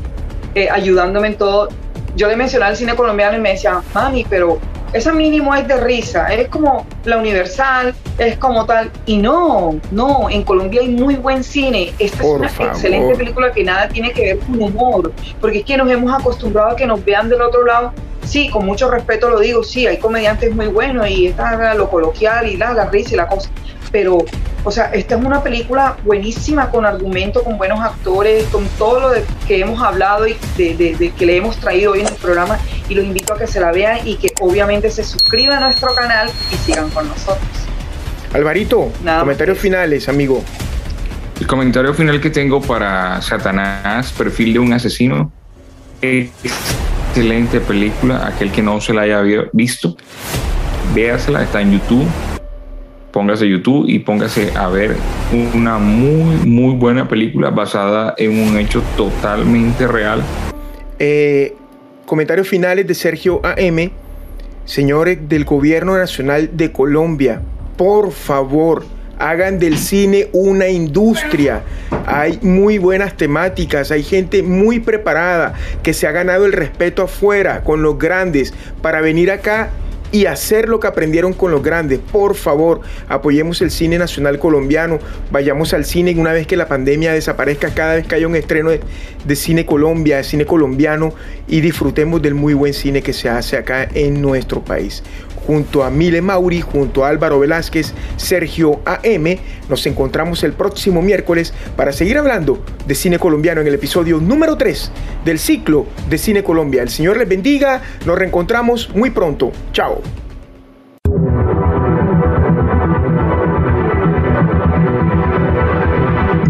eh, 0.55 0.68
ayudándome 0.70 1.28
en 1.28 1.34
todo. 1.36 1.68
Yo 2.16 2.28
le 2.28 2.36
mencionaba 2.36 2.70
el 2.70 2.76
cine 2.76 2.95
colombiano 2.95 3.36
y 3.36 3.40
me 3.40 3.51
decía, 3.51 3.80
mami, 3.92 4.24
pero 4.28 4.59
esa 4.92 5.12
mínimo 5.12 5.55
es 5.55 5.66
de 5.66 5.76
risa, 5.80 6.32
es 6.32 6.49
como 6.49 6.86
la 7.05 7.18
universal, 7.18 7.95
es 8.18 8.36
como 8.38 8.66
tal. 8.66 8.90
Y 9.06 9.18
no, 9.18 9.78
no, 9.90 10.28
en 10.30 10.42
Colombia 10.42 10.80
hay 10.80 10.88
muy 10.88 11.16
buen 11.16 11.44
cine. 11.44 11.92
Esta 11.98 12.22
es 12.22 12.28
una 12.30 12.46
excelente 12.46 13.14
película 13.16 13.52
que 13.52 13.64
nada 13.64 13.88
tiene 13.88 14.12
que 14.12 14.34
ver 14.34 14.38
con 14.40 14.62
humor, 14.62 15.12
porque 15.40 15.58
es 15.58 15.64
que 15.64 15.76
nos 15.76 15.90
hemos 15.90 16.12
acostumbrado 16.12 16.70
a 16.70 16.76
que 16.76 16.86
nos 16.86 17.04
vean 17.04 17.28
del 17.28 17.42
otro 17.42 17.64
lado. 17.64 17.92
Sí, 18.24 18.48
con 18.48 18.64
mucho 18.64 18.90
respeto 18.90 19.28
lo 19.28 19.38
digo, 19.38 19.62
sí, 19.62 19.86
hay 19.86 19.98
comediantes 19.98 20.54
muy 20.54 20.66
buenos 20.68 21.08
y 21.10 21.26
está 21.26 21.74
lo 21.74 21.90
coloquial 21.90 22.48
y 22.48 22.56
la, 22.56 22.72
la 22.72 22.86
risa 22.86 23.12
y 23.12 23.16
la 23.18 23.28
cosa 23.28 23.50
pero, 23.94 24.18
o 24.64 24.72
sea, 24.72 24.86
esta 24.86 25.14
es 25.14 25.24
una 25.24 25.40
película 25.40 25.96
buenísima 26.02 26.68
con 26.68 26.84
argumento, 26.84 27.44
con 27.44 27.56
buenos 27.56 27.78
actores, 27.78 28.44
con 28.46 28.66
todo 28.70 28.98
lo 28.98 29.22
que 29.46 29.60
hemos 29.60 29.80
hablado 29.80 30.26
y 30.26 30.36
de, 30.56 31.12
que 31.16 31.24
le 31.24 31.36
hemos 31.36 31.56
traído 31.58 31.92
hoy 31.92 32.00
en 32.00 32.08
el 32.08 32.14
programa 32.14 32.58
y 32.88 32.94
los 32.96 33.04
invito 33.04 33.34
a 33.34 33.38
que 33.38 33.46
se 33.46 33.60
la 33.60 33.70
vean 33.70 34.00
y 34.04 34.16
que 34.16 34.32
obviamente 34.40 34.90
se 34.90 35.04
suscriban 35.04 35.62
a 35.62 35.66
nuestro 35.66 35.94
canal 35.94 36.28
y 36.50 36.56
sigan 36.56 36.90
con 36.90 37.06
nosotros. 37.06 37.46
Alvarito, 38.35 38.91
comentarios 39.20 39.59
finales, 39.59 40.09
amigo. 40.09 40.43
El 41.41 41.47
comentario 41.47 41.95
final 41.95 42.20
que 42.20 42.30
tengo 42.30 42.61
para 42.61 43.22
Satanás, 43.22 44.12
perfil 44.12 44.55
de 44.55 44.59
un 44.59 44.72
asesino, 44.72 45.30
excelente 46.03 47.61
película, 47.61 48.26
aquel 48.26 48.51
que 48.51 48.61
no 48.61 48.80
se 48.80 48.93
la 48.93 49.03
haya 49.03 49.22
visto, 49.53 49.97
véasela, 50.93 51.45
está 51.45 51.61
en 51.61 51.74
YouTube, 51.74 52.09
póngase 53.12 53.49
YouTube 53.49 53.89
y 53.89 54.01
póngase 54.01 54.51
a 54.57 54.66
ver 54.66 54.97
una 55.55 55.78
muy, 55.78 56.35
muy 56.45 56.74
buena 56.74 57.09
película 57.09 57.51
basada 57.51 58.14
en 58.18 58.37
un 58.37 58.59
hecho 58.59 58.82
totalmente 58.97 59.87
real. 59.87 60.24
Eh, 60.99 61.55
comentarios 62.05 62.49
finales 62.49 62.85
de 62.85 62.95
Sergio 62.95 63.41
AM. 63.45 63.93
Señores 64.64 65.18
del 65.28 65.45
Gobierno 65.45 65.97
Nacional 65.97 66.57
de 66.57 66.72
Colombia, 66.72 67.43
por 67.77 68.12
favor, 68.12 68.85
hagan 69.18 69.59
del 69.59 69.79
cine 69.79 70.29
una 70.33 70.68
industria. 70.68 71.62
Hay 72.07 72.39
muy 72.43 72.79
buenas 72.79 73.16
temáticas, 73.16 73.91
hay 73.91 74.03
gente 74.03 74.43
muy 74.43 74.81
preparada 74.81 75.55
que 75.83 75.95
se 75.95 76.07
ha 76.07 76.12
ganado 76.12 76.47
el 76.47 76.53
respeto 76.53 77.03
afuera 77.03 77.62
con 77.62 77.83
los 77.83 77.99
grandes 77.99 78.53
para 78.83 79.01
venir 79.01 79.31
acá 79.31 79.70
y 80.14 80.26
hacer 80.26 80.68
lo 80.68 80.78
que 80.78 80.86
aprendieron 80.86 81.32
con 81.32 81.50
los 81.50 81.60
grandes. 81.60 81.98
Por 81.98 82.36
favor, 82.36 82.82
apoyemos 83.08 83.60
el 83.62 83.72
cine 83.72 83.98
nacional 83.98 84.38
colombiano, 84.38 85.00
vayamos 85.32 85.74
al 85.74 85.84
cine 85.84 86.14
una 86.16 86.32
vez 86.32 86.46
que 86.46 86.56
la 86.56 86.68
pandemia 86.68 87.12
desaparezca, 87.12 87.74
cada 87.74 87.96
vez 87.96 88.06
que 88.06 88.14
haya 88.14 88.28
un 88.28 88.36
estreno 88.36 88.70
de, 88.70 89.34
cine 89.34 89.66
Colombia, 89.66 90.18
de 90.18 90.22
cine 90.22 90.46
colombiano 90.46 91.12
y 91.48 91.60
disfrutemos 91.60 92.22
del 92.22 92.34
muy 92.34 92.54
buen 92.54 92.74
cine 92.74 93.02
que 93.02 93.12
se 93.12 93.28
hace 93.28 93.56
acá 93.56 93.88
en 93.92 94.22
nuestro 94.22 94.64
país 94.64 95.02
junto 95.46 95.82
a 95.82 95.90
Mile 95.90 96.22
Mauri, 96.22 96.60
junto 96.60 97.04
a 97.04 97.08
Álvaro 97.08 97.38
Velázquez, 97.38 97.92
Sergio 98.16 98.80
AM. 98.84 99.36
Nos 99.68 99.86
encontramos 99.86 100.42
el 100.42 100.52
próximo 100.52 101.02
miércoles 101.02 101.52
para 101.76 101.92
seguir 101.92 102.18
hablando 102.18 102.62
de 102.86 102.94
cine 102.94 103.18
colombiano 103.18 103.60
en 103.60 103.66
el 103.66 103.74
episodio 103.74 104.20
número 104.20 104.56
3 104.56 104.90
del 105.24 105.38
ciclo 105.38 105.86
de 106.08 106.18
Cine 106.18 106.42
Colombia. 106.42 106.82
El 106.82 106.88
Señor 106.88 107.16
les 107.16 107.28
bendiga, 107.28 107.82
nos 108.06 108.18
reencontramos 108.18 108.90
muy 108.94 109.10
pronto. 109.10 109.52
Chao. 109.72 110.03